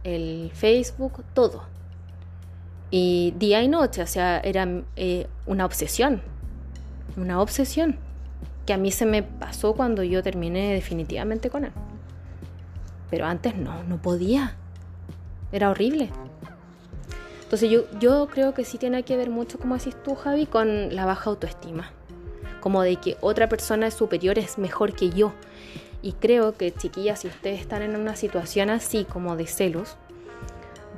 el 0.05 0.51
Facebook, 0.53 1.25
todo. 1.33 1.63
Y 2.91 3.33
día 3.39 3.63
y 3.63 3.69
noche, 3.69 4.03
o 4.03 4.07
sea, 4.07 4.41
era 4.41 4.69
eh, 4.97 5.27
una 5.47 5.65
obsesión. 5.65 6.21
Una 7.17 7.41
obsesión. 7.41 7.97
Que 8.71 8.75
a 8.75 8.79
mí 8.79 8.93
se 8.93 9.05
me 9.05 9.25
pasó 9.25 9.73
cuando 9.73 10.05
yo 10.05 10.23
terminé 10.23 10.73
definitivamente 10.73 11.51
con 11.51 11.65
él. 11.65 11.73
Pero 13.11 13.27
antes 13.27 13.57
no, 13.57 13.83
no 13.83 14.01
podía. 14.01 14.55
Era 15.51 15.71
horrible. 15.71 16.09
Entonces 17.43 17.69
yo, 17.69 17.91
yo 17.99 18.29
creo 18.29 18.55
que 18.55 18.65
sí 18.65 18.79
tiene 18.79 19.03
que 19.03 19.17
ver 19.17 19.29
mucho, 19.29 19.59
como 19.59 19.77
decís 19.77 19.97
tú, 20.05 20.15
Javi, 20.15 20.47
con 20.47 20.95
la 20.95 21.05
baja 21.05 21.31
autoestima. 21.31 21.91
Como 22.61 22.83
de 22.83 22.95
que 22.95 23.17
otra 23.21 23.49
persona 23.49 23.89
es 23.89 23.95
superior, 23.95 24.39
es 24.39 24.57
mejor 24.57 24.95
que 24.95 25.11
yo. 25.11 25.33
Y 26.01 26.13
creo 26.13 26.57
que, 26.57 26.73
chiquillas, 26.73 27.19
si 27.19 27.27
ustedes 27.27 27.61
están 27.61 27.83
en 27.83 27.97
una 27.97 28.15
situación 28.15 28.71
así 28.71 29.03
como 29.03 29.35
de 29.35 29.49
celos, 29.49 29.97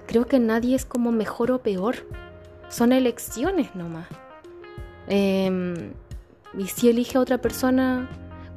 creo 0.06 0.26
que 0.26 0.38
nadie 0.38 0.76
es 0.76 0.84
como 0.84 1.10
mejor 1.10 1.50
o 1.50 1.60
peor. 1.60 2.06
Son 2.68 2.92
elecciones 2.92 3.74
nomás. 3.74 4.08
Eh, 5.08 5.94
y 6.56 6.66
si 6.66 6.88
elige 6.88 7.18
a 7.18 7.20
otra 7.20 7.38
persona, 7.38 8.08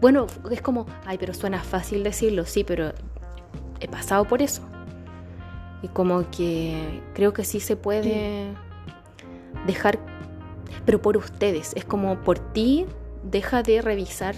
bueno, 0.01 0.27
es 0.51 0.61
como, 0.61 0.85
ay, 1.05 1.17
pero 1.17 1.33
suena 1.33 1.63
fácil 1.63 2.03
decirlo, 2.03 2.45
sí, 2.45 2.63
pero 2.63 2.91
he 3.79 3.87
pasado 3.87 4.25
por 4.25 4.41
eso. 4.41 4.61
Y 5.81 5.87
como 5.87 6.29
que 6.31 7.01
creo 7.13 7.33
que 7.33 7.43
sí 7.43 7.59
se 7.59 7.75
puede 7.75 8.53
dejar, 9.65 9.99
pero 10.85 11.01
por 11.01 11.17
ustedes, 11.17 11.73
es 11.75 11.85
como 11.85 12.19
por 12.21 12.39
ti, 12.39 12.85
deja 13.23 13.63
de 13.63 13.81
revisar 13.81 14.35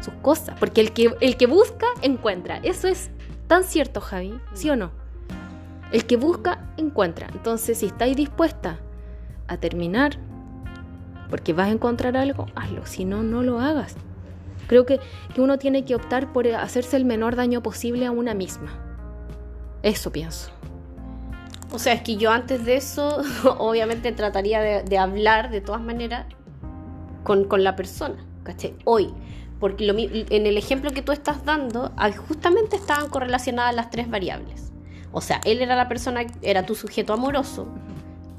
sus 0.00 0.14
cosas, 0.14 0.56
porque 0.58 0.80
el 0.80 0.92
que, 0.92 1.14
el 1.20 1.36
que 1.36 1.46
busca, 1.46 1.86
encuentra. 2.02 2.58
Eso 2.58 2.88
es 2.88 3.10
tan 3.46 3.64
cierto, 3.64 4.00
Javi, 4.00 4.38
¿sí 4.54 4.70
o 4.70 4.76
no? 4.76 4.90
El 5.92 6.06
que 6.06 6.16
busca, 6.16 6.72
encuentra. 6.76 7.28
Entonces, 7.32 7.78
si 7.78 7.86
estáis 7.86 8.16
dispuesta 8.16 8.78
a 9.46 9.56
terminar, 9.56 10.18
porque 11.30 11.52
vas 11.52 11.68
a 11.68 11.72
encontrar 11.72 12.16
algo, 12.16 12.46
hazlo, 12.54 12.86
si 12.86 13.04
no, 13.04 13.22
no 13.22 13.42
lo 13.42 13.60
hagas. 13.60 13.96
Creo 14.66 14.86
que, 14.86 15.00
que 15.34 15.40
uno 15.40 15.58
tiene 15.58 15.84
que 15.84 15.94
optar 15.94 16.32
por 16.32 16.46
hacerse 16.48 16.96
el 16.96 17.04
menor 17.04 17.36
daño 17.36 17.62
posible 17.62 18.06
a 18.06 18.10
una 18.10 18.34
misma. 18.34 18.72
Eso 19.82 20.10
pienso. 20.10 20.50
O 21.70 21.78
sea, 21.78 21.92
es 21.92 22.02
que 22.02 22.16
yo 22.16 22.30
antes 22.30 22.64
de 22.64 22.76
eso, 22.76 23.22
obviamente 23.58 24.12
trataría 24.12 24.60
de, 24.60 24.82
de 24.82 24.98
hablar 24.98 25.50
de 25.50 25.60
todas 25.60 25.82
maneras 25.82 26.26
con, 27.24 27.44
con 27.44 27.64
la 27.64 27.74
persona, 27.76 28.24
¿cachai? 28.44 28.74
Hoy. 28.84 29.12
Porque 29.60 29.86
lo, 29.86 29.94
en 29.96 30.46
el 30.46 30.58
ejemplo 30.58 30.90
que 30.90 31.00
tú 31.00 31.12
estás 31.12 31.44
dando, 31.44 31.92
ah, 31.96 32.10
justamente 32.12 32.76
estaban 32.76 33.08
correlacionadas 33.08 33.74
las 33.74 33.90
tres 33.90 34.10
variables. 34.10 34.72
O 35.10 35.20
sea, 35.20 35.40
él 35.44 35.62
era 35.62 35.76
la 35.76 35.88
persona, 35.88 36.22
era 36.42 36.66
tu 36.66 36.74
sujeto 36.74 37.12
amoroso, 37.12 37.68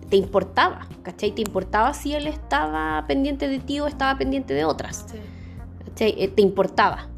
te 0.10 0.18
importaba, 0.18 0.88
¿cachai? 1.04 1.32
Te 1.32 1.42
importaba 1.42 1.94
si 1.94 2.14
él 2.14 2.28
estaba 2.28 3.06
pendiente 3.08 3.48
de 3.48 3.60
ti 3.60 3.80
o 3.80 3.88
estaba 3.88 4.18
pendiente 4.18 4.54
de 4.54 4.66
otras. 4.66 5.06
¿cachai? 5.86 6.16
Eh, 6.18 6.28
te 6.28 6.42
importaba. 6.42 7.10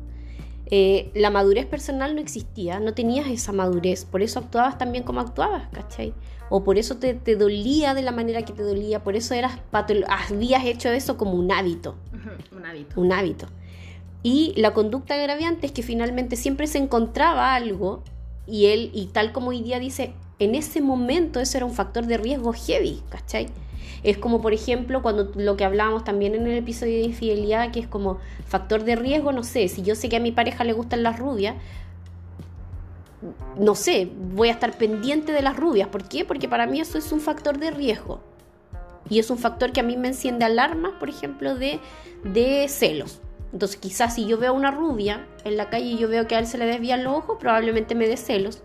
Eh, 0.69 1.11
la 1.15 1.29
madurez 1.29 1.65
personal 1.65 2.13
no 2.13 2.19
existía, 2.19 2.79
no 2.81 2.93
tenías 2.93 3.27
esa 3.27 3.53
madurez, 3.53 4.03
por 4.03 4.21
eso 4.21 4.39
actuabas 4.39 4.77
también 4.77 5.05
como 5.05 5.21
actuabas, 5.21 5.69
¿cachai? 5.71 6.13
O 6.49 6.63
por 6.65 6.77
eso 6.77 6.97
te, 6.97 7.13
te 7.13 7.37
dolía 7.37 7.93
de 7.93 8.01
la 8.01 8.11
manera 8.11 8.41
que 8.41 8.51
te 8.51 8.63
dolía, 8.63 9.01
por 9.01 9.15
eso 9.15 9.33
eras 9.33 9.59
habías 9.71 10.65
hecho 10.65 10.89
eso 10.89 11.15
como 11.15 11.33
un 11.35 11.53
hábito, 11.53 11.95
Un 12.51 12.65
hábito. 12.65 12.99
un 12.99 13.11
hábito. 13.13 13.47
Y 14.23 14.53
la 14.57 14.73
conducta 14.73 15.13
agraviante 15.13 15.67
es 15.67 15.71
que 15.71 15.83
finalmente 15.83 16.35
siempre 16.35 16.67
se 16.67 16.79
encontraba 16.79 17.53
algo 17.55 18.03
y 18.45 18.65
él, 18.65 18.91
y 18.93 19.05
tal 19.07 19.31
como 19.31 19.49
hoy 19.51 19.61
día 19.61 19.79
dice, 19.79 20.13
en 20.39 20.55
ese 20.55 20.81
momento 20.81 21.39
eso 21.39 21.57
era 21.57 21.65
un 21.65 21.73
factor 21.73 22.05
de 22.05 22.17
riesgo 22.17 22.53
heavy, 22.53 23.01
¿cachai? 23.09 23.47
Es 24.03 24.17
como, 24.17 24.41
por 24.41 24.53
ejemplo, 24.53 25.01
cuando 25.01 25.31
lo 25.35 25.57
que 25.57 25.65
hablábamos 25.65 26.03
también 26.03 26.35
en 26.35 26.45
el 26.47 26.57
episodio 26.57 26.93
de 26.93 27.03
infidelidad, 27.03 27.71
que 27.71 27.79
es 27.79 27.87
como 27.87 28.19
factor 28.45 28.83
de 28.83 28.95
riesgo, 28.95 29.31
no 29.31 29.43
sé, 29.43 29.67
si 29.67 29.81
yo 29.81 29.95
sé 29.95 30.09
que 30.09 30.17
a 30.17 30.19
mi 30.19 30.31
pareja 30.31 30.63
le 30.63 30.73
gustan 30.73 31.03
las 31.03 31.17
rubias, 31.17 31.55
no 33.57 33.73
sé, 33.73 34.09
voy 34.33 34.49
a 34.49 34.51
estar 34.51 34.77
pendiente 34.77 35.31
de 35.31 35.41
las 35.41 35.57
rubias. 35.57 35.87
¿Por 35.87 36.07
qué? 36.07 36.23
Porque 36.23 36.47
para 36.47 36.67
mí 36.67 36.79
eso 36.79 36.97
es 36.97 37.11
un 37.11 37.19
factor 37.19 37.57
de 37.57 37.71
riesgo. 37.71 38.19
Y 39.09 39.19
es 39.19 39.29
un 39.29 39.37
factor 39.37 39.71
que 39.71 39.79
a 39.79 39.83
mí 39.83 39.97
me 39.97 40.09
enciende 40.09 40.45
alarmas, 40.45 40.93
por 40.99 41.09
ejemplo, 41.09 41.55
de, 41.55 41.79
de 42.23 42.67
celos. 42.67 43.21
Entonces 43.53 43.77
quizás 43.77 44.15
si 44.15 44.25
yo 44.25 44.37
veo 44.37 44.53
una 44.53 44.71
rubia 44.71 45.25
en 45.45 45.57
la 45.57 45.69
calle 45.69 45.85
y 45.85 45.97
yo 45.97 46.09
veo 46.09 46.27
que 46.27 46.35
a 46.35 46.39
él 46.39 46.47
se 46.47 46.57
le 46.57 46.65
desvían 46.65 47.03
los 47.03 47.13
ojos, 47.15 47.37
probablemente 47.39 47.95
me 47.95 48.07
dé 48.07 48.17
celos. 48.17 48.61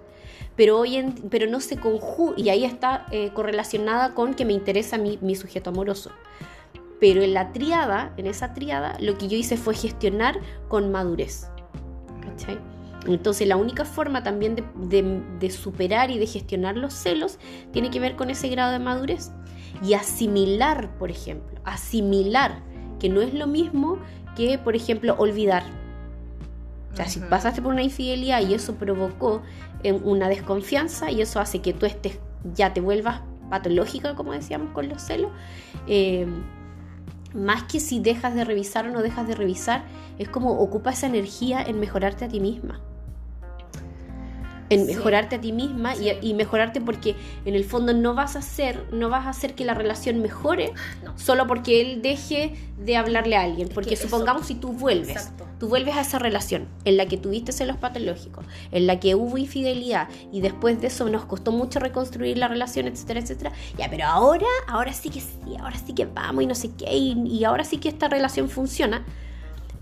Pero, 0.57 0.79
hoy 0.79 0.97
en, 0.97 1.13
pero 1.31 1.47
no 1.51 1.61
se 1.61 1.77
conjuga, 1.77 2.35
y 2.37 2.51
ahí 2.51 2.65
está 2.65 3.07
eh, 3.11 3.31
correlacionada 3.35 4.15
con 4.15 4.35
que 4.35 4.45
me 4.45 4.53
interesa 4.53 4.99
mi, 4.99 5.19
mi 5.23 5.35
sujeto 5.35 5.71
amoroso. 5.71 6.11
Pero 7.01 7.23
en 7.23 7.35
la 7.35 7.53
triada, 7.53 8.13
en 8.17 8.27
esa 8.27 8.55
triada, 8.55 8.97
lo 9.01 9.19
que 9.19 9.29
yo 9.29 9.37
hice 9.37 9.57
fue 9.57 9.75
gestionar 9.75 10.39
con 10.69 10.93
madurez. 10.93 11.49
Entonces 13.07 13.49
la 13.49 13.57
única 13.57 13.85
forma 13.85 14.23
también 14.23 14.57
de, 14.77 15.51
superar 15.51 16.11
y 16.11 16.19
de 16.19 16.27
gestionar 16.27 16.77
los 16.77 16.95
celos 16.95 17.39
tiene 17.73 17.91
que 17.91 18.01
ver 18.01 18.17
con 18.17 18.31
ese 18.31 18.49
grado 18.49 18.73
de 18.73 18.79
madurez. 18.79 19.33
Y 19.83 19.95
asimilar, 19.95 20.97
por 20.99 21.11
ejemplo, 21.11 21.61
asimilar, 21.65 22.61
que 23.01 23.09
no 23.09 23.21
es 23.21 23.35
lo 23.35 23.47
mismo 23.47 23.99
que, 24.37 24.59
por 24.59 24.77
ejemplo, 24.77 25.17
olvidar. 25.19 25.65
O 26.93 26.97
sea, 26.97 27.09
si 27.09 27.21
pasaste 27.21 27.63
por 27.63 27.73
una 27.73 27.83
infidelidad 27.83 28.41
y 28.47 28.55
eso 28.55 28.75
provocó 28.75 29.43
eh, 29.83 29.93
una 29.93 30.29
desconfianza 30.29 31.11
y 31.11 31.23
eso 31.23 31.41
hace 31.41 31.61
que 31.61 31.73
tú 31.73 31.87
estés, 31.87 32.19
ya 32.55 32.75
te 32.75 32.81
vuelvas 32.81 33.23
patológica, 33.49 34.15
como 34.15 34.33
decíamos, 34.33 34.73
con 34.73 34.89
los 34.89 35.03
celos, 35.03 35.31
eh, 35.87 36.27
más 37.35 37.65
que 37.65 37.81
si 37.81 38.01
dejas 38.01 38.35
de 38.35 38.45
revisar 38.45 38.87
o 38.87 38.91
no 38.91 39.01
dejas 39.01 39.27
de 39.27 39.35
revisar, 39.35 39.85
es 40.19 40.29
como 40.29 40.53
ocupa 40.61 40.91
esa 40.91 41.07
energía 41.07 41.63
en 41.63 41.81
mejorarte 41.81 42.27
a 42.27 42.29
ti 42.29 42.41
misma 42.41 42.81
en 44.75 44.87
mejorarte 44.87 45.37
a 45.37 45.41
ti 45.41 45.53
misma 45.53 45.95
y, 45.97 46.35
mejorarte 46.35 46.81
porque 46.81 47.15
en 47.45 47.55
el 47.55 47.65
fondo 47.65 47.93
no 47.93 48.15
vas 48.15 48.37
a 48.37 48.41
hacer, 48.41 48.87
no 48.93 49.09
vas 49.09 49.27
a 49.27 49.31
hacer 49.31 49.55
que 49.55 49.65
la 49.65 49.75
relación 49.75 50.21
mejore 50.21 50.73
solo 51.17 51.47
porque 51.47 51.81
él 51.81 52.03
deje 52.03 52.55
de 52.79 52.97
hablarle 52.97 53.37
a 53.37 53.43
alguien. 53.43 53.69
Porque 53.69 53.97
supongamos 53.97 54.47
si 54.47 54.55
tú 54.55 54.73
vuelves, 54.73 55.31
tú 55.59 55.69
vuelves 55.69 55.97
a 55.97 56.01
esa 56.01 56.19
relación 56.19 56.69
en 56.85 56.97
la 56.97 57.07
que 57.07 57.17
tuviste 57.17 57.53
celos 57.53 57.77
patológicos, 57.77 58.45
en 58.71 58.87
la 58.87 58.99
que 58.99 59.15
hubo 59.15 59.39
infidelidad 59.39 60.09
y 60.33 60.41
después 60.41 60.81
de 60.81 60.89
eso 60.89 61.09
nos 61.09 61.25
costó 61.25 61.53
mucho 61.53 61.79
reconstruir 61.79 62.39
la 62.39 62.49
relación, 62.49 62.87
etcétera, 62.87 63.21
etcétera. 63.21 63.53
Ya, 63.79 63.89
pero 63.91 64.07
ahora, 64.07 64.47
ahora 64.69 64.93
sí 64.93 65.11
que 65.11 65.21
sí, 65.21 65.57
ahora 65.61 65.77
sí 65.79 65.95
que 65.95 66.07
vamos 66.07 66.45
y 66.45 66.47
no 66.47 66.55
sé 66.55 66.71
qué, 66.77 66.93
y 66.93 67.45
ahora 67.45 67.65
sí 67.65 67.79
que 67.79 67.89
esta 67.89 68.09
relación 68.09 68.49
funciona 68.49 69.05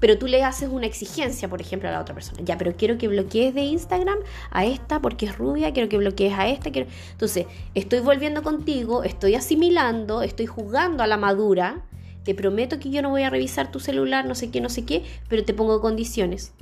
pero 0.01 0.19
tú 0.19 0.27
le 0.27 0.43
haces 0.43 0.69
una 0.71 0.87
exigencia, 0.87 1.49
por 1.49 1.61
ejemplo, 1.61 1.89
a 1.89 1.93
la 1.93 2.01
otra 2.01 2.15
persona. 2.15 2.41
Ya, 2.43 2.59
pero 2.59 2.75
quiero 2.77 2.99
que 2.99 3.07
bloquees 3.07 3.55
de 3.55 3.61
Instagram 3.61 4.19
a 4.51 4.65
esta 4.65 5.01
porque 5.01 5.27
es 5.27 5.39
rubia, 5.39 5.73
quiero 5.73 5.89
que 5.89 5.99
bloquees 5.99 6.33
a 6.37 6.49
esta. 6.49 6.71
Entonces, 6.71 7.47
estoy 7.75 8.01
volviendo 8.01 8.43
contigo, 8.43 9.05
estoy 9.05 9.35
asimilando, 9.35 10.23
estoy 10.23 10.47
jugando 10.47 11.03
a 11.03 11.07
la 11.07 11.19
madura. 11.19 11.83
Te 12.25 12.35
prometo 12.35 12.79
que 12.79 12.91
yo 12.91 13.03
no 13.03 13.11
voy 13.11 13.23
a 13.23 13.31
revisar 13.31 13.71
tu 13.71 13.79
celular, 13.79 14.25
no 14.25 14.35
sé 14.35 14.51
qué, 14.51 14.61
no 14.61 14.69
sé 14.69 14.85
qué, 14.85 15.05
pero 15.29 15.45
te 15.45 15.55
pongo 15.55 15.81
condiciones. 15.81 16.53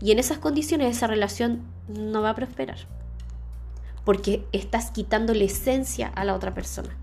Y 0.00 0.12
en 0.12 0.18
esas 0.18 0.38
condiciones 0.38 0.96
esa 0.96 1.08
relación 1.08 1.62
no 1.88 2.22
va 2.22 2.30
a 2.30 2.34
prosperar. 2.34 2.78
Porque 4.04 4.44
estás 4.52 4.90
quitando 4.90 5.34
la 5.34 5.44
esencia 5.44 6.08
a 6.08 6.24
la 6.24 6.34
otra 6.34 6.54
persona. 6.54 6.96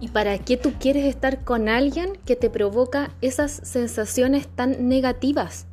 ¿Y 0.00 0.08
para 0.08 0.38
qué 0.38 0.56
tú 0.56 0.74
quieres 0.78 1.04
estar 1.04 1.44
con 1.44 1.68
alguien 1.68 2.18
que 2.26 2.36
te 2.36 2.50
provoca 2.50 3.10
esas 3.20 3.60
sensaciones 3.64 4.48
tan 4.48 4.88
negativas? 4.88 5.66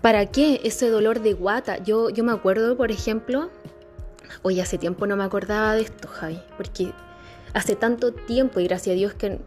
¿Para 0.00 0.26
qué 0.26 0.60
ese 0.64 0.88
dolor 0.88 1.20
de 1.20 1.32
guata? 1.32 1.82
Yo, 1.82 2.10
yo 2.10 2.22
me 2.22 2.32
acuerdo, 2.32 2.76
por 2.76 2.90
ejemplo, 2.90 3.50
hoy 4.42 4.60
hace 4.60 4.78
tiempo 4.78 5.06
no 5.06 5.16
me 5.16 5.24
acordaba 5.24 5.74
de 5.74 5.82
esto, 5.82 6.08
Javi, 6.08 6.40
porque 6.56 6.92
hace 7.54 7.74
tanto 7.74 8.12
tiempo, 8.12 8.60
y 8.60 8.64
gracias 8.64 8.94
a 8.94 8.96
Dios 8.96 9.14
que, 9.14 9.40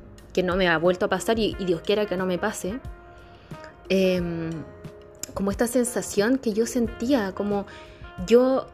no 0.43 0.55
me 0.55 0.69
ha 0.69 0.77
vuelto 0.77 1.05
a 1.05 1.09
pasar, 1.09 1.37
y, 1.37 1.53
Dios 1.65 1.81
quiera 1.81 2.05
que 2.05 2.15
no 2.15 2.25
me 2.25 2.37
pase, 2.37 2.79
em, 3.89 4.49
como 5.33 5.51
esta 5.51 5.67
sensación 5.67 6.37
que 6.37 6.53
yo 6.53 6.65
sentía, 6.65 7.33
como 7.33 7.65
yo 8.25 8.67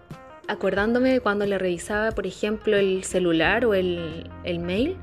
acordándome 0.48 1.20
cuando 1.20 1.46
le 1.46 1.58
revisaba, 1.58 2.12
por 2.12 2.28
ejemplo, 2.28 2.78
el 2.78 3.04
celular 3.04 3.66
o 3.66 3.74
el, 3.74 4.30
mail, 4.60 4.98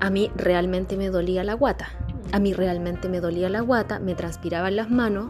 a 0.00 0.10
mí 0.10 0.30
realmente 0.36 0.96
me 0.96 1.08
dolía 1.08 1.44
la 1.44 1.54
guata. 1.54 1.88
A 2.32 2.38
mí 2.38 2.52
realmente 2.52 3.08
me 3.08 3.20
dolía 3.20 3.48
la 3.48 3.60
guata, 3.60 3.98
me 3.98 4.14
transpiraban 4.14 4.76
las 4.76 4.90
manos 4.90 5.28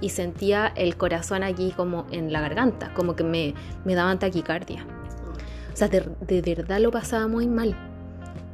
y 0.00 0.10
sentía 0.10 0.72
el 0.74 0.96
corazón 0.96 1.42
aquí 1.42 1.72
como 1.76 2.06
en 2.10 2.32
la 2.32 2.40
garganta, 2.40 2.92
como 2.94 3.14
que 3.14 3.24
me, 3.24 3.54
me 3.84 3.94
daban 3.94 4.18
taquicardia. 4.18 4.86
O 5.72 5.76
sea, 5.76 5.88
de, 5.88 6.02
de, 6.20 6.54
verdad 6.54 6.80
lo 6.80 6.90
pasaba 6.90 7.28
muy 7.28 7.46
mal. 7.46 7.76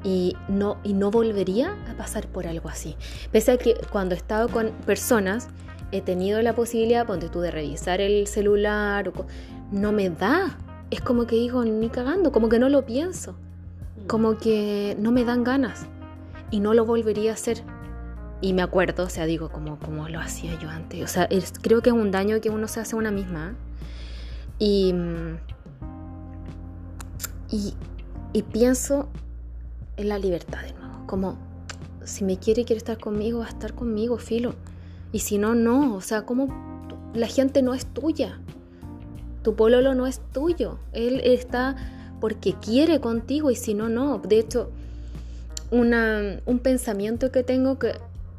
Y 0.04 0.36
no, 0.48 0.78
y 0.84 0.92
no 0.92 1.10
volvería 1.10 1.74
a 1.90 1.96
pasar 1.96 2.28
por 2.28 2.46
algo 2.46 2.68
así. 2.68 2.96
Pese 3.32 3.52
a 3.52 3.56
que 3.56 3.74
cuando 3.90 4.14
he 4.14 4.18
estado 4.18 4.48
con 4.48 4.70
personas, 4.84 5.48
he 5.92 6.00
tenido 6.00 6.42
la 6.42 6.54
posibilidad, 6.54 7.06
ponte 7.06 7.28
tú, 7.28 7.40
de 7.40 7.50
revisar 7.50 8.00
el 8.00 8.26
celular, 8.26 9.08
o, 9.08 9.26
no 9.70 9.92
me 9.92 10.10
da. 10.10 10.58
Es 10.90 11.00
como 11.00 11.26
que 11.26 11.36
digo, 11.36 11.64
ni 11.64 11.88
cagando, 11.88 12.32
como 12.32 12.48
que 12.48 12.58
no 12.58 12.68
lo 12.68 12.86
pienso. 12.86 13.36
Como 14.06 14.38
que 14.38 14.96
no 15.00 15.10
me 15.10 15.24
dan 15.24 15.44
ganas. 15.44 15.86
Y 16.50 16.60
no 16.60 16.74
lo 16.74 16.84
volvería 16.84 17.32
a 17.32 17.34
hacer. 17.34 17.62
Y 18.40 18.52
me 18.52 18.62
acuerdo, 18.62 19.04
o 19.04 19.08
sea, 19.08 19.26
digo, 19.26 19.48
como, 19.48 19.78
como 19.78 20.08
lo 20.08 20.20
hacía 20.20 20.58
yo 20.60 20.68
antes. 20.68 21.02
O 21.02 21.06
sea, 21.06 21.28
creo 21.62 21.82
que 21.82 21.90
es 21.90 21.96
un 21.96 22.10
daño 22.10 22.40
que 22.40 22.50
uno 22.50 22.68
se 22.68 22.80
hace 22.80 22.94
a 22.94 22.98
una 22.98 23.10
misma. 23.10 23.54
Y, 24.58 24.94
y, 27.50 27.74
y 28.32 28.42
pienso 28.42 29.08
en 29.96 30.08
la 30.08 30.18
libertad 30.18 30.62
de 30.62 30.72
nuevo. 30.74 31.06
Como, 31.06 31.36
si 32.04 32.24
me 32.24 32.38
quiere, 32.38 32.64
quiere 32.64 32.78
estar 32.78 32.98
conmigo, 32.98 33.40
va 33.40 33.46
a 33.46 33.48
estar 33.48 33.74
conmigo, 33.74 34.18
filo. 34.18 34.54
Y 35.12 35.20
si 35.20 35.38
no, 35.38 35.54
no. 35.54 35.94
O 35.94 36.00
sea, 36.00 36.22
como 36.22 36.48
la 37.14 37.26
gente 37.26 37.62
no 37.62 37.74
es 37.74 37.86
tuya. 37.86 38.38
Tu 39.46 39.54
pololo 39.54 39.94
no 39.94 40.08
es 40.08 40.20
tuyo. 40.32 40.80
Él 40.92 41.20
está 41.22 41.76
porque 42.20 42.54
quiere 42.54 42.98
contigo 42.98 43.52
y 43.52 43.54
si 43.54 43.74
no, 43.74 43.88
no. 43.88 44.18
De 44.18 44.40
hecho, 44.40 44.72
un 45.70 46.58
pensamiento 46.64 47.30
que 47.30 47.44
tengo 47.44 47.78
que 47.78 47.92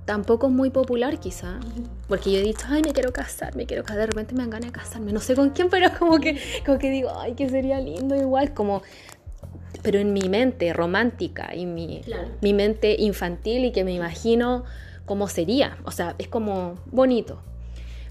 tampoco 0.03 0.47
es 0.47 0.51
muy 0.51 0.70
popular 0.70 1.18
quizá, 1.18 1.62
porque 2.10 2.34
yo 2.34 2.39
he 2.39 2.41
dicho, 2.41 2.66
ay, 2.68 2.82
me 2.82 2.91
quiero 2.91 3.14
casar, 3.14 3.55
me 3.55 3.66
quiero 3.66 3.84
casar, 3.84 3.99
de 3.99 4.08
repente 4.08 4.36
me 4.36 4.41
dan 4.41 4.49
ganas 4.49 4.74
de 4.74 4.78
casarme, 4.78 5.14
no 5.14 5.22
sé 5.22 5.34
con 5.34 5.51
quién, 5.51 5.70
pero 5.70 5.88
como 5.97 6.20
que, 6.20 6.41
como 6.66 6.78
que 6.78 6.91
digo, 6.91 7.10
ay, 7.18 7.36
que 7.36 7.47
sería 7.47 7.80
lindo 7.80 8.14
igual, 8.14 8.53
como, 8.53 8.82
pero 9.84 9.99
en 9.99 10.12
mi 10.12 10.28
mente 10.28 10.74
romántica 10.74 11.55
y 11.55 11.66
mi, 11.66 12.01
mi 12.41 12.53
mente 12.53 12.97
infantil 12.99 13.64
y 13.64 13.72
que 13.72 13.86
me 13.86 13.93
imagino 13.93 14.66
cómo 15.05 15.30
sería, 15.30 15.78
o 15.86 15.91
sea, 15.91 16.16
es 16.18 16.28
como 16.28 16.76
bonito, 16.91 17.41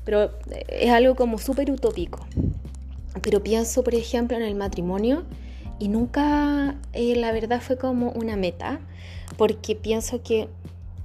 pero 0.03 0.31
es 0.69 0.89
algo 0.89 1.15
como 1.15 1.37
súper 1.37 1.71
utópico. 1.71 2.27
Pero 3.23 3.43
pienso, 3.43 3.83
por 3.83 3.95
ejemplo, 3.95 4.37
en 4.37 4.43
el 4.43 4.55
matrimonio 4.55 5.25
y 5.79 5.89
nunca, 5.89 6.77
eh, 6.93 7.17
la 7.17 7.33
verdad, 7.33 7.61
fue 7.61 7.77
como 7.77 8.11
una 8.13 8.37
meta, 8.37 8.81
porque 9.37 9.75
pienso 9.75 10.23
que, 10.23 10.49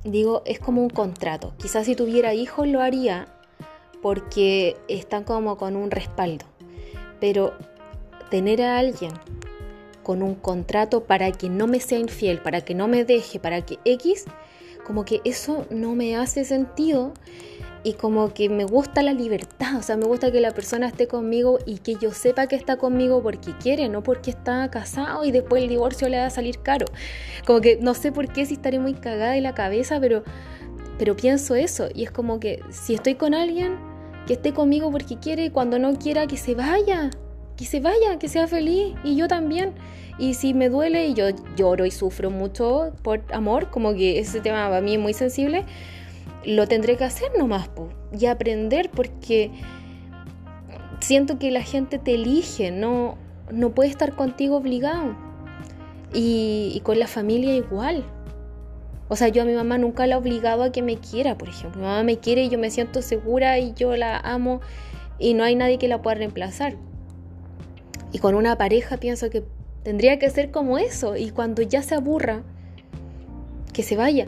digo, 0.03 0.43
es 0.45 0.59
como 0.59 0.82
un 0.82 0.89
contrato. 0.89 1.53
Quizás 1.57 1.86
si 1.86 1.95
tuviera 1.95 2.34
hijos 2.34 2.68
lo 2.68 2.82
haría 2.82 3.28
porque 4.01 4.78
están 4.88 5.24
como 5.24 5.57
con 5.57 5.76
un 5.76 5.91
respaldo. 5.91 6.45
Pero 7.20 7.53
tener 8.30 8.62
a 8.62 8.78
alguien 8.78 9.12
con 10.03 10.24
un 10.24 10.36
contrato 10.36 11.03
para 11.03 11.32
que 11.32 11.49
no 11.49 11.68
me 11.68 11.80
sea 11.80 11.99
infiel, 11.99 12.39
para 12.39 12.62
que 12.62 12.74
no 12.74 12.88
me 12.88 13.05
deje, 13.05 13.39
para 13.39 13.62
que 13.62 13.78
X, 13.86 14.26
como 14.86 15.05
que 15.05 15.22
eso 15.26 15.66
no 15.70 15.93
me 15.95 16.18
hace 16.18 16.43
sentido 16.43 17.14
y 17.84 17.93
como 17.93 18.34
que 18.34 18.49
me 18.49 18.65
gusta 18.65 19.01
la 19.01 19.13
libertad, 19.13 19.77
o 19.77 19.82
sea, 19.82 19.97
me 19.97 20.05
gusta 20.05 20.32
que 20.32 20.39
la 20.39 20.51
persona 20.51 20.88
esté 20.88 21.07
conmigo 21.07 21.57
y 21.65 21.79
que 21.79 21.95
yo 21.95 22.11
sepa 22.11 22.47
que 22.47 22.55
está 22.55 22.77
conmigo 22.77 23.23
porque 23.23 23.53
quiere, 23.57 23.89
no 23.89 24.03
porque 24.03 24.32
está 24.32 24.69
casado 24.69 25.23
y 25.25 25.32
después 25.32 25.63
el 25.63 25.69
divorcio 25.69 26.07
le 26.09 26.17
va 26.17 26.27
a 26.27 26.29
salir 26.29 26.59
caro. 26.59 26.86
Como 27.45 27.61
que 27.61 27.77
no 27.77 27.93
sé 27.93 28.11
por 28.11 28.32
qué 28.32 28.45
si 28.45 28.53
estaré 28.53 28.79
muy 28.79 28.93
cagada 28.93 29.36
en 29.36 29.43
la 29.43 29.55
cabeza, 29.55 29.99
pero, 29.99 30.23
pero 30.99 31.15
pienso 31.15 31.55
eso 31.55 31.88
y 31.93 32.03
es 32.03 32.11
como 32.11 32.39
que 32.39 32.61
si 32.69 32.93
estoy 32.93 33.15
con 33.15 33.34
alguien, 33.34 33.77
que 34.27 34.34
esté 34.34 34.53
conmigo 34.53 34.91
porque 34.91 35.17
quiere 35.17 35.45
y 35.45 35.49
cuando 35.49 35.79
no 35.79 35.97
quiera 35.97 36.27
que 36.27 36.38
se 36.38 36.53
vaya, 36.53 37.09
que 37.57 37.65
se 37.65 37.79
vaya, 37.79 38.19
que 38.19 38.27
sea 38.27 38.47
feliz 38.47 38.93
y 39.03 39.15
yo 39.15 39.27
también. 39.27 39.73
Y 40.19 40.36
si 40.36 40.53
me 40.53 40.69
duele 40.69 41.07
y 41.07 41.13
yo 41.15 41.29
lloro 41.55 41.86
y 41.86 41.91
sufro 41.91 42.29
mucho 42.29 42.93
por 43.01 43.23
amor, 43.34 43.71
como 43.71 43.93
que 43.93 44.19
ese 44.19 44.39
tema 44.39 44.69
para 44.69 44.82
mí 44.82 44.93
es 44.93 44.99
muy 44.99 45.13
sensible, 45.13 45.65
lo 46.46 46.68
tendré 46.68 46.98
que 46.98 47.04
hacer 47.04 47.32
nomás 47.38 47.70
y 48.18 48.26
aprender 48.26 48.89
porque 48.89 49.52
siento 51.00 51.39
que 51.39 51.52
la 51.52 51.62
gente 51.62 52.00
te 52.00 52.16
elige, 52.16 52.72
no, 52.72 53.18
no 53.52 53.72
puede 53.72 53.89
estar 53.89 54.16
contigo 54.16 54.58
obligado. 54.58 55.16
Y, 56.14 56.82
con 56.84 57.00
la 57.00 57.08
familia 57.08 57.56
igual. 57.56 58.04
O 59.08 59.16
sea, 59.16 59.30
yo 59.30 59.44
a 59.44 59.46
mi 59.46 59.54
mamá 59.54 59.78
nunca 59.78 60.08
la 60.08 60.16
he 60.16 60.18
obligado 60.18 60.64
a 60.64 60.72
que 60.72 60.82
me 60.82 60.98
quiera, 60.98 61.38
por 61.38 61.48
ejemplo. 61.48 61.82
Mi 61.82 61.88
mamá 61.88 62.04
me 62.04 62.18
quiere 62.18 62.44
y 62.44 62.50
yo 62.50 62.58
me 62.58 62.70
siento 62.70 63.02
segura 63.02 63.60
y 63.60 63.74
yo 63.74 63.96
la 63.96 64.18
amo 64.18 64.60
y 65.20 65.34
no 65.34 65.46
hay 65.46 65.56
nadie 65.56 65.78
que 65.78 65.88
la 65.88 66.02
pueda 66.02 66.16
reemplazar. 66.16 66.76
Y 68.12 68.20
con 68.20 68.36
una 68.36 68.58
pareja 68.58 68.98
pienso 68.98 69.30
que 69.30 69.46
tendría 69.84 70.20
que 70.20 70.30
ser 70.30 70.52
como 70.52 70.78
eso 70.78 71.16
y 71.16 71.32
cuando 71.32 71.62
ya 71.62 71.82
se 71.82 71.96
aburra, 71.96 72.44
que 73.72 73.84
se 73.84 73.96
vaya. 73.96 74.28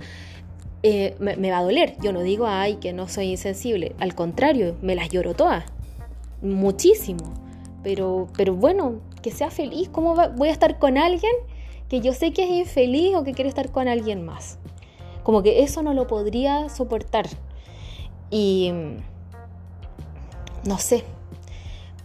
Eh, 0.84 1.16
me, 1.20 1.50
va 1.50 1.60
a 1.60 1.64
doler. 1.64 1.96
Yo 2.02 2.12
no 2.12 2.22
digo, 2.22 2.46
ay, 2.46 2.76
que 2.76 2.94
no 2.94 3.08
soy 3.08 3.32
insensible. 3.32 3.96
Al 4.00 4.16
contrario, 4.16 4.76
me 4.82 4.96
las 4.96 5.10
lloro 5.10 5.34
todas. 5.34 5.66
muchísimo. 6.42 7.34
Pero, 7.84 8.28
pero 8.38 8.54
bueno, 8.54 9.00
que 9.22 9.32
sea 9.32 9.50
feliz. 9.50 9.90
¿Cómo 9.90 10.16
voy 10.36 10.50
a 10.50 10.52
estar 10.52 10.80
con 10.80 10.98
alguien 10.98 11.34
que 11.90 12.02
yo 12.02 12.14
sé 12.14 12.34
que 12.34 12.44
es 12.44 12.50
infeliz 12.50 13.16
o 13.16 13.24
que 13.24 13.34
quiere 13.34 13.50
estar 13.50 13.72
con 13.72 13.88
alguien 13.88 14.26
más? 14.26 14.60
Como 15.24 15.42
que 15.42 15.64
eso 15.64 15.82
no 15.82 15.94
lo 15.94 16.08
podría 16.08 16.70
soportar. 16.70 17.28
Y 18.30 18.72
no 20.66 20.78
sé, 20.78 21.04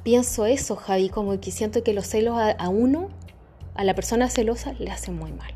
pienso 0.03 0.47
eso, 0.47 0.77
Javi, 0.77 1.09
como 1.11 1.39
que 1.41 1.51
siento 1.51 1.83
que 1.83 1.93
los 1.93 2.07
celos 2.07 2.37
a, 2.37 2.69
uno, 2.69 3.09
a 3.75 3.85
la 3.85 3.95
persona 3.95 4.29
celosa, 4.29 4.73
le 4.73 4.91
hacen 4.91 5.17
muy 5.17 5.33
mal. 5.33 5.53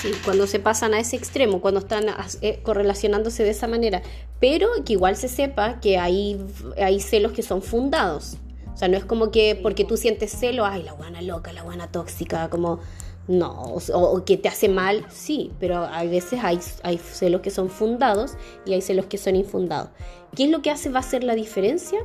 Sí, 0.00 0.12
cuando 0.24 0.46
se 0.46 0.58
pasan 0.58 0.92
a 0.92 1.00
ese 1.00 1.16
extremo, 1.16 1.60
cuando 1.60 1.80
están 1.80 2.06
eh, 2.40 2.60
correlacionándose 2.62 3.42
de 3.44 3.50
esa 3.50 3.68
manera, 3.68 4.02
pero 4.40 4.68
que 4.84 4.94
igual 4.94 5.16
se 5.16 5.28
sepa 5.28 5.80
que 5.80 5.98
hay, 5.98 6.44
hay 6.76 7.00
celos 7.00 7.32
que 7.32 7.42
son 7.42 7.62
fundados. 7.62 8.36
O 8.74 8.76
sea, 8.76 8.88
no 8.88 8.96
es 8.96 9.04
como 9.04 9.30
que 9.30 9.58
porque 9.62 9.84
tú 9.84 9.96
sientes 9.96 10.32
celo, 10.32 10.64
ay, 10.64 10.82
la 10.82 10.92
guana 10.92 11.22
loca, 11.22 11.52
la 11.52 11.62
guana 11.62 11.92
tóxica, 11.92 12.50
como 12.50 12.80
no, 13.28 13.62
o, 13.92 14.24
que 14.24 14.36
te 14.36 14.48
hace 14.48 14.68
mal, 14.68 15.06
sí, 15.10 15.52
pero 15.58 15.86
hay 15.86 16.08
veces 16.08 16.40
hay, 16.42 16.58
hay 16.82 16.98
celos 16.98 17.40
que 17.40 17.50
son 17.50 17.70
fundados 17.70 18.32
y 18.66 18.74
hay 18.74 18.82
celos 18.82 19.06
que 19.06 19.16
son 19.16 19.36
infundados. 19.36 19.90
¿Qué 20.36 20.44
es 20.44 20.50
lo 20.50 20.60
que 20.60 20.70
hace 20.70 20.90
va 20.90 21.00
a 21.00 21.04
ser 21.04 21.24
la 21.24 21.34
diferencia? 21.34 22.00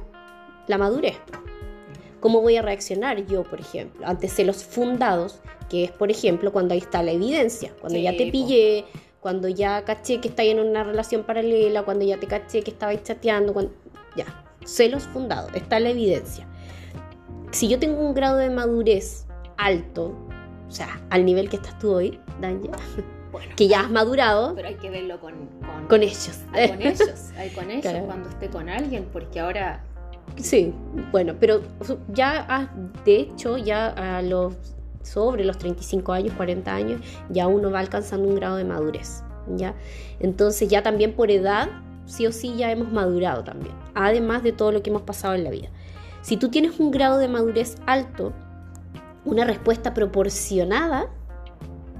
La 0.67 0.77
madurez. 0.77 1.17
¿Cómo 2.19 2.41
voy 2.41 2.57
a 2.57 2.61
reaccionar 2.61 3.25
yo, 3.25 3.43
por 3.43 3.59
ejemplo, 3.59 4.05
ante 4.05 4.27
celos 4.27 4.63
fundados, 4.63 5.41
que 5.69 5.85
es, 5.85 5.91
por 5.91 6.11
ejemplo, 6.11 6.51
cuando 6.51 6.73
ahí 6.73 6.79
está 6.79 7.03
la 7.03 7.11
evidencia, 7.11 7.71
cuando 7.79 7.99
ya 7.99 8.15
te 8.15 8.31
pillé, 8.31 8.85
cuando 9.19 9.47
ya 9.47 9.83
caché 9.85 10.19
que 10.19 10.29
estáis 10.29 10.51
en 10.51 10.59
una 10.59 10.83
relación 10.83 11.23
paralela, 11.23 11.83
cuando 11.83 12.05
ya 12.05 12.19
te 12.19 12.27
caché 12.27 12.61
que 12.61 12.71
estabais 12.71 13.03
chateando, 13.03 13.53
cuando... 13.53 13.71
ya, 14.15 14.45
celos 14.65 15.03
fundados, 15.03 15.53
está 15.55 15.79
la 15.79 15.89
evidencia 15.89 16.47
si 17.51 17.67
yo 17.67 17.79
tengo 17.79 17.99
un 18.01 18.13
grado 18.13 18.37
de 18.37 18.49
madurez 18.49 19.25
alto, 19.57 20.15
o 20.67 20.71
sea, 20.71 21.01
al 21.09 21.25
nivel 21.25 21.49
que 21.49 21.57
estás 21.57 21.77
tú 21.79 21.93
hoy, 21.93 22.19
Danja, 22.39 22.77
bueno, 23.31 23.53
que 23.55 23.67
ya 23.67 23.81
has 23.81 23.91
madurado. 23.91 24.55
Pero 24.55 24.67
hay 24.67 24.75
que 24.75 24.89
verlo 24.89 25.19
con, 25.19 25.33
con, 25.87 26.03
ellos. 26.03 26.39
con 26.51 26.81
ellos, 26.81 27.31
hay 27.37 27.49
con 27.49 27.71
ellos 27.71 27.93
cuando 28.05 28.29
esté 28.29 28.49
con 28.49 28.69
alguien, 28.69 29.07
porque 29.11 29.39
ahora... 29.39 29.83
Sí, 30.37 30.73
bueno, 31.11 31.35
pero 31.39 31.61
ya 32.13 32.71
de 33.05 33.15
hecho, 33.15 33.57
ya 33.57 33.87
a 33.87 34.21
los 34.21 34.55
sobre 35.03 35.43
los 35.43 35.57
35 35.57 36.11
años, 36.11 36.33
40 36.35 36.73
años, 36.73 37.01
ya 37.29 37.47
uno 37.47 37.71
va 37.71 37.79
alcanzando 37.79 38.27
un 38.27 38.35
grado 38.35 38.57
de 38.57 38.63
madurez, 38.63 39.23
¿ya? 39.55 39.73
Entonces 40.19 40.69
ya 40.69 40.83
también 40.83 41.13
por 41.13 41.31
edad, 41.31 41.69
sí 42.05 42.27
o 42.27 42.31
sí 42.31 42.55
ya 42.57 42.71
hemos 42.71 42.91
madurado 42.91 43.43
también, 43.43 43.73
además 43.95 44.43
de 44.43 44.51
todo 44.51 44.71
lo 44.71 44.83
que 44.83 44.89
hemos 44.89 45.01
pasado 45.01 45.33
en 45.33 45.43
la 45.43 45.49
vida. 45.49 45.69
Si 46.21 46.37
tú 46.37 46.49
tienes 46.49 46.79
un 46.79 46.91
grado 46.91 47.17
de 47.17 47.27
madurez 47.27 47.75
alto, 47.85 48.33
una 49.25 49.45
respuesta 49.45 49.93
proporcionada, 49.93 51.09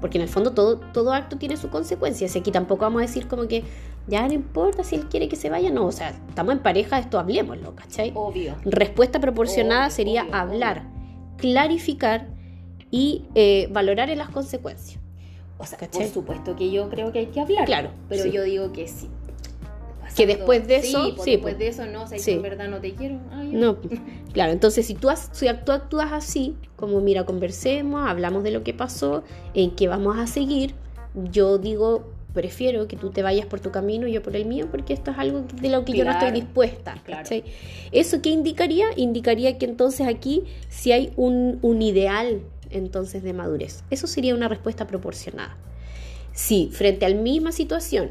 porque 0.00 0.18
en 0.18 0.22
el 0.22 0.28
fondo 0.28 0.52
todo, 0.52 0.78
todo 0.92 1.12
acto 1.12 1.36
tiene 1.36 1.56
su 1.56 1.68
consecuencia. 1.68 2.28
Si 2.28 2.38
aquí 2.38 2.50
tampoco 2.50 2.82
vamos 2.82 3.02
a 3.02 3.06
decir 3.06 3.28
como 3.28 3.48
que 3.48 3.64
ya 4.06 4.26
no 4.26 4.32
importa 4.32 4.84
si 4.84 4.96
él 4.96 5.06
quiere 5.08 5.28
que 5.28 5.36
se 5.36 5.50
vaya, 5.50 5.70
no, 5.70 5.86
o 5.86 5.92
sea, 5.92 6.10
estamos 6.28 6.52
en 6.52 6.60
pareja, 6.60 6.98
esto 6.98 7.18
hablemoslo, 7.18 7.74
¿cachai? 7.74 8.12
Obvio. 8.14 8.56
Respuesta 8.64 9.20
proporcionada 9.20 9.90
sería 9.90 10.26
hablar, 10.32 10.88
clarificar 11.36 12.28
y 12.90 13.24
eh, 13.34 13.68
valorar 13.70 14.10
en 14.10 14.18
las 14.18 14.30
consecuencias. 14.30 15.00
O 15.58 15.66
sea, 15.66 15.78
por 15.78 16.04
supuesto 16.06 16.56
que 16.56 16.70
yo 16.70 16.88
creo 16.88 17.12
que 17.12 17.18
hay 17.18 17.26
que 17.26 17.40
hablar. 17.40 17.66
Claro. 17.66 17.90
Pero 18.08 18.24
yo 18.26 18.42
digo 18.44 18.72
que 18.72 18.88
sí 18.88 19.10
que 20.14 20.26
después 20.26 20.66
de 20.66 20.76
eso, 20.76 21.04
sí, 21.04 21.12
pues 21.16 21.26
después 21.26 21.58
de 21.58 21.68
eso 21.68 21.86
no, 21.86 22.06
si 22.06 22.30
en 22.30 22.42
verdad 22.42 22.68
no 22.68 22.80
te 22.80 22.94
quiero. 22.94 23.18
no, 23.52 23.76
claro, 24.32 24.52
entonces 24.52 24.86
si 24.86 24.94
tú, 24.94 25.08
si 25.32 25.46
tú 25.64 25.72
actúas 25.72 26.12
así, 26.12 26.56
como 26.76 27.00
mira, 27.00 27.24
conversemos, 27.24 28.08
hablamos 28.08 28.42
de 28.42 28.50
lo 28.50 28.62
que 28.62 28.74
pasó, 28.74 29.22
en 29.54 29.70
qué 29.72 29.88
vamos 29.88 30.18
a 30.18 30.26
seguir, 30.26 30.74
yo 31.14 31.58
digo, 31.58 32.12
prefiero 32.32 32.86
que 32.88 32.96
tú 32.96 33.10
te 33.10 33.22
vayas 33.22 33.46
por 33.46 33.60
tu 33.60 33.70
camino 33.70 34.06
y 34.06 34.12
yo 34.12 34.22
por 34.22 34.36
el 34.36 34.46
mío, 34.46 34.68
porque 34.70 34.92
esto 34.92 35.10
es 35.10 35.18
algo 35.18 35.44
de 35.60 35.68
lo 35.68 35.84
que 35.84 35.92
yo 35.92 36.04
no 36.04 36.12
estoy 36.12 36.30
dispuesta. 36.30 36.94
Claro. 37.04 37.28
¿Eso 37.92 38.22
qué 38.22 38.30
indicaría? 38.30 38.86
Indicaría 38.96 39.58
que 39.58 39.66
entonces 39.66 40.06
aquí 40.06 40.44
si 40.68 40.92
hay 40.92 41.12
un, 41.16 41.58
un 41.62 41.82
ideal 41.82 42.42
entonces 42.70 43.22
de 43.22 43.32
madurez. 43.32 43.82
Eso 43.90 44.06
sería 44.06 44.34
una 44.34 44.48
respuesta 44.48 44.86
proporcionada. 44.86 45.56
Si 46.32 46.68
frente 46.72 47.06
a 47.06 47.08
la 47.08 47.16
misma 47.16 47.52
situación 47.52 48.10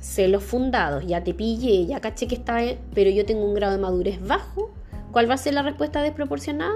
celos 0.00 0.42
fundados, 0.42 1.06
ya 1.06 1.22
te 1.22 1.34
pillé, 1.34 1.86
ya 1.86 2.00
caché 2.00 2.26
que 2.26 2.34
está, 2.34 2.60
pero 2.94 3.10
yo 3.10 3.26
tengo 3.26 3.44
un 3.44 3.54
grado 3.54 3.74
de 3.74 3.78
madurez 3.78 4.18
bajo, 4.26 4.70
¿cuál 5.12 5.28
va 5.28 5.34
a 5.34 5.38
ser 5.38 5.54
la 5.54 5.62
respuesta 5.62 6.02
desproporcionada? 6.02 6.74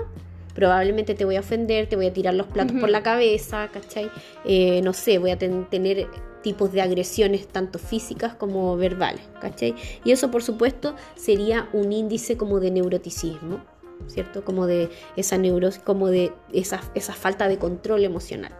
Probablemente 0.54 1.14
te 1.14 1.24
voy 1.24 1.36
a 1.36 1.40
ofender, 1.40 1.88
te 1.88 1.96
voy 1.96 2.06
a 2.06 2.12
tirar 2.12 2.34
los 2.34 2.46
platos 2.46 2.76
por 2.78 2.88
la 2.88 3.02
cabeza, 3.02 3.68
¿cachai? 3.72 4.10
Eh, 4.44 4.82
no 4.82 4.92
sé, 4.92 5.18
voy 5.18 5.30
a 5.30 5.38
tener 5.38 6.06
tipos 6.44 6.70
de 6.70 6.80
agresiones 6.80 7.48
tanto 7.48 7.80
físicas 7.80 8.34
como 8.34 8.76
verbales, 8.76 9.22
¿cachai? 9.40 9.74
Y 10.04 10.12
eso 10.12 10.30
por 10.30 10.44
supuesto 10.44 10.94
sería 11.16 11.68
un 11.72 11.92
índice 11.92 12.36
como 12.36 12.60
de 12.60 12.70
neuroticismo, 12.70 13.64
¿cierto? 14.06 14.44
Como 14.44 14.66
de 14.66 14.90
esa 15.16 15.38
neurosis, 15.38 15.82
como 15.82 16.06
de 16.06 16.32
esa, 16.52 16.80
esa 16.94 17.14
falta 17.14 17.48
de 17.48 17.58
control 17.58 18.04
emocional. 18.04 18.52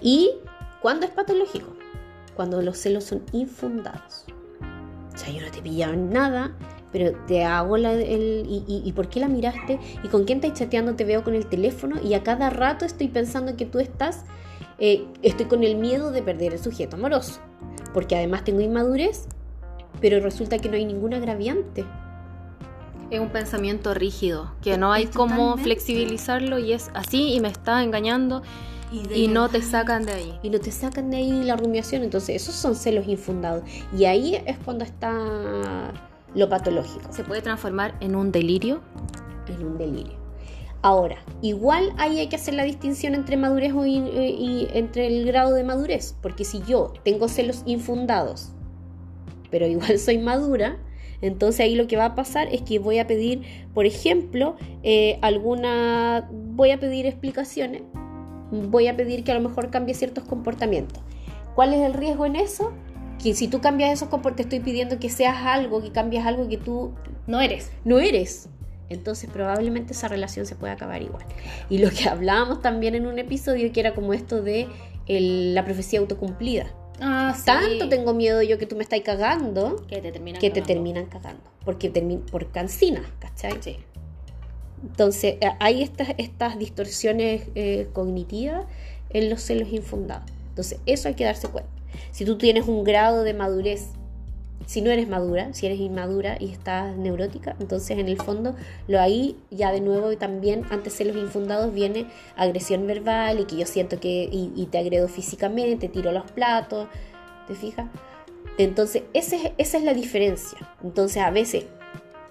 ¿Y 0.00 0.30
cuándo 0.80 1.04
es 1.04 1.12
patológico? 1.12 1.82
cuando 2.34 2.62
los 2.62 2.78
celos 2.78 3.04
son 3.04 3.22
infundados. 3.32 4.24
O 5.14 5.18
sea, 5.18 5.32
yo 5.32 5.42
no 5.42 5.50
te 5.50 5.60
pillaba 5.60 5.92
en 5.92 6.10
nada, 6.10 6.52
pero 6.90 7.12
te 7.26 7.44
hago 7.44 7.76
la, 7.76 7.92
el... 7.92 8.44
Y, 8.48 8.92
por 8.92 9.08
qué 9.08 9.20
la 9.20 9.28
miraste? 9.28 9.78
¿Y 10.02 10.08
con 10.08 10.24
quién 10.24 10.38
estás 10.42 10.58
chateando? 10.58 10.94
Te 10.94 11.04
veo 11.04 11.22
con 11.22 11.34
el 11.34 11.46
teléfono 11.46 12.00
y 12.02 12.14
a 12.14 12.22
cada 12.22 12.50
rato 12.50 12.84
estoy 12.84 13.08
pensando 13.08 13.56
que 13.56 13.66
tú 13.66 13.78
estás... 13.78 14.24
Eh, 14.78 15.06
estoy 15.22 15.46
con 15.46 15.62
el 15.64 15.76
miedo 15.76 16.10
de 16.10 16.22
perder 16.22 16.52
el 16.52 16.58
sujeto 16.58 16.96
amoroso. 16.96 17.40
Porque 17.94 18.16
además 18.16 18.44
tengo 18.44 18.60
inmadurez, 18.60 19.26
pero 20.00 20.20
resulta 20.20 20.58
que 20.58 20.68
no 20.68 20.76
hay 20.76 20.84
ningún 20.84 21.14
agraviante. 21.14 21.84
Es 23.10 23.20
un 23.20 23.28
pensamiento 23.28 23.92
rígido, 23.92 24.52
que 24.62 24.78
no 24.78 24.92
hay 24.92 25.06
cómo 25.06 25.58
flexibilizarlo 25.58 26.58
y 26.58 26.72
es 26.72 26.90
así 26.94 27.34
y 27.34 27.40
me 27.40 27.48
está 27.48 27.82
engañando 27.82 28.42
y, 29.14 29.28
no 29.28 29.48
te 29.48 29.62
sacan 29.62 30.04
de 30.04 30.12
ahí. 30.12 30.38
Y 30.42 30.50
no 30.50 30.60
te 30.60 30.70
sacan 30.70 31.10
de 31.10 31.18
ahí 31.18 31.44
la 31.44 31.56
rumiación. 31.56 32.02
Entonces, 32.02 32.42
esos 32.42 32.54
son 32.54 32.74
celos 32.74 33.08
infundados. 33.08 33.62
Y 33.96 34.04
ahí 34.04 34.36
es 34.46 34.58
cuando 34.58 34.84
está 34.84 35.92
lo 36.34 36.48
patológico. 36.48 37.12
¿Se 37.12 37.24
puede 37.24 37.42
transformar 37.42 37.94
en 38.00 38.16
un 38.16 38.32
delirio? 38.32 38.80
En 39.48 39.66
un 39.66 39.78
delirio. 39.78 40.21
Ahora, 40.82 41.16
igual 41.42 41.92
ahí 41.96 42.18
hay 42.18 42.28
que 42.28 42.36
hacer 42.36 42.54
la 42.54 42.64
distinción 42.64 43.14
entre 43.14 43.36
madurez 43.36 43.72
y, 43.86 43.98
y, 43.98 44.68
entre 44.74 45.06
el 45.06 45.24
grado 45.24 45.54
de 45.54 45.62
madurez. 45.64 46.16
Porque 46.20 46.44
si 46.44 46.60
yo 46.62 46.92
tengo 47.04 47.28
celos 47.28 47.62
infundados, 47.66 48.52
pero 49.50 49.66
igual 49.66 49.98
soy 49.98 50.18
madura, 50.18 50.78
entonces 51.20 51.60
ahí 51.60 51.76
lo 51.76 51.86
que 51.86 51.96
va 51.96 52.06
a 52.06 52.14
pasar 52.14 52.48
es 52.52 52.62
que 52.62 52.80
voy 52.80 52.98
a 52.98 53.06
pedir, 53.06 53.42
por 53.74 53.86
ejemplo, 53.86 54.56
eh, 54.82 55.18
alguna, 55.22 56.28
voy 56.32 56.72
a 56.72 56.80
pedir 56.80 57.06
explicaciones 57.06 57.82
voy 58.52 58.86
a 58.86 58.96
pedir 58.96 59.24
que 59.24 59.32
a 59.32 59.34
lo 59.34 59.48
mejor 59.48 59.70
cambie 59.70 59.94
ciertos 59.94 60.24
comportamientos. 60.24 61.02
¿Cuál 61.54 61.74
es 61.74 61.80
el 61.80 61.94
riesgo 61.94 62.26
en 62.26 62.36
eso? 62.36 62.72
Que 63.22 63.34
si 63.34 63.48
tú 63.48 63.60
cambias 63.60 63.92
esos 63.92 64.08
comportamientos, 64.08 64.50
te 64.50 64.56
estoy 64.56 64.72
pidiendo 64.72 64.98
que 64.98 65.08
seas 65.08 65.38
algo, 65.44 65.82
que 65.82 65.90
cambies 65.90 66.24
algo 66.26 66.48
que 66.48 66.58
tú 66.58 66.92
no 67.26 67.40
eres. 67.40 67.70
No 67.84 67.98
eres. 67.98 68.48
Entonces 68.92 69.30
probablemente 69.30 69.92
esa 69.92 70.08
relación 70.08 70.46
se 70.46 70.54
puede 70.54 70.72
acabar 70.72 71.02
igual. 71.02 71.24
Y 71.68 71.78
lo 71.78 71.90
que 71.90 72.08
hablábamos 72.08 72.62
también 72.62 72.94
en 72.94 73.06
un 73.06 73.18
episodio 73.18 73.72
que 73.72 73.80
era 73.80 73.94
como 73.94 74.14
esto 74.14 74.42
de 74.42 74.68
la 75.08 75.64
profecía 75.64 76.00
autocumplida. 76.00 76.72
Ah, 77.00 77.36
Tanto 77.44 77.88
tengo 77.88 78.14
miedo 78.14 78.42
yo 78.42 78.58
que 78.58 78.66
tú 78.66 78.76
me 78.76 78.82
estás 78.82 79.00
cagando 79.00 79.84
que 79.88 80.00
te 80.00 80.12
terminan 80.12 80.40
que 80.40 80.50
te 80.50 80.62
terminan 80.62 81.06
cagando. 81.06 81.42
Porque 81.64 81.90
por 82.30 82.50
cansina, 82.50 83.02
¿cachai? 83.18 83.54
Sí. 83.60 83.76
Entonces, 84.82 85.36
eh, 85.40 85.50
hay 85.60 85.82
estas, 85.82 86.08
estas 86.18 86.58
distorsiones 86.58 87.48
eh, 87.54 87.88
cognitivas 87.92 88.66
en 89.10 89.30
los 89.30 89.42
celos 89.42 89.72
infundados. 89.72 90.30
Entonces, 90.48 90.80
eso 90.86 91.08
hay 91.08 91.14
que 91.14 91.24
darse 91.24 91.48
cuenta. 91.48 91.70
Si 92.10 92.24
tú 92.24 92.36
tienes 92.36 92.66
un 92.66 92.84
grado 92.84 93.22
de 93.22 93.34
madurez, 93.34 93.90
si 94.66 94.82
no 94.82 94.90
eres 94.90 95.08
madura, 95.08 95.52
si 95.52 95.66
eres 95.66 95.80
inmadura 95.80 96.36
y 96.38 96.50
estás 96.50 96.96
neurótica, 96.96 97.56
entonces 97.60 97.98
en 97.98 98.08
el 98.08 98.16
fondo 98.16 98.54
lo 98.88 99.00
ahí 99.00 99.36
ya 99.50 99.72
de 99.72 99.80
nuevo 99.80 100.16
también 100.16 100.64
antes 100.70 100.94
celos 100.94 101.16
infundados 101.16 101.72
viene 101.72 102.06
agresión 102.36 102.86
verbal 102.86 103.40
y 103.40 103.44
que 103.44 103.56
yo 103.56 103.66
siento 103.66 104.00
que 104.00 104.28
y, 104.30 104.66
te 104.70 104.78
agredo 104.78 105.08
físicamente, 105.08 105.88
tiro 105.88 106.12
los 106.12 106.30
platos, 106.30 106.88
¿te 107.46 107.54
fijas? 107.54 107.90
Entonces, 108.58 109.04
esa 109.12 109.36
es 109.56 109.82
la 109.82 109.94
diferencia. 109.94 110.58
Entonces, 110.82 111.22
a 111.22 111.30
veces 111.30 111.64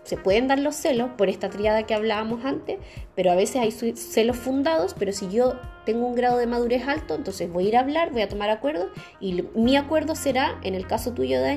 se 0.03 0.17
pueden 0.17 0.47
dar 0.47 0.59
los 0.59 0.75
celos 0.75 1.11
por 1.17 1.29
esta 1.29 1.49
triada 1.49 1.83
que 1.83 1.93
hablábamos 1.93 2.43
antes, 2.43 2.79
pero 3.15 3.31
a 3.31 3.35
veces 3.35 3.57
hay 3.57 3.71
celos 3.71 4.37
fundados, 4.37 4.95
pero 4.97 5.11
si 5.11 5.29
yo 5.29 5.53
tengo 5.85 6.07
un 6.07 6.15
grado 6.15 6.37
de 6.37 6.47
madurez 6.47 6.87
alto, 6.87 7.15
entonces 7.15 7.51
voy 7.51 7.65
a 7.65 7.67
ir 7.69 7.77
a 7.77 7.81
hablar, 7.81 8.11
voy 8.11 8.21
a 8.21 8.27
tomar 8.27 8.49
acuerdos 8.49 8.89
y 9.19 9.43
mi 9.55 9.77
acuerdo 9.77 10.15
será, 10.15 10.59
en 10.63 10.75
el 10.75 10.87
caso 10.87 11.13
tuyo 11.13 11.39
de 11.41 11.49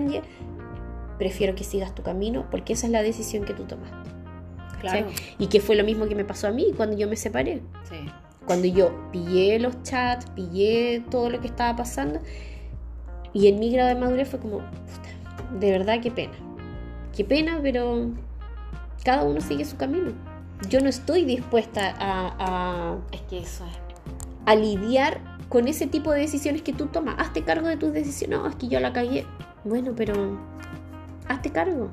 prefiero 1.19 1.55
que 1.55 1.65
sigas 1.65 1.95
tu 1.95 2.03
camino 2.03 2.47
porque 2.51 2.73
esa 2.73 2.87
es 2.87 2.93
la 2.93 3.03
decisión 3.03 3.45
que 3.45 3.55
tú 3.55 3.65
tomaste. 3.65 4.11
Claro. 4.81 5.07
¿cachai? 5.07 5.15
Y 5.39 5.47
que 5.47 5.61
fue 5.61 5.77
lo 5.77 5.85
mismo 5.85 6.07
que 6.07 6.15
me 6.15 6.25
pasó 6.25 6.47
a 6.49 6.51
mí 6.51 6.73
cuando 6.77 6.97
yo 6.97 7.09
me 7.09 7.17
separé. 7.17 7.62
Sí. 7.89 7.97
Cuando 8.47 8.67
yo 8.67 8.93
pillé 9.11 9.59
los 9.59 9.83
chats, 9.83 10.27
pillé 10.31 11.03
todo 11.11 11.31
lo 11.31 11.41
que 11.41 11.47
estaba 11.47 11.75
pasando 11.77 12.21
y 13.33 13.49
en 13.49 13.59
mi 13.59 13.73
grado 13.73 13.89
de 13.89 13.95
madurez 13.95 14.29
fue 14.29 14.39
como, 14.39 14.59
puta, 14.59 15.59
de 15.59 15.71
verdad 15.71 16.01
qué 16.03 16.11
pena. 16.11 16.35
Qué 17.17 17.25
pena, 17.25 17.59
pero 17.62 18.11
cada 19.05 19.25
uno 19.25 19.41
sigue 19.41 19.65
su 19.65 19.77
camino. 19.77 20.12
Yo 20.69 20.81
no 20.81 20.89
estoy 20.89 21.25
dispuesta 21.25 21.95
a, 21.99 22.35
a- 22.39 22.97
Es 23.12 23.23
que 23.23 23.39
eso 23.39 23.65
es. 23.65 23.73
a 24.47 24.55
lidiar 24.55 25.21
con 25.49 25.67
ese 25.69 25.87
tipo 25.87 26.11
de 26.12 26.21
decisiones 26.21 26.62
que 26.62 26.73
tú 26.73 26.87
tomas. 26.87 27.15
Hazte 27.19 27.43
cargo 27.45 27.67
de 27.69 27.77
tus 27.77 27.93
decisiones. 27.93 28.39
No, 28.39 28.47
es 28.47 28.57
que 28.57 28.69
yo 28.69 28.79
la 28.81 28.93
cagué. 28.93 29.25
Bueno, 29.65 29.93
pero 29.97 30.39
hazte 31.29 31.51
cargo. 31.51 31.91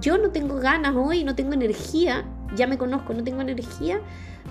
Yo 0.00 0.18
no 0.18 0.30
tengo 0.30 0.56
ganas 0.56 0.94
hoy, 0.94 1.24
no 1.24 1.34
tengo 1.34 1.52
energía, 1.52 2.24
ya 2.54 2.66
me 2.66 2.78
conozco, 2.78 3.12
no 3.12 3.24
tengo 3.24 3.40
energía 3.40 4.00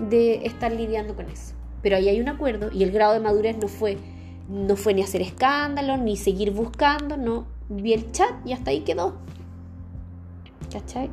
de 0.09 0.45
estar 0.45 0.71
lidiando 0.71 1.15
con 1.15 1.29
eso. 1.29 1.53
Pero 1.81 1.95
ahí 1.95 2.09
hay 2.09 2.19
un 2.19 2.27
acuerdo 2.27 2.69
y 2.71 2.83
el 2.83 2.91
grado 2.91 3.13
de 3.13 3.19
madurez 3.19 3.57
no 3.57 3.67
fue, 3.67 3.97
no 4.49 4.75
fue 4.75 4.93
ni 4.93 5.01
hacer 5.01 5.21
escándalo, 5.21 5.97
ni 5.97 6.17
seguir 6.17 6.51
buscando, 6.51 7.15
no. 7.15 7.47
Vi 7.69 7.93
el 7.93 8.11
chat 8.11 8.31
y 8.45 8.53
hasta 8.53 8.71
ahí 8.71 8.81
quedó. 8.81 9.17
¿Cachai? 10.71 11.09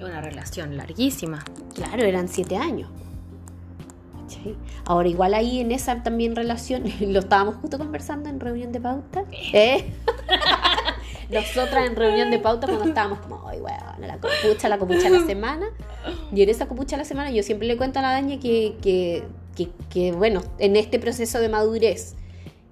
Una 0.00 0.20
relación 0.20 0.76
larguísima. 0.76 1.42
Claro, 1.74 2.02
eran 2.04 2.28
siete 2.28 2.56
años. 2.56 2.90
¿Cachai? 4.20 4.56
Ahora, 4.84 5.08
igual 5.08 5.32
ahí 5.32 5.60
en 5.60 5.72
esa 5.72 6.02
también 6.02 6.36
relación, 6.36 6.84
lo 7.00 7.20
estábamos 7.20 7.56
justo 7.56 7.78
conversando 7.78 8.28
en 8.28 8.38
reunión 8.38 8.70
de 8.72 8.80
pauta. 8.80 9.24
¿eh? 9.52 9.92
Nosotras 11.34 11.86
en 11.86 11.96
reunión 11.96 12.30
de 12.30 12.38
pauta 12.38 12.66
cuando 12.66 12.84
estábamos 12.86 13.18
como, 13.20 13.46
ay, 13.48 13.60
weón, 13.60 14.00
la 14.00 14.18
copucha, 14.18 14.68
la 14.68 14.78
copucha 14.78 15.10
de 15.10 15.18
la 15.20 15.26
semana. 15.26 15.66
Y 16.32 16.42
en 16.42 16.48
esa 16.48 16.66
copucha 16.66 16.96
de 16.96 17.02
la 17.02 17.04
semana 17.08 17.30
yo 17.30 17.42
siempre 17.42 17.66
le 17.68 17.76
cuento 17.76 17.98
a 17.98 18.02
la 18.02 18.12
daña 18.12 18.38
que, 18.40 18.76
que, 18.80 19.24
que, 19.56 19.68
que, 19.90 20.12
bueno, 20.12 20.42
en 20.58 20.76
este 20.76 20.98
proceso 20.98 21.38
de 21.40 21.48
madurez 21.48 22.14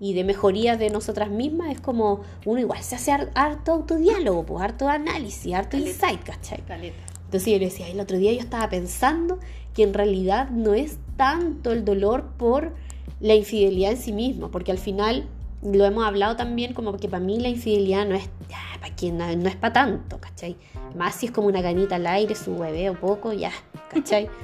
y 0.00 0.14
de 0.14 0.24
mejoría 0.24 0.76
de 0.76 0.90
nosotras 0.90 1.30
mismas 1.30 1.70
es 1.70 1.80
como 1.80 2.22
uno 2.44 2.58
igual 2.60 2.82
se 2.82 2.96
hace 2.96 3.12
har- 3.12 3.30
harto 3.34 3.72
autodiálogo, 3.72 4.44
pues, 4.44 4.62
harto 4.64 4.88
análisis, 4.88 5.54
harto 5.54 5.72
Caleta. 5.72 5.90
insight, 5.90 6.22
¿cachai? 6.24 6.60
Caleta. 6.62 6.96
Entonces 7.26 7.52
yo 7.52 7.58
le 7.58 7.66
decía, 7.66 7.88
el 7.88 8.00
otro 8.00 8.18
día 8.18 8.32
yo 8.32 8.40
estaba 8.40 8.68
pensando 8.68 9.38
que 9.74 9.84
en 9.84 9.94
realidad 9.94 10.50
no 10.50 10.74
es 10.74 10.98
tanto 11.16 11.70
el 11.72 11.84
dolor 11.84 12.32
por 12.36 12.74
la 13.20 13.34
infidelidad 13.34 13.92
en 13.92 13.96
sí 13.96 14.12
misma, 14.12 14.50
porque 14.50 14.70
al 14.72 14.78
final 14.78 15.26
lo 15.62 15.84
hemos 15.84 16.04
hablado 16.04 16.36
también 16.36 16.74
como 16.74 16.96
que 16.96 17.08
para 17.08 17.22
mí 17.22 17.38
la 17.38 17.48
infidelidad 17.48 18.06
no 18.06 18.14
es 18.16 18.24
ya, 18.48 18.58
para 18.80 18.94
quien 18.94 19.16
no, 19.16 19.34
no 19.36 19.48
es 19.48 19.56
para 19.56 19.72
tanto, 19.72 20.18
¿cachai? 20.18 20.56
Más 20.96 21.14
si 21.14 21.26
es 21.26 21.32
como 21.32 21.46
una 21.48 21.62
ganita 21.62 21.96
al 21.96 22.06
aire, 22.06 22.34
su 22.34 22.58
bebé 22.58 22.90
o 22.90 22.94
poco, 22.94 23.32
ya, 23.32 23.52
¿cachai? 23.90 24.28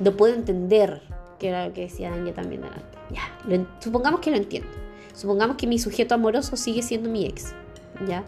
No 0.00 0.10
puedo 0.10 0.34
entender, 0.34 1.02
que 1.38 1.50
era 1.50 1.68
lo 1.68 1.72
que 1.72 1.82
decía 1.82 2.10
Dania 2.10 2.34
también 2.34 2.62
delante. 2.62 2.98
Ya, 3.12 3.22
lo 3.46 3.64
supongamos 3.78 4.20
que 4.20 4.32
lo 4.32 4.36
entiendo. 4.36 4.68
Supongamos 5.14 5.56
que 5.56 5.68
mi 5.68 5.78
sujeto 5.78 6.16
amoroso 6.16 6.56
sigue 6.56 6.82
siendo 6.82 7.08
mi 7.08 7.26
ex, 7.26 7.54
¿ya? 8.08 8.24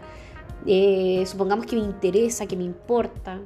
Eh, 0.65 1.25
supongamos 1.27 1.65
que 1.65 1.75
me 1.75 1.81
interesa, 1.81 2.45
que 2.45 2.55
me 2.55 2.63
importa, 2.63 3.41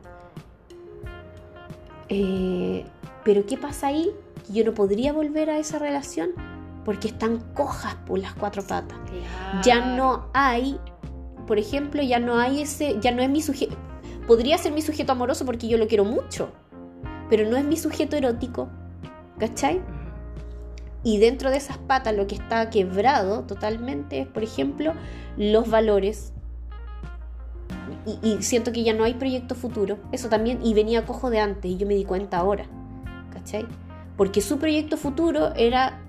eh, 2.09 2.85
pero 3.23 3.45
¿qué 3.45 3.57
pasa 3.57 3.87
ahí? 3.87 4.11
Que 4.45 4.53
yo 4.53 4.65
no 4.65 4.75
podría 4.75 5.13
volver 5.13 5.49
a 5.49 5.57
esa 5.57 5.79
relación 5.79 6.31
porque 6.85 7.09
están 7.09 7.39
cojas 7.53 7.95
por 8.05 8.19
las 8.19 8.33
cuatro 8.33 8.63
patas. 8.63 8.97
Ya 9.63 9.95
no 9.95 10.29
hay, 10.33 10.79
por 11.47 11.59
ejemplo, 11.59 12.01
ya 12.01 12.19
no 12.19 12.37
hay 12.37 12.61
ese, 12.61 12.97
ya 12.99 13.11
no 13.11 13.21
es 13.21 13.29
mi 13.29 13.41
sujeto. 13.41 13.75
Podría 14.27 14.57
ser 14.57 14.71
mi 14.71 14.81
sujeto 14.81 15.11
amoroso 15.11 15.45
porque 15.45 15.67
yo 15.67 15.77
lo 15.77 15.87
quiero 15.87 16.05
mucho, 16.05 16.51
pero 17.29 17.49
no 17.49 17.57
es 17.57 17.65
mi 17.65 17.77
sujeto 17.77 18.15
erótico, 18.15 18.69
¿cachai? 19.39 19.81
Y 21.03 21.17
dentro 21.17 21.49
de 21.49 21.57
esas 21.57 21.77
patas 21.77 22.15
lo 22.15 22.27
que 22.27 22.35
está 22.35 22.69
quebrado 22.69 23.43
totalmente 23.43 24.21
es, 24.21 24.27
por 24.27 24.43
ejemplo, 24.43 24.93
los 25.37 25.69
valores. 25.69 26.33
Y, 28.05 28.27
y 28.27 28.43
siento 28.43 28.71
que 28.71 28.83
ya 28.83 28.93
no 28.93 29.03
hay 29.03 29.15
proyecto 29.15 29.55
futuro. 29.55 29.97
Eso 30.11 30.29
también, 30.29 30.59
y 30.63 30.73
venía 30.73 31.05
cojo 31.05 31.29
de 31.29 31.39
antes, 31.39 31.71
y 31.71 31.77
yo 31.77 31.87
me 31.87 31.95
di 31.95 32.05
cuenta 32.05 32.37
ahora. 32.37 32.65
¿Cachai? 33.33 33.65
Porque 34.15 34.41
su 34.41 34.59
proyecto 34.59 34.97
futuro 34.97 35.53
era 35.55 36.00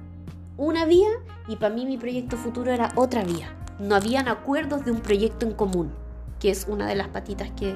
una 0.63 0.85
vía 0.85 1.09
y 1.49 1.57
para 1.57 1.75
mí 1.75 1.85
mi 1.87 1.99
proyecto 1.99 2.37
futuro 2.37 2.71
era 2.71 2.93
otra 2.95 3.25
vía. 3.25 3.53
No 3.81 3.97
habían 3.97 4.29
acuerdos 4.29 4.85
de 4.85 4.93
un 4.93 5.01
proyecto 5.01 5.45
en 5.45 5.55
común, 5.55 5.91
que 6.39 6.51
es 6.51 6.67
una 6.69 6.87
de 6.87 6.95
las 6.95 7.09
patitas 7.09 7.51
que 7.51 7.75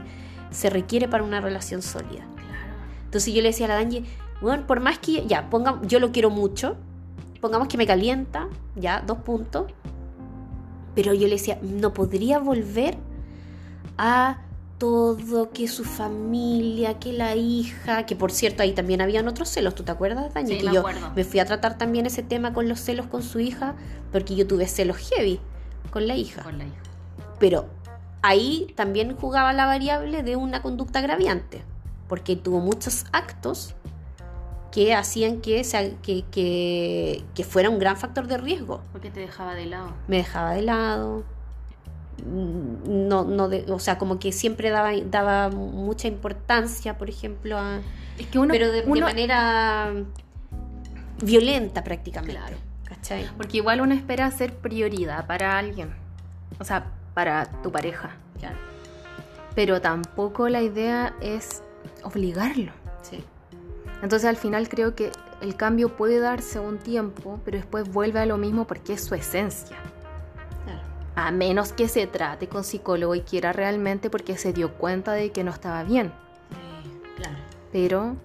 se 0.51 0.71
requiere 0.71 1.09
para 1.09 1.25
una 1.25 1.41
relación 1.41 1.83
sólida. 1.83 2.25
Claro. 2.37 2.73
Entonces 3.05 3.35
yo 3.35 3.43
le 3.43 3.49
decía 3.49 3.67
a 3.67 3.71
la 3.71 3.75
Danje, 3.75 4.05
bueno, 4.41 4.69
por 4.69 4.79
más 4.79 4.99
que 5.01 5.27
ya, 5.27 5.51
ponga, 5.51 5.81
yo 5.83 5.99
lo 5.99 6.13
quiero 6.13 6.31
mucho, 6.31 6.77
pongamos 7.41 7.67
que 7.67 7.77
me 7.77 7.89
calienta, 7.89 8.47
ya, 8.77 9.03
dos 9.05 9.19
puntos, 9.19 9.73
pero 10.95 11.13
yo 11.13 11.27
le 11.27 11.35
decía, 11.35 11.59
no 11.63 11.93
podría 11.93 12.39
volver 12.39 12.97
a 13.99 14.39
todo, 14.79 15.51
que 15.51 15.69
su 15.69 15.85
familia, 15.85 16.99
que 16.99 17.13
la 17.13 17.35
hija, 17.35 18.05
que 18.07 18.15
por 18.17 18.31
cierto 18.33 18.63
ahí 18.63 18.73
también 18.73 19.01
habían 19.01 19.27
otros 19.29 19.49
celos, 19.49 19.75
¿tú 19.75 19.83
te 19.83 19.93
acuerdas? 19.93 20.33
Sí, 20.47 20.59
que 20.59 20.65
me 20.65 20.73
yo 20.73 20.81
acuerdo. 20.81 21.13
me 21.17 21.25
fui 21.25 21.41
a 21.41 21.45
tratar 21.47 21.79
también 21.79 22.07
ese 22.07 22.23
tema 22.23 22.53
con 22.53 22.69
los 22.69 22.81
celos 22.81 23.07
con 23.07 23.23
su 23.23 23.41
hija, 23.41 23.75
porque 24.13 24.35
yo 24.37 24.47
tuve 24.47 24.67
celos 24.69 24.97
heavy 24.99 25.41
con 25.91 26.07
la 26.07 26.17
hija. 26.17 26.43
Con 26.43 26.59
la 26.59 26.65
hija. 26.65 26.77
Pero 27.39 27.67
ahí 28.23 28.73
también 28.77 29.17
jugaba 29.17 29.53
la 29.53 29.67
variable 29.67 30.23
de 30.23 30.37
una 30.37 30.63
conducta 30.63 30.99
agraviante, 30.99 31.63
porque 32.09 32.37
tuvo 32.37 32.61
muchos 32.61 33.07
actos 33.13 33.75
que 34.73 34.95
hacían 34.95 35.41
que, 35.41 35.65
se- 35.65 35.97
que, 36.03 36.23
que, 36.31 37.25
que 37.35 37.45
fuera 37.45 37.71
un 37.71 37.79
gran 37.79 37.97
factor 37.97 38.27
de 38.27 38.37
riesgo. 38.37 38.83
Porque 38.93 39.11
te 39.11 39.21
dejaba 39.21 39.55
de 39.55 39.65
lado. 39.67 39.93
Me 40.07 40.19
dejaba 40.19 40.53
de 40.53 40.63
lado, 40.63 41.25
no, 42.27 43.25
no 43.25 43.49
de- 43.49 43.65
o 43.69 43.79
sea, 43.79 43.99
como 43.99 44.19
que 44.19 44.33
siempre 44.33 44.71
daba, 44.71 44.93
daba 45.11 45.49
mucha 45.51 46.09
importancia, 46.09 46.99
por 46.99 47.09
ejemplo, 47.09 47.57
a, 47.57 47.81
Es 48.19 48.27
que 48.27 48.39
uno. 48.39 48.49
pero 48.53 48.71
de, 48.73 48.85
manera 48.85 49.93
violenta 51.23 51.85
prácticamente. 51.85 52.37
Claro. 52.39 52.57
¿Cachai? 52.85 53.29
Porque 53.37 53.59
igual 53.59 53.81
uno 53.81 53.95
espera 53.95 54.31
ser 54.31 54.55
prioridad 54.55 55.27
para 55.27 55.59
alguien. 55.59 55.91
O 56.59 56.65
sea, 56.65 56.93
para 57.15 57.47
tu 57.63 57.73
pareja. 57.73 58.17
Claro. 58.39 58.57
Pero 59.55 59.81
tampoco 59.81 60.49
la 60.49 60.63
idea 60.63 61.15
es 61.21 61.63
obligarlo. 62.03 62.73
Sí. 63.03 63.25
Entonces 64.03 64.29
al 64.29 64.37
final 64.37 64.69
creo 64.69 64.95
que 64.95 65.11
el 65.41 65.57
cambio 65.57 65.97
puede 65.97 66.19
darse 66.21 66.61
un 66.61 66.79
tiempo, 66.79 67.41
pero 67.45 67.57
después 67.57 67.91
vuelve 67.91 68.21
a 68.21 68.27
lo 68.27 68.37
mismo 68.37 68.67
porque 68.67 68.93
es 68.95 69.05
su 69.05 69.15
esencia. 69.15 69.77
A 71.17 71.31
menos 71.33 71.73
que 71.73 71.89
se 71.89 72.07
trate 72.07 72.47
con 72.49 72.63
psicólogo 72.63 73.15
y 73.15 73.23
quiera 73.23 73.53
realmente 73.53 74.11
porque 74.11 74.37
se 74.37 74.53
dio 74.53 74.75
cuenta 74.75 75.13
de 75.13 75.33
que 75.33 75.43
no 75.45 75.51
estaba 75.51 75.83
bien. 75.83 76.13
claro. 77.17 77.37
Pero 77.73 78.17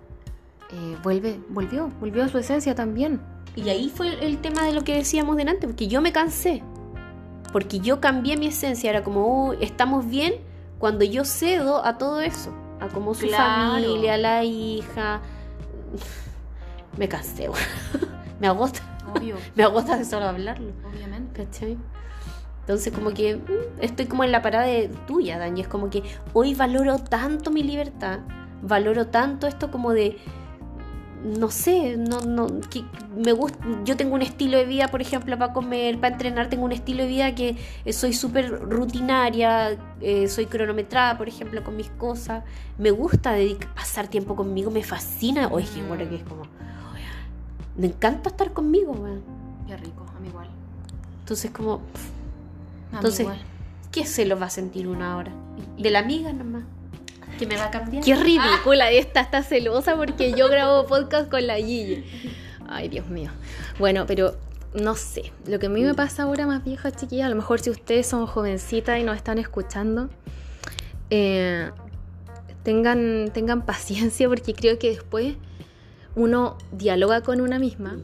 eh, 0.72 0.98
vuelve, 1.04 1.40
volvió, 1.50 1.90
volvió 2.00 2.24
a 2.24 2.28
su 2.28 2.38
esencia 2.38 2.76
también. 2.76 3.20
Y 3.56 3.68
ahí 3.70 3.90
fue 3.90 4.24
el, 4.26 4.38
tema 4.40 4.64
de 4.66 4.74
lo 4.74 4.84
que 4.84 4.96
decíamos 4.96 5.36
delante, 5.36 5.68
porque 5.68 5.88
yo 5.88 6.02
me 6.02 6.12
cansé. 6.14 6.64
Porque 7.52 7.80
yo 7.80 8.00
cambié 8.00 8.38
mi 8.38 8.48
esencia, 8.48 8.90
era 8.90 9.04
como, 9.04 9.48
"Uy, 9.50 9.58
estamos 9.60 10.08
bien 10.08 10.36
cuando 10.80 11.04
yo 11.04 11.26
cedo 11.26 11.84
a 11.86 11.98
todo 11.98 12.22
eso, 12.22 12.54
a 12.80 12.88
como 12.88 13.14
su 13.14 13.28
Claro. 13.28 13.74
familia, 13.74 14.18
la 14.18 14.44
hija. 14.46 15.20
Me 16.98 17.08
cansé, 17.10 17.50
me 18.40 18.48
agota, 18.48 18.80
Obvio, 19.14 19.36
me 19.56 19.64
agota 19.64 19.98
de 19.98 20.06
solo 20.06 20.26
hablarlo, 20.28 20.72
obviamente. 20.90 21.44
¿cachai? 21.46 21.78
Entonces 22.72 22.94
como 22.94 23.14
que 23.14 23.36
mm, 23.36 23.82
estoy 23.82 24.06
como 24.06 24.24
en 24.24 24.32
la 24.32 24.42
parada 24.42 24.64
de 24.66 24.88
tuya, 25.06 25.38
Dani, 25.38 25.60
es 25.60 25.68
como 25.68 25.90
que 25.90 26.04
hoy 26.32 26.54
valoro 26.54 27.00
tanto 27.00 27.52
mi 27.52 27.64
libertad, 27.64 28.20
valoro 28.62 29.08
tanto 29.08 29.46
esto 29.46 29.70
como 29.70 29.92
de 29.92 30.18
no 31.22 31.52
sé, 31.52 31.98
no, 31.98 32.22
no, 32.22 32.48
que 32.70 32.86
me 33.14 33.34
gusta, 33.34 33.58
yo 33.84 33.98
tengo 33.98 34.16
un 34.16 34.22
estilo 34.22 34.58
de 34.58 34.64
vida, 34.64 34.88
por 34.88 35.02
ejemplo, 35.02 35.38
para 35.38 35.52
comer, 35.52 36.00
para 36.00 36.14
entrenar, 36.14 36.48
tengo 36.50 36.64
un 36.64 36.72
estilo 36.72 37.04
de 37.04 37.10
vida 37.10 37.36
que 37.36 37.58
eh, 37.84 37.92
soy 37.92 38.14
súper 38.14 38.50
rutinaria, 38.50 39.78
eh, 40.00 40.30
soy 40.30 40.46
cronometrada, 40.46 41.18
por 41.18 41.28
ejemplo, 41.28 41.66
con 41.66 41.76
mis 41.76 41.90
cosas, 41.90 42.46
me 42.80 42.90
gusta 42.92 43.38
dedic- 43.38 43.68
pasar 43.76 44.08
tiempo 44.08 44.38
conmigo, 44.38 44.72
me 44.72 44.82
fascina, 44.82 45.50
oye, 45.52 45.68
que 45.76 45.84
bueno, 45.84 46.08
que 46.10 46.16
es 46.16 46.24
como, 46.24 46.44
me 47.76 47.88
encanta 47.88 48.30
estar 48.30 48.54
conmigo, 48.54 48.94
weón. 48.94 49.22
Qué 49.68 49.76
rico, 49.76 50.06
a 50.16 50.20
mí 50.22 50.30
igual. 50.30 50.48
Entonces 51.20 51.52
como, 51.52 51.78
mí 51.78 52.21
Entonces, 52.94 53.22
igual. 53.22 53.40
¿qué 53.92 54.06
se 54.06 54.26
lo 54.26 54.40
va 54.40 54.48
a 54.48 54.50
sentir 54.50 54.88
una 54.88 55.18
hora? 55.18 55.32
De 55.78 55.90
la 55.90 56.00
amiga 56.00 56.34
nomás, 56.34 56.64
que 57.38 57.46
me 57.46 57.56
va 57.56 57.66
a 57.66 57.72
cambiar. 57.72 58.04
Qué 58.04 58.16
ridícula 58.16 58.92
esta, 58.92 59.22
está 59.22 59.44
celosa 59.44 59.96
porque 59.96 60.34
yo 60.34 60.48
grabo 60.50 60.86
podcast 60.86 61.30
con 61.30 61.46
la 61.48 61.56
Gigi. 61.56 62.04
Ay, 62.68 62.90
Dios 62.90 63.08
mío. 63.08 63.32
Bueno, 63.80 64.06
pero 64.06 64.38
no 64.74 64.96
sé, 64.96 65.32
lo 65.46 65.60
que 65.60 65.66
a 65.66 65.70
mí 65.70 65.84
me 65.84 65.94
pasa 65.94 66.24
ahora 66.24 66.48
más 66.48 66.64
vieja, 66.64 66.92
chiquilla, 66.92 67.26
a 67.26 67.30
lo 67.30 67.36
mejor 67.36 67.60
si 67.60 67.70
ustedes 67.70 68.08
son 68.08 68.26
jovencitas 68.26 69.00
y 69.00 69.04
nos 69.04 69.18
están 69.18 69.38
escuchando, 69.38 70.10
eh, 71.10 71.72
tengan, 72.64 73.32
tengan 73.34 73.66
paciencia 73.66 74.28
porque 74.30 74.54
creo 74.54 74.80
que 74.80 74.90
después 74.90 75.36
uno 76.16 76.58
dialoga 76.72 77.22
con 77.22 77.42
una 77.42 77.60
misma 77.60 77.98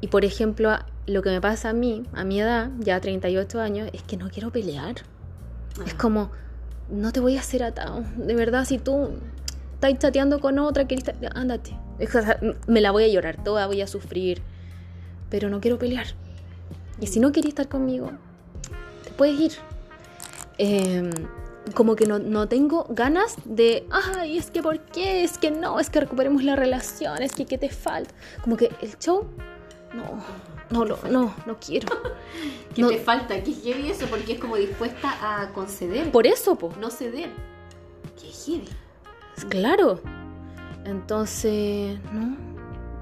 y 0.00 0.08
por 0.08 0.24
ejemplo 0.24 0.76
lo 1.06 1.22
que 1.22 1.30
me 1.30 1.40
pasa 1.40 1.70
a 1.70 1.72
mí, 1.72 2.04
a 2.12 2.24
mi 2.24 2.40
edad, 2.40 2.70
ya 2.78 3.00
38 3.00 3.60
años, 3.60 3.90
es 3.92 4.02
que 4.02 4.16
no 4.16 4.30
quiero 4.30 4.50
pelear. 4.50 4.96
Es 5.86 5.94
como, 5.94 6.30
no 6.90 7.12
te 7.12 7.20
voy 7.20 7.36
a 7.36 7.40
hacer 7.40 7.62
atado. 7.62 8.04
De 8.16 8.34
verdad, 8.34 8.64
si 8.64 8.78
tú 8.78 9.10
estás 9.74 9.98
chateando 9.98 10.40
con 10.40 10.58
otra, 10.58 10.86
que 10.86 10.96
ándate. 11.34 11.76
Me 12.66 12.80
la 12.80 12.90
voy 12.90 13.04
a 13.04 13.08
llorar 13.08 13.42
toda, 13.42 13.66
voy 13.66 13.80
a 13.80 13.86
sufrir. 13.86 14.42
Pero 15.28 15.48
no 15.48 15.60
quiero 15.60 15.78
pelear. 15.78 16.06
Y 17.00 17.06
si 17.06 17.18
no 17.18 17.32
quieres 17.32 17.50
estar 17.50 17.68
conmigo, 17.68 18.10
te 19.04 19.10
puedes 19.10 19.40
ir. 19.40 19.52
Em, 20.58 21.10
como 21.74 21.96
que 21.96 22.06
no, 22.06 22.18
no, 22.18 22.48
tengo 22.48 22.86
ganas 22.90 23.36
de, 23.44 23.86
ay, 23.90 24.36
es 24.36 24.50
que 24.50 24.62
por 24.62 24.78
qué, 24.80 25.24
es 25.24 25.38
que 25.38 25.50
no, 25.50 25.80
es 25.80 25.90
que 25.90 26.00
recuperemos 26.00 26.44
la 26.44 26.54
relación, 26.54 27.22
es 27.22 27.32
que 27.32 27.46
qué 27.46 27.58
te 27.58 27.70
falta. 27.70 28.14
Como 28.42 28.56
que 28.56 28.70
el 28.82 28.98
show, 28.98 29.26
no, 29.94 30.22
no, 30.72 30.84
no, 30.84 30.96
no, 31.10 31.34
no 31.46 31.56
quiero. 31.60 31.88
¿Qué 32.74 32.84
te 32.84 32.98
falta? 32.98 33.42
¿Qué 33.42 33.52
heavy 33.52 33.90
eso? 33.90 34.06
Porque 34.06 34.32
es 34.32 34.40
como 34.40 34.56
dispuesta 34.56 35.42
a 35.42 35.52
conceder. 35.52 36.10
Por 36.10 36.26
eso, 36.26 36.56
po. 36.56 36.72
No 36.80 36.90
ceder. 36.90 37.30
Qué 38.20 38.28
heavy. 38.28 38.68
Claro. 39.48 40.00
Entonces, 40.84 41.98
no, 42.12 42.36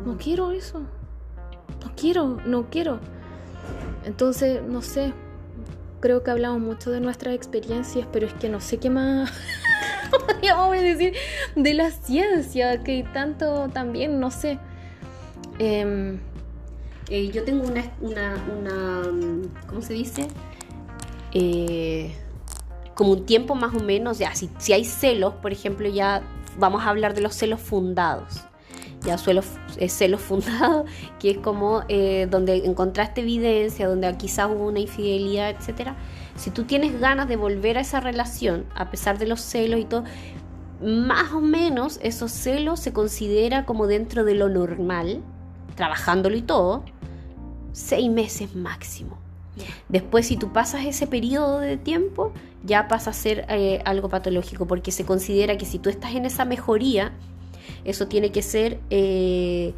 no 0.04 0.18
quiero 0.18 0.50
eso. 0.50 0.80
No 0.80 1.92
quiero, 1.96 2.38
no 2.44 2.68
quiero. 2.68 3.00
Entonces, 4.04 4.60
no 4.62 4.82
sé. 4.82 5.12
Creo 6.00 6.22
que 6.22 6.30
hablamos 6.30 6.60
mucho 6.60 6.90
de 6.90 7.00
nuestras 7.00 7.34
experiencias, 7.34 8.08
pero 8.10 8.26
es 8.26 8.32
que 8.34 8.48
no 8.48 8.60
sé 8.60 8.78
qué 8.78 8.88
más 8.88 9.30
podríamos 10.10 10.72
decir 10.72 11.12
de 11.54 11.74
la 11.74 11.90
ciencia, 11.90 12.82
que 12.82 13.04
tanto 13.12 13.68
también, 13.68 14.18
no 14.18 14.30
sé. 14.30 14.58
Eh, 15.58 16.18
eh, 17.10 17.30
yo 17.32 17.44
tengo 17.44 17.64
una, 17.66 17.84
una, 18.00 19.02
¿cómo 19.66 19.82
se 19.82 19.94
dice? 19.94 20.28
Eh, 21.32 22.14
como 22.94 23.12
un 23.12 23.26
tiempo 23.26 23.54
más 23.54 23.74
o 23.74 23.80
menos, 23.80 24.18
ya, 24.18 24.34
si, 24.34 24.48
si 24.58 24.72
hay 24.72 24.84
celos, 24.84 25.34
por 25.34 25.52
ejemplo, 25.52 25.88
ya 25.88 26.22
vamos 26.58 26.82
a 26.84 26.90
hablar 26.90 27.14
de 27.14 27.20
los 27.20 27.34
celos 27.34 27.60
fundados 27.60 28.44
ya 29.02 29.16
suelo 29.16 29.40
eh, 29.78 29.88
celos 29.88 30.20
fundados, 30.28 30.84
que 31.18 31.30
es 31.30 31.38
como 31.38 31.80
donde 32.28 32.66
encontraste 32.66 33.22
evidencia, 33.22 33.88
donde 33.88 34.14
quizás 34.18 34.50
hubo 34.50 34.66
una 34.66 34.80
infidelidad, 34.80 35.48
etcétera. 35.48 35.96
Si 36.36 36.50
tú 36.50 36.64
tienes 36.64 37.00
ganas 37.00 37.26
de 37.26 37.36
volver 37.36 37.78
a 37.78 37.80
esa 37.80 38.00
relación, 38.00 38.66
a 38.74 38.90
pesar 38.90 39.18
de 39.18 39.26
los 39.26 39.40
celos 39.40 39.80
y 39.80 39.84
todo, 39.84 40.04
más 40.82 41.32
o 41.32 41.40
menos 41.40 41.98
esos 42.02 42.30
celos 42.30 42.80
se 42.80 42.92
considera 42.92 43.64
como 43.64 43.86
dentro 43.86 44.24
de 44.24 44.34
lo 44.34 44.50
normal, 44.50 45.22
trabajándolo 45.76 46.36
y 46.36 46.42
todo, 46.42 46.84
seis 47.72 48.10
meses 48.10 48.54
máximo. 48.54 49.18
Después, 49.88 50.26
si 50.26 50.36
tú 50.36 50.52
pasas 50.52 50.84
ese 50.84 51.06
periodo 51.06 51.58
de 51.58 51.76
tiempo, 51.76 52.32
ya 52.64 52.88
pasa 52.88 53.10
a 53.10 53.12
ser 53.12 53.46
eh, 53.48 53.82
algo 53.84 54.08
patológico, 54.08 54.66
porque 54.66 54.92
se 54.92 55.04
considera 55.04 55.58
que 55.58 55.66
si 55.66 55.78
tú 55.78 55.90
estás 55.90 56.14
en 56.14 56.24
esa 56.24 56.44
mejoría, 56.44 57.12
eso 57.84 58.06
tiene 58.08 58.30
que 58.32 58.42
ser 58.42 58.80
eh, 58.90 59.74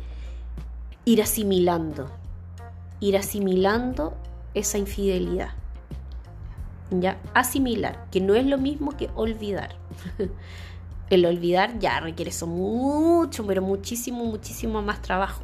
ir 1.04 1.22
asimilando, 1.22 2.10
ir 3.00 3.16
asimilando 3.16 4.14
esa 4.54 4.78
infidelidad. 4.78 5.50
Ya, 6.90 7.18
asimilar, 7.32 8.06
que 8.10 8.20
no 8.20 8.34
es 8.34 8.44
lo 8.44 8.58
mismo 8.58 8.96
que 8.96 9.08
olvidar. 9.14 9.76
El 11.10 11.26
olvidar 11.26 11.78
ya 11.78 12.00
requiere 12.00 12.30
eso 12.30 12.46
mucho, 12.46 13.46
pero 13.46 13.62
muchísimo, 13.62 14.24
muchísimo 14.24 14.82
más 14.82 15.02
trabajo. 15.02 15.42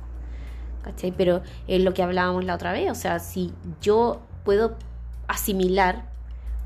Pero 1.16 1.42
es 1.66 1.82
lo 1.82 1.94
que 1.94 2.02
hablábamos 2.02 2.44
la 2.44 2.54
otra 2.54 2.72
vez, 2.72 2.90
o 2.90 2.94
sea, 2.94 3.18
si 3.18 3.52
yo 3.80 4.20
puedo 4.44 4.76
asimilar, 5.26 6.04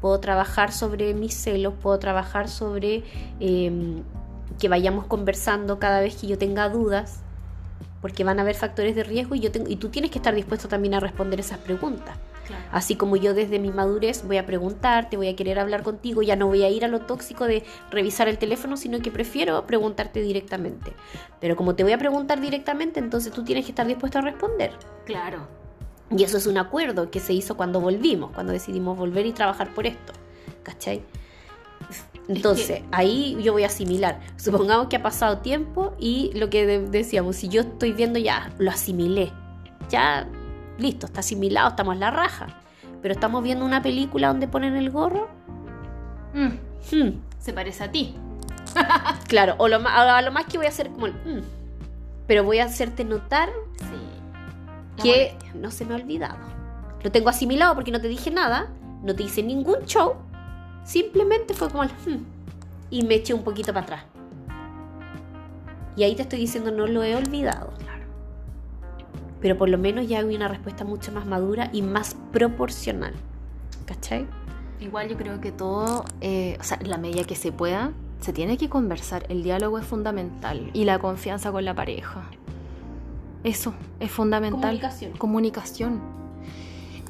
puedo 0.01 0.19
trabajar 0.21 0.73
sobre 0.73 1.15
mis 1.15 1.35
celos, 1.35 1.75
puedo 1.81 1.99
trabajar 1.99 2.49
sobre 2.49 3.05
em, 3.41 4.03
que 4.59 4.69
vayamos 4.69 5.07
conversando 5.07 5.79
cada 5.79 6.01
vez 6.01 6.17
que 6.17 6.27
yo 6.27 6.39
tenga 6.39 6.69
dudas, 6.69 7.21
porque 8.01 8.25
van 8.25 8.39
a 8.39 8.43
haber 8.43 8.57
factores 8.57 8.97
de 8.97 9.05
riesgo 9.05 9.35
y, 9.35 9.41
yo 9.41 9.53
tengo, 9.53 9.69
y 9.69 9.77
tú 9.77 9.89
tienes 9.89 10.11
que 10.11 10.19
estar 10.19 10.35
dispuesto 10.35 10.69
también 10.69 10.95
a 10.95 11.01
responder 11.01 11.41
esas 11.41 11.59
preguntas. 11.59 12.17
Así 12.71 12.97
como 12.97 13.17
yo 13.17 13.35
desde 13.35 13.59
mi 13.59 13.71
madurez 13.71 14.25
voy 14.27 14.39
a 14.39 14.47
preguntarte, 14.47 15.17
voy 15.17 15.29
a 15.29 15.37
querer 15.37 15.59
hablar 15.59 15.83
contigo, 15.83 16.23
ya 16.23 16.37
no 16.37 16.47
voy 16.47 16.63
a 16.63 16.71
ir 16.71 16.85
a 16.85 16.89
lo 16.89 17.01
tóxico 17.01 17.47
de 17.47 17.65
revisar 17.91 18.29
el 18.29 18.39
teléfono, 18.39 18.77
sino 18.77 19.01
que 19.01 19.11
prefiero 19.11 19.67
preguntarte 19.67 20.21
directamente. 20.21 20.93
Pero 21.41 21.57
como 21.57 21.75
te 21.75 21.83
voy 21.83 21.93
a 21.93 21.99
preguntar 21.99 22.41
directamente, 22.41 23.01
entonces 23.01 23.33
tú 23.33 23.45
tienes 23.45 23.65
que 23.65 23.73
estar 23.73 23.87
dispuesto 23.87 24.19
a 24.19 24.23
responder. 24.23 24.73
Claro. 25.05 25.47
Y 26.11 26.23
eso 26.25 26.37
es 26.37 26.47
un 26.47 26.59
acuerdo 26.59 27.11
que 27.11 27.21
se 27.21 27.33
hizo 27.33 27.57
cuando 27.57 27.81
volvimos, 27.81 28.33
cuando 28.33 28.53
decidimos 28.53 28.99
volver 28.99 29.27
y 29.27 29.33
trabajar 29.33 29.73
por 29.73 29.87
esto. 29.87 30.13
¿Cachai? 30.63 31.03
Entonces, 32.29 32.83
ahí 32.93 33.37
yo 33.43 33.53
voy 33.53 33.65
a 33.65 33.67
asimilar. 33.67 34.21
Supongamos 34.37 34.87
que 34.89 34.97
ha 34.97 35.03
pasado 35.03 35.39
tiempo 35.39 35.95
y 35.99 36.31
lo 36.35 36.51
que 36.51 36.67
decíamos, 36.67 37.37
si 37.37 37.49
yo 37.49 37.63
estoy 37.63 37.93
viendo 37.93 38.19
ya, 38.19 38.53
lo 38.59 38.71
asimilé. 38.71 39.33
Ya 39.91 40.29
listo, 40.79 41.07
está 41.07 41.21
asimilado, 41.21 41.71
estamos 41.71 41.95
en 41.95 42.01
la 42.01 42.11
raja. 42.11 42.47
Pero 43.01 43.15
estamos 43.15 43.43
viendo 43.43 43.65
una 43.65 43.83
película 43.83 44.29
donde 44.29 44.49
ponen 44.49 44.77
el 44.77 44.91
gorro. 44.91 45.29
Mm. 46.35 46.97
Hmm. 46.97 47.21
Se 47.39 47.53
parece 47.53 47.85
a 47.85 47.91
ti. 47.91 48.15
claro, 49.29 49.55
o 49.59 49.69
lo, 49.69 49.77
a, 49.87 50.23
lo 50.23 50.33
más 50.33 50.47
que 50.47 50.57
voy 50.59 50.67
a 50.67 50.71
hacer 50.71 50.91
como 50.91 51.07
el... 51.07 51.13
Mm. 51.13 51.43
pero 52.27 52.45
voy 52.45 52.59
a 52.59 52.65
hacerte 52.65 53.05
notar 53.05 53.51
que 55.03 55.37
no 55.55 55.71
se 55.71 55.85
me 55.85 55.95
ha 55.95 55.97
olvidado. 55.97 56.39
Lo 57.03 57.11
tengo 57.11 57.29
asimilado 57.29 57.75
porque 57.75 57.91
no 57.91 58.01
te 58.01 58.09
dije 58.09 58.31
nada, 58.31 58.69
no 59.03 59.15
te 59.17 59.25
hice 59.25 59.43
ningún 59.43 59.85
show, 59.87 60.15
simplemente 60.85 61.55
fue 61.55 61.69
como 61.69 61.83
el... 61.83 61.91
Mm, 61.91 62.25
y 62.91 63.03
me 63.03 63.17
eché 63.17 63.35
un 63.35 63.43
poquito 63.43 63.73
para 63.73 63.85
atrás. 63.85 64.05
Y 65.97 66.05
ahí 66.05 66.15
te 66.15 66.23
estoy 66.23 66.39
diciendo, 66.39 66.71
no 66.71 66.87
lo 66.87 67.03
he 67.03 67.17
olvidado 67.17 67.73
pero 69.43 69.59
por 69.59 69.69
lo 69.69 69.77
menos 69.77 70.09
ya 70.09 70.21
hay 70.21 70.35
una 70.37 70.49
respuesta 70.49 70.85
mucho 70.85 71.11
más 71.13 71.27
madura 71.27 71.69
y 71.73 71.83
más 71.83 72.17
proporcional. 72.33 73.13
¿Cachai? 73.85 74.27
Igual 74.81 75.09
yo 75.09 75.17
creo 75.17 75.41
que 75.41 75.51
todo, 75.51 76.05
eh, 76.21 76.57
o 76.61 76.63
sea, 76.63 76.79
la 76.85 76.97
medida 76.97 77.25
que 77.25 77.35
se 77.35 77.51
pueda, 77.51 77.93
se 78.21 78.33
tiene 78.33 78.57
que 78.57 78.69
conversar. 78.69 79.27
El 79.29 79.43
diálogo 79.43 79.79
es 79.79 79.85
fundamental 79.85 80.71
y 80.73 80.85
la 80.85 81.01
confianza 81.01 81.51
con 81.51 81.65
la 81.65 81.75
pareja. 81.75 82.23
Eso 83.43 83.75
es 83.99 84.11
fundamental. 84.13 84.61
Comunicación. 84.61 85.13
Comunicación. 85.19 86.01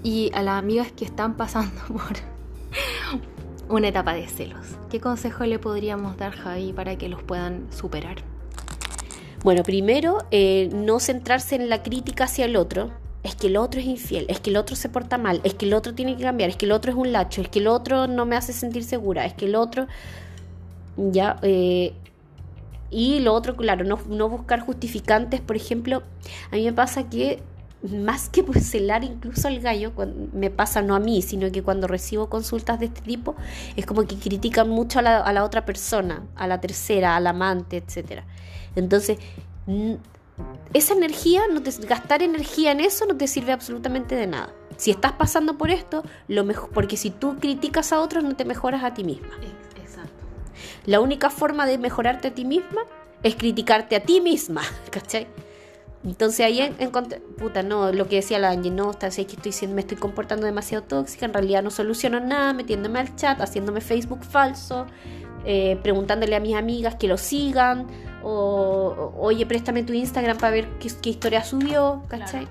Y 0.02 0.30
a 0.34 0.42
las 0.42 0.58
amigas 0.58 0.90
que 0.90 1.04
están 1.04 1.36
pasando 1.36 1.80
por 1.88 2.16
una 3.68 3.88
etapa 3.88 4.14
de 4.14 4.26
celos, 4.26 4.78
¿qué 4.90 5.00
consejo 5.00 5.44
le 5.44 5.58
podríamos 5.58 6.16
dar, 6.16 6.32
Javi, 6.32 6.72
para 6.72 6.96
que 6.96 7.10
los 7.10 7.22
puedan 7.22 7.70
superar? 7.70 8.31
Bueno, 9.42 9.62
primero, 9.64 10.18
eh, 10.30 10.70
no 10.72 11.00
centrarse 11.00 11.56
en 11.56 11.68
la 11.68 11.82
crítica 11.82 12.24
hacia 12.24 12.44
el 12.44 12.56
otro. 12.56 12.90
Es 13.24 13.36
que 13.36 13.46
el 13.46 13.56
otro 13.56 13.80
es 13.80 13.86
infiel, 13.86 14.26
es 14.28 14.40
que 14.40 14.50
el 14.50 14.56
otro 14.56 14.74
se 14.74 14.88
porta 14.88 15.16
mal, 15.16 15.40
es 15.44 15.54
que 15.54 15.64
el 15.64 15.74
otro 15.74 15.94
tiene 15.94 16.16
que 16.16 16.24
cambiar, 16.24 16.50
es 16.50 16.56
que 16.56 16.66
el 16.66 16.72
otro 16.72 16.90
es 16.90 16.98
un 16.98 17.12
lacho, 17.12 17.40
es 17.40 17.48
que 17.48 17.60
el 17.60 17.68
otro 17.68 18.08
no 18.08 18.26
me 18.26 18.34
hace 18.34 18.52
sentir 18.52 18.82
segura, 18.82 19.24
es 19.26 19.34
que 19.34 19.44
el 19.44 19.54
otro... 19.54 19.86
Ya, 20.96 21.38
eh, 21.42 21.94
y 22.90 23.20
lo 23.20 23.32
otro, 23.32 23.56
claro, 23.56 23.84
no, 23.84 24.28
buscar 24.28 24.60
justificantes. 24.60 25.40
Por 25.40 25.56
ejemplo, 25.56 26.02
a 26.50 26.56
mí 26.56 26.64
me 26.64 26.72
pasa 26.72 27.08
que 27.08 27.40
más 27.82 28.28
que 28.28 28.44
celar 28.60 29.02
incluso 29.02 29.48
al 29.48 29.60
gallo, 29.60 29.92
me 30.34 30.50
pasa 30.50 30.82
no 30.82 30.94
a 30.94 31.00
mí, 31.00 31.22
sino 31.22 31.50
que 31.50 31.62
cuando 31.62 31.86
recibo 31.86 32.28
consultas 32.28 32.78
de 32.80 32.86
este 32.86 33.00
tipo, 33.00 33.34
es 33.76 33.86
como 33.86 34.02
que 34.06 34.16
critican 34.16 34.68
mucho 34.68 34.98
a 34.98 35.02
la, 35.02 35.18
a 35.18 35.32
la 35.32 35.42
otra 35.44 35.64
persona, 35.64 36.22
a 36.36 36.46
la 36.46 36.60
tercera, 36.60 37.16
al 37.16 37.26
amante, 37.26 37.78
etcétera. 37.78 38.24
Entonces, 38.76 39.18
esa 40.72 40.94
energía, 40.94 41.42
no 41.52 41.62
te, 41.62 41.70
gastar 41.86 42.22
energía 42.22 42.72
en 42.72 42.80
eso 42.80 43.06
no 43.06 43.16
te 43.16 43.26
sirve 43.26 43.52
absolutamente 43.52 44.14
de 44.14 44.26
nada. 44.26 44.52
Si 44.76 44.90
estás 44.90 45.12
pasando 45.12 45.58
por 45.58 45.70
esto, 45.70 46.02
lo 46.28 46.44
mejor, 46.44 46.70
porque 46.70 46.96
si 46.96 47.10
tú 47.10 47.36
criticas 47.38 47.92
a 47.92 48.00
otros, 48.00 48.24
no 48.24 48.34
te 48.34 48.44
mejoras 48.44 48.82
a 48.82 48.94
ti 48.94 49.04
misma. 49.04 49.36
Exacto. 49.80 50.10
La 50.86 51.00
única 51.00 51.30
forma 51.30 51.66
de 51.66 51.78
mejorarte 51.78 52.28
a 52.28 52.34
ti 52.34 52.44
misma 52.44 52.82
es 53.22 53.36
criticarte 53.36 53.96
a 53.96 54.00
ti 54.00 54.20
misma, 54.20 54.62
¿cachai? 54.90 55.26
Entonces 56.04 56.44
ahí 56.44 56.74
encontré, 56.80 57.20
puta, 57.20 57.62
no, 57.62 57.92
lo 57.92 58.08
que 58.08 58.16
decía 58.16 58.40
la 58.40 58.50
Angie, 58.50 58.72
no, 58.72 58.90
está, 58.90 59.08
que 59.10 59.22
estoy, 59.22 59.68
me 59.68 59.82
estoy 59.82 59.96
comportando 59.96 60.46
demasiado 60.46 60.82
tóxica, 60.82 61.26
en 61.26 61.32
realidad 61.32 61.62
no 61.62 61.70
soluciono 61.70 62.18
nada, 62.18 62.52
metiéndome 62.52 62.98
al 62.98 63.14
chat, 63.14 63.40
haciéndome 63.40 63.80
Facebook 63.80 64.24
falso, 64.24 64.86
eh, 65.44 65.78
preguntándole 65.80 66.34
a 66.34 66.40
mis 66.40 66.56
amigas 66.56 66.96
que 66.96 67.06
lo 67.06 67.16
sigan, 67.16 67.86
o 68.22 69.12
oye, 69.18 69.46
préstame 69.46 69.82
tu 69.82 69.92
Instagram 69.92 70.38
para 70.38 70.52
ver 70.52 70.68
qué, 70.78 71.10
historia 71.10 71.44
subió, 71.44 72.02
¿cachai? 72.08 72.46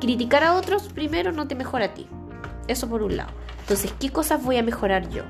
criticar 0.00 0.42
a 0.42 0.54
otros 0.56 0.88
primero 0.88 1.30
no 1.30 1.46
te 1.46 1.54
mejora 1.54 1.86
a 1.86 1.94
ti. 1.94 2.08
Eso 2.66 2.88
por 2.88 3.02
un 3.02 3.16
lado. 3.16 3.30
Entonces, 3.60 3.94
¿qué 4.00 4.10
cosas 4.10 4.42
voy 4.42 4.56
a 4.56 4.62
mejorar 4.62 5.08
yo? 5.10 5.22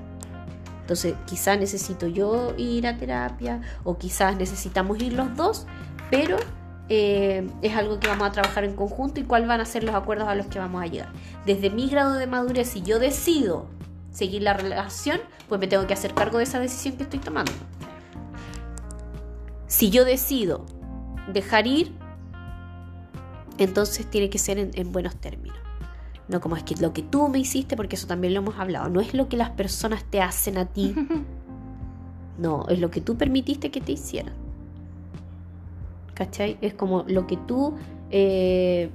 Entonces, 0.80 1.14
quizás 1.26 1.58
necesito 1.58 2.06
yo 2.06 2.54
ir 2.56 2.86
a 2.86 2.96
terapia 2.96 3.60
o 3.84 3.98
quizás 3.98 4.36
necesitamos 4.36 5.00
ir 5.02 5.12
los 5.12 5.36
dos, 5.36 5.66
pero 6.10 6.38
eh, 6.88 7.46
es 7.60 7.76
algo 7.76 8.00
que 8.00 8.08
vamos 8.08 8.26
a 8.26 8.32
trabajar 8.32 8.64
en 8.64 8.74
conjunto 8.74 9.20
y 9.20 9.24
cuáles 9.24 9.46
van 9.46 9.60
a 9.60 9.64
ser 9.64 9.84
los 9.84 9.94
acuerdos 9.94 10.26
a 10.26 10.34
los 10.34 10.46
que 10.46 10.58
vamos 10.58 10.82
a 10.82 10.86
llegar. 10.86 11.12
Desde 11.44 11.68
mi 11.70 11.88
grado 11.88 12.14
de 12.14 12.26
madurez, 12.26 12.68
si 12.68 12.82
yo 12.82 12.98
decido 12.98 13.66
seguir 14.10 14.42
la 14.42 14.54
relación, 14.54 15.20
pues 15.48 15.60
me 15.60 15.66
tengo 15.66 15.86
que 15.86 15.92
hacer 15.92 16.14
cargo 16.14 16.38
de 16.38 16.44
esa 16.44 16.58
decisión 16.60 16.96
que 16.96 17.02
estoy 17.04 17.18
tomando. 17.18 17.52
Si 19.72 19.88
yo 19.88 20.04
decido 20.04 20.66
dejar 21.32 21.66
ir, 21.66 21.92
entonces 23.56 24.04
tiene 24.04 24.28
que 24.28 24.36
ser 24.36 24.58
en, 24.58 24.92
buenos 24.92 25.16
términos. 25.16 25.56
No 26.28 26.42
como 26.42 26.58
es 26.58 26.62
que 26.62 26.76
lo 26.76 26.92
que 26.92 27.00
tú 27.00 27.26
me 27.28 27.38
hiciste, 27.38 27.74
porque 27.74 27.96
eso 27.96 28.06
también 28.06 28.34
lo 28.34 28.40
hemos 28.40 28.58
hablado, 28.58 28.90
no 28.90 29.00
es 29.00 29.14
lo 29.14 29.30
que 29.30 29.38
las 29.38 29.48
personas 29.48 30.04
te 30.04 30.20
hacen 30.20 30.58
a 30.58 30.66
ti. 30.66 30.94
No, 32.38 32.66
es 32.68 32.80
lo 32.80 32.90
que 32.90 33.02
tú 33.02 33.16
permitiste 33.16 33.70
que 33.70 33.80
te 33.82 33.92
hicieran. 33.92 34.32
¿Cachai? 36.14 36.56
Es 36.62 36.72
como 36.72 37.04
lo 37.06 37.26
que 37.26 37.36
tú 37.36 37.74
eh, 38.10 38.90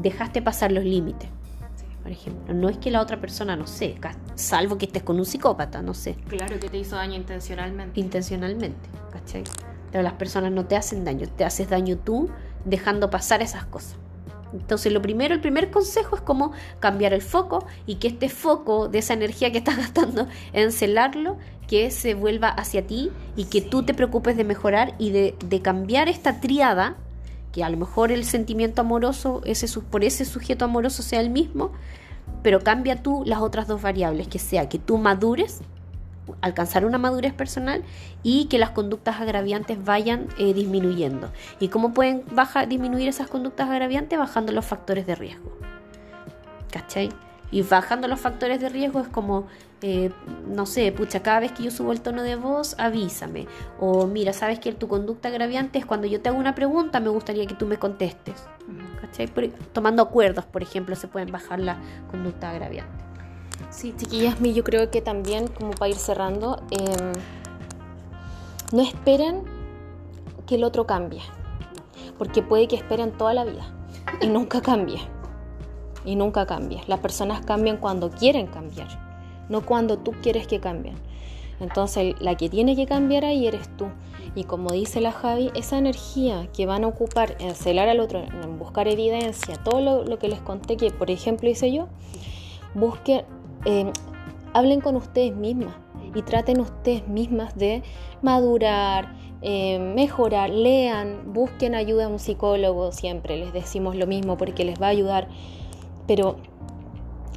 dejaste 0.00 0.40
pasar 0.40 0.70
los 0.70 0.84
límites. 0.84 1.28
Por 2.02 2.12
ejemplo, 2.12 2.54
no 2.54 2.68
es 2.68 2.78
que 2.78 2.92
la 2.92 3.02
otra 3.02 3.20
persona, 3.20 3.56
no 3.56 3.66
sé, 3.66 3.96
salvo 4.36 4.78
que 4.78 4.86
estés 4.86 5.02
con 5.02 5.18
un 5.18 5.26
psicópata, 5.26 5.82
no 5.82 5.92
sé. 5.92 6.14
Claro 6.28 6.58
que 6.60 6.70
te 6.70 6.78
hizo 6.78 6.94
daño 6.94 7.16
intencionalmente. 7.16 8.00
Intencionalmente, 8.00 8.88
¿cachai? 9.12 9.42
Pero 9.90 10.02
las 10.02 10.14
personas 10.14 10.52
no 10.52 10.66
te 10.66 10.76
hacen 10.76 11.04
daño, 11.04 11.28
te 11.28 11.44
haces 11.44 11.70
daño 11.70 11.96
tú 11.96 12.28
dejando 12.64 13.10
pasar 13.10 13.42
esas 13.42 13.64
cosas. 13.64 13.96
Entonces 14.52 14.92
lo 14.92 15.02
primero, 15.02 15.34
el 15.34 15.40
primer 15.40 15.70
consejo 15.70 16.16
es 16.16 16.22
como 16.22 16.52
cambiar 16.80 17.12
el 17.12 17.22
foco 17.22 17.66
y 17.86 17.96
que 17.96 18.08
este 18.08 18.28
foco 18.28 18.88
de 18.88 18.98
esa 18.98 19.14
energía 19.14 19.52
que 19.52 19.58
estás 19.58 19.76
gastando 19.76 20.26
en 20.52 20.72
celarlo, 20.72 21.36
que 21.66 21.90
se 21.90 22.14
vuelva 22.14 22.48
hacia 22.48 22.86
ti 22.86 23.10
y 23.36 23.44
que 23.44 23.60
tú 23.60 23.82
te 23.82 23.94
preocupes 23.94 24.36
de 24.36 24.44
mejorar 24.44 24.94
y 24.98 25.10
de, 25.10 25.60
cambiar 25.62 26.08
esta 26.08 26.40
triada, 26.40 26.96
que 27.52 27.62
a 27.62 27.70
lo 27.70 27.76
mejor 27.76 28.10
el 28.10 28.24
sentimiento 28.24 28.80
amoroso 28.80 29.42
ese, 29.44 29.66
por 29.80 30.04
ese 30.04 30.24
sujeto 30.24 30.64
amoroso 30.64 31.02
sea 31.02 31.20
el 31.20 31.30
mismo, 31.30 31.72
pero 32.42 32.60
cambia 32.60 33.02
tú 33.02 33.22
las 33.26 33.40
otras 33.40 33.66
dos 33.66 33.82
variables, 33.82 34.28
que 34.28 34.38
sea 34.38 34.68
que 34.68 34.78
tú 34.78 34.96
madures 34.96 35.60
alcanzar 36.40 36.84
una 36.84 36.98
madurez 36.98 37.32
personal 37.32 37.82
y 38.22 38.46
que 38.46 38.58
las 38.58 38.70
conductas 38.70 39.20
agraviantes 39.20 39.82
vayan 39.84 40.28
eh, 40.38 40.54
disminuyendo. 40.54 41.30
¿Y 41.60 41.68
cómo 41.68 41.94
pueden 41.94 42.24
bajar, 42.30 42.68
disminuir 42.68 43.08
esas 43.08 43.28
conductas 43.28 43.68
agraviantes? 43.68 44.18
Bajando 44.18 44.52
los 44.52 44.66
factores 44.66 45.06
de 45.06 45.14
riesgo. 45.14 45.52
¿Cachai? 46.70 47.10
Y 47.50 47.62
bajando 47.62 48.08
los 48.08 48.20
factores 48.20 48.60
de 48.60 48.68
riesgo 48.68 49.00
es 49.00 49.08
como, 49.08 49.46
eh, 49.80 50.10
no 50.46 50.66
sé, 50.66 50.92
pucha, 50.92 51.22
cada 51.22 51.40
vez 51.40 51.52
que 51.52 51.62
yo 51.62 51.70
subo 51.70 51.92
el 51.92 52.00
tono 52.00 52.22
de 52.22 52.36
voz, 52.36 52.74
avísame. 52.78 53.46
O 53.80 54.06
mira, 54.06 54.32
sabes 54.32 54.58
que 54.58 54.72
tu 54.72 54.86
conducta 54.86 55.28
agraviante 55.28 55.78
es 55.78 55.86
cuando 55.86 56.06
yo 56.06 56.20
te 56.20 56.28
hago 56.28 56.38
una 56.38 56.54
pregunta, 56.54 57.00
me 57.00 57.08
gustaría 57.08 57.46
que 57.46 57.54
tú 57.54 57.66
me 57.66 57.78
contestes. 57.78 58.46
¿Cachai? 59.00 59.30
tomando 59.72 60.02
acuerdos, 60.02 60.44
por 60.44 60.62
ejemplo, 60.62 60.94
se 60.94 61.08
pueden 61.08 61.32
bajar 61.32 61.60
la 61.60 61.78
conducta 62.10 62.50
agraviante. 62.50 63.07
Sí, 63.78 63.94
chiquillas, 63.96 64.36
yo 64.42 64.64
creo 64.64 64.90
que 64.90 65.00
también, 65.00 65.46
como 65.46 65.70
para 65.70 65.90
ir 65.90 65.94
cerrando, 65.94 66.60
em, 66.72 67.12
no 68.72 68.82
esperen 68.82 69.44
que 70.48 70.56
el 70.56 70.64
otro 70.64 70.84
cambie, 70.84 71.20
porque 72.18 72.42
puede 72.42 72.66
que 72.66 72.74
esperen 72.74 73.12
toda 73.12 73.34
la 73.34 73.44
vida 73.44 73.72
y 74.20 74.26
nunca 74.26 74.62
cambie. 74.62 74.98
Y 76.04 76.16
nunca 76.16 76.44
cambie. 76.44 76.80
Las 76.88 76.98
personas 76.98 77.46
cambian 77.46 77.76
cuando 77.76 78.10
quieren 78.10 78.48
cambiar, 78.48 78.88
no 79.48 79.64
cuando 79.64 79.96
tú 79.96 80.10
quieres 80.22 80.48
que 80.48 80.58
cambien. 80.58 80.96
Entonces, 81.60 82.16
la 82.18 82.36
que 82.36 82.48
tiene 82.48 82.74
que 82.74 82.86
cambiar 82.86 83.24
ahí 83.24 83.46
eres 83.46 83.68
tú. 83.76 83.86
Y 84.34 84.42
como 84.42 84.72
dice 84.72 85.00
la 85.00 85.12
Javi, 85.12 85.52
esa 85.54 85.78
energía 85.78 86.48
que 86.52 86.66
van 86.66 86.82
a 86.82 86.88
ocupar 86.88 87.36
en 87.38 87.54
celar 87.54 87.88
al 87.88 88.00
otro, 88.00 88.24
en 88.24 88.58
buscar 88.58 88.88
evidencia, 88.88 89.54
todo 89.54 89.80
lo, 89.80 90.02
lo 90.02 90.18
que 90.18 90.26
les 90.26 90.40
conté 90.40 90.76
que, 90.76 90.90
por 90.90 91.12
ejemplo, 91.12 91.48
hice 91.48 91.72
yo, 91.72 91.86
busquen 92.74 93.37
eh, 93.64 93.90
hablen 94.52 94.80
con 94.80 94.96
ustedes 94.96 95.34
mismas 95.34 95.74
y 96.14 96.22
traten 96.22 96.60
ustedes 96.60 97.06
mismas 97.08 97.56
de 97.56 97.82
madurar, 98.22 99.14
eh, 99.42 99.78
mejorar, 99.78 100.50
lean, 100.50 101.32
busquen 101.32 101.74
ayuda 101.74 102.06
a 102.06 102.08
un 102.08 102.18
psicólogo, 102.18 102.92
siempre 102.92 103.36
les 103.36 103.52
decimos 103.52 103.94
lo 103.96 104.06
mismo 104.06 104.36
porque 104.36 104.64
les 104.64 104.80
va 104.80 104.86
a 104.86 104.90
ayudar, 104.90 105.28
pero 106.06 106.36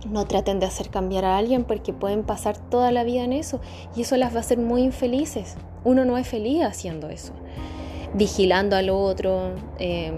no 0.10 0.26
traten 0.26 0.60
de 0.60 0.66
hacer 0.66 0.90
cambiar 0.90 1.26
a 1.26 1.38
alguien 1.38 1.64
porque 1.64 1.94
pueden 1.94 2.24
pasar 2.24 2.58
toda 2.58 2.92
la 2.92 3.04
vida 3.04 3.24
en 3.24 3.34
eso 3.34 3.62
y 3.96 4.02
eso 4.02 4.18
las 4.18 4.34
va 4.34 4.38
a 4.38 4.40
hacer 4.40 4.58
muy 4.58 4.82
infelices. 4.82 5.58
Uno 5.84 6.06
no 6.06 6.18
es 6.18 6.28
feliz 6.28 6.64
haciendo 6.64 7.10
eso, 7.10 7.34
vigilando 8.14 8.76
al 8.76 8.90
otro, 8.90 9.52
eh, 9.78 10.12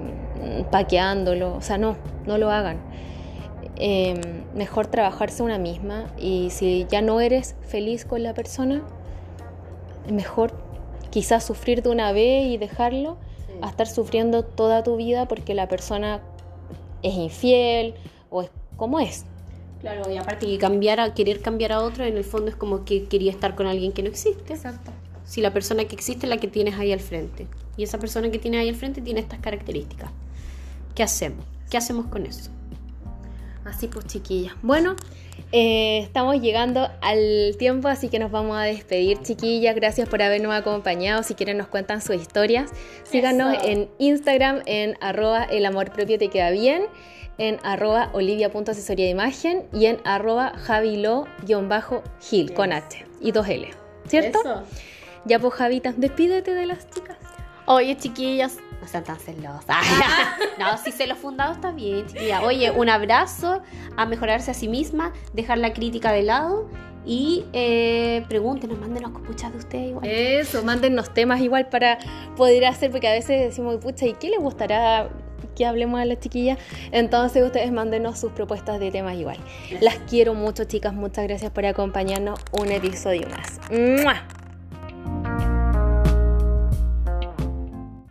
paqueándolo, 0.72 1.56
o 1.56 1.62
sea, 1.62 1.78
no, 1.78 1.98
no 2.26 2.38
lo 2.38 2.50
hagan. 2.50 2.78
Em, 3.78 4.22
mejor 4.54 4.88
trabajarse 4.88 5.42
una 5.42 5.58
misma 5.58 6.06
y 6.20 6.52
si 6.52 6.86
ya 6.90 7.02
no 7.02 7.20
eres 7.20 7.56
feliz 7.68 8.06
con 8.06 8.22
la 8.22 8.34
persona, 8.36 8.84
mejor 10.12 10.54
quizás 11.10 11.44
sufrir 11.44 11.82
de 11.82 11.90
una 11.90 12.12
vez 12.12 12.46
y 12.46 12.58
dejarlo 12.58 13.18
a 13.62 13.70
estar 13.70 13.88
sufriendo 13.88 14.44
toda 14.44 14.84
tu 14.84 14.96
vida 14.96 15.28
porque 15.28 15.56
la 15.56 15.68
persona 15.68 16.22
es 17.02 17.16
infiel 17.16 17.96
o 18.30 18.44
es 18.44 18.50
como 18.78 19.00
es. 19.00 19.26
Claro, 19.82 20.10
y 20.10 20.18
aparte 20.18 20.46
que 20.46 20.58
cambiar 20.58 21.00
a, 21.00 21.14
querer 21.14 21.42
cambiar 21.42 21.72
a 21.74 21.82
otro, 21.82 22.06
en 22.06 22.16
el 22.16 22.24
fondo 22.24 22.50
es 22.50 22.56
como 22.56 22.86
que 22.86 23.06
quería 23.06 23.32
estar 23.32 23.56
con 23.56 23.68
alguien 23.68 23.92
que 23.92 24.02
no 24.02 24.10
existe. 24.10 24.54
Exacto. 24.54 24.92
Si 25.26 25.42
la 25.42 25.52
persona 25.52 25.86
que 25.86 25.96
existe 25.96 26.26
es 26.26 26.30
la 26.30 26.38
que 26.38 26.48
tienes 26.48 26.76
ahí 26.76 26.92
al 26.94 27.00
frente. 27.00 27.48
Y 27.76 27.84
esa 27.84 27.98
persona 27.98 28.30
que 28.30 28.40
tienes 28.40 28.62
ahí 28.62 28.70
al 28.70 28.76
frente 28.76 29.02
tiene 29.02 29.20
estas 29.20 29.40
características. 29.40 30.12
¿Qué 30.96 31.04
hacemos? 31.04 31.46
¿Qué 31.70 31.78
hacemos 31.78 32.06
con 32.06 32.26
eso? 32.26 32.52
Así 33.66 33.88
pues, 33.88 34.06
chiquillas. 34.06 34.54
Bueno, 34.62 34.96
eh, 35.52 36.00
estamos 36.00 36.42
llegando 36.42 36.90
al 37.02 37.56
tiempo, 37.58 37.88
así 37.88 38.10
que 38.10 38.20
nos 38.20 38.32
vamos 38.32 38.58
a 38.58 38.64
despedir, 38.64 39.22
chiquillas. 39.22 39.76
Gracias 39.76 40.10
por 40.10 40.22
habernos 40.22 40.54
acompañado. 40.54 41.24
Si 41.24 41.36
quieren, 41.36 41.58
nos 41.58 41.68
cuentan 41.68 42.02
sus 42.02 42.16
historias. 42.16 42.72
Síganos 43.04 43.56
en 43.64 43.90
Instagram 44.00 44.62
en 44.66 44.98
arroba 45.00 45.44
el 45.44 45.66
amor 45.66 45.92
propio 45.92 46.18
te 46.18 46.30
queda 46.30 46.50
bien, 46.50 46.84
en 47.38 47.60
arroba 47.64 48.10
olivia.asesoría 48.14 49.06
de 49.06 49.12
imagen 49.12 49.64
y 49.72 49.86
en 49.86 50.00
arroba 50.04 50.54
javilo-gil 50.58 52.54
con 52.54 52.74
H 52.74 53.06
y 53.22 53.32
dos 53.32 53.48
L. 53.48 53.70
¿Cierto? 54.08 54.40
Ya 55.26 55.40
pues, 55.40 55.54
Javitas, 55.54 55.96
despídete 55.98 56.54
de 56.54 56.66
las 56.66 56.90
chicas. 56.90 57.18
Oye, 57.66 57.96
chiquillas, 57.96 58.58
no 58.84 58.90
sean 58.90 59.04
tan 59.04 59.18
celosas. 59.18 59.78
no, 60.60 60.78
si 60.78 60.92
se 60.92 61.08
lo 61.08 61.16
fundado 61.16 61.54
está 61.54 61.72
bien, 61.72 62.06
chiquilla. 62.06 62.42
Oye, 62.42 62.70
un 62.72 62.90
abrazo 62.90 63.62
a 63.96 64.06
mejorarse 64.06 64.52
a 64.52 64.54
sí 64.54 64.68
misma, 64.68 65.14
dejar 65.34 65.58
la 65.58 65.74
crítica 65.74 66.12
de 66.12 66.24
lado 66.24 66.70
y 67.06 67.46
eh, 67.54 68.26
pregúntenos, 68.28 68.78
mándenos 68.80 69.12
puchas 69.22 69.54
de 69.54 69.60
ustedes 69.60 69.90
igual. 69.90 70.06
Eso, 70.06 70.64
mándenos 70.64 71.14
temas 71.14 71.40
igual 71.42 71.70
para 71.70 71.98
poder 72.36 72.66
hacer, 72.66 72.92
porque 72.92 73.08
a 73.08 73.14
veces 73.14 73.42
decimos, 73.42 73.78
pucha, 73.78 74.06
¿y 74.06 74.14
qué 74.14 74.30
les 74.30 74.40
gustará 74.40 75.10
que 75.56 75.66
hablemos 75.66 76.00
a 76.02 76.06
las 76.06 76.20
chiquillas? 76.20 76.58
Entonces 76.92 77.44
ustedes 77.44 77.72
mándenos 77.72 78.20
sus 78.20 78.34
propuestas 78.34 78.80
de 78.80 78.92
temas 78.92 79.16
igual. 79.16 79.38
Las 79.80 79.96
quiero 80.10 80.34
mucho, 80.34 80.66
chicas. 80.66 80.94
Muchas 80.94 81.26
gracias 81.26 81.52
por 81.52 81.66
acompañarnos 81.66 82.40
un 82.52 82.70
episodio 82.70 83.28
más. 83.30 83.60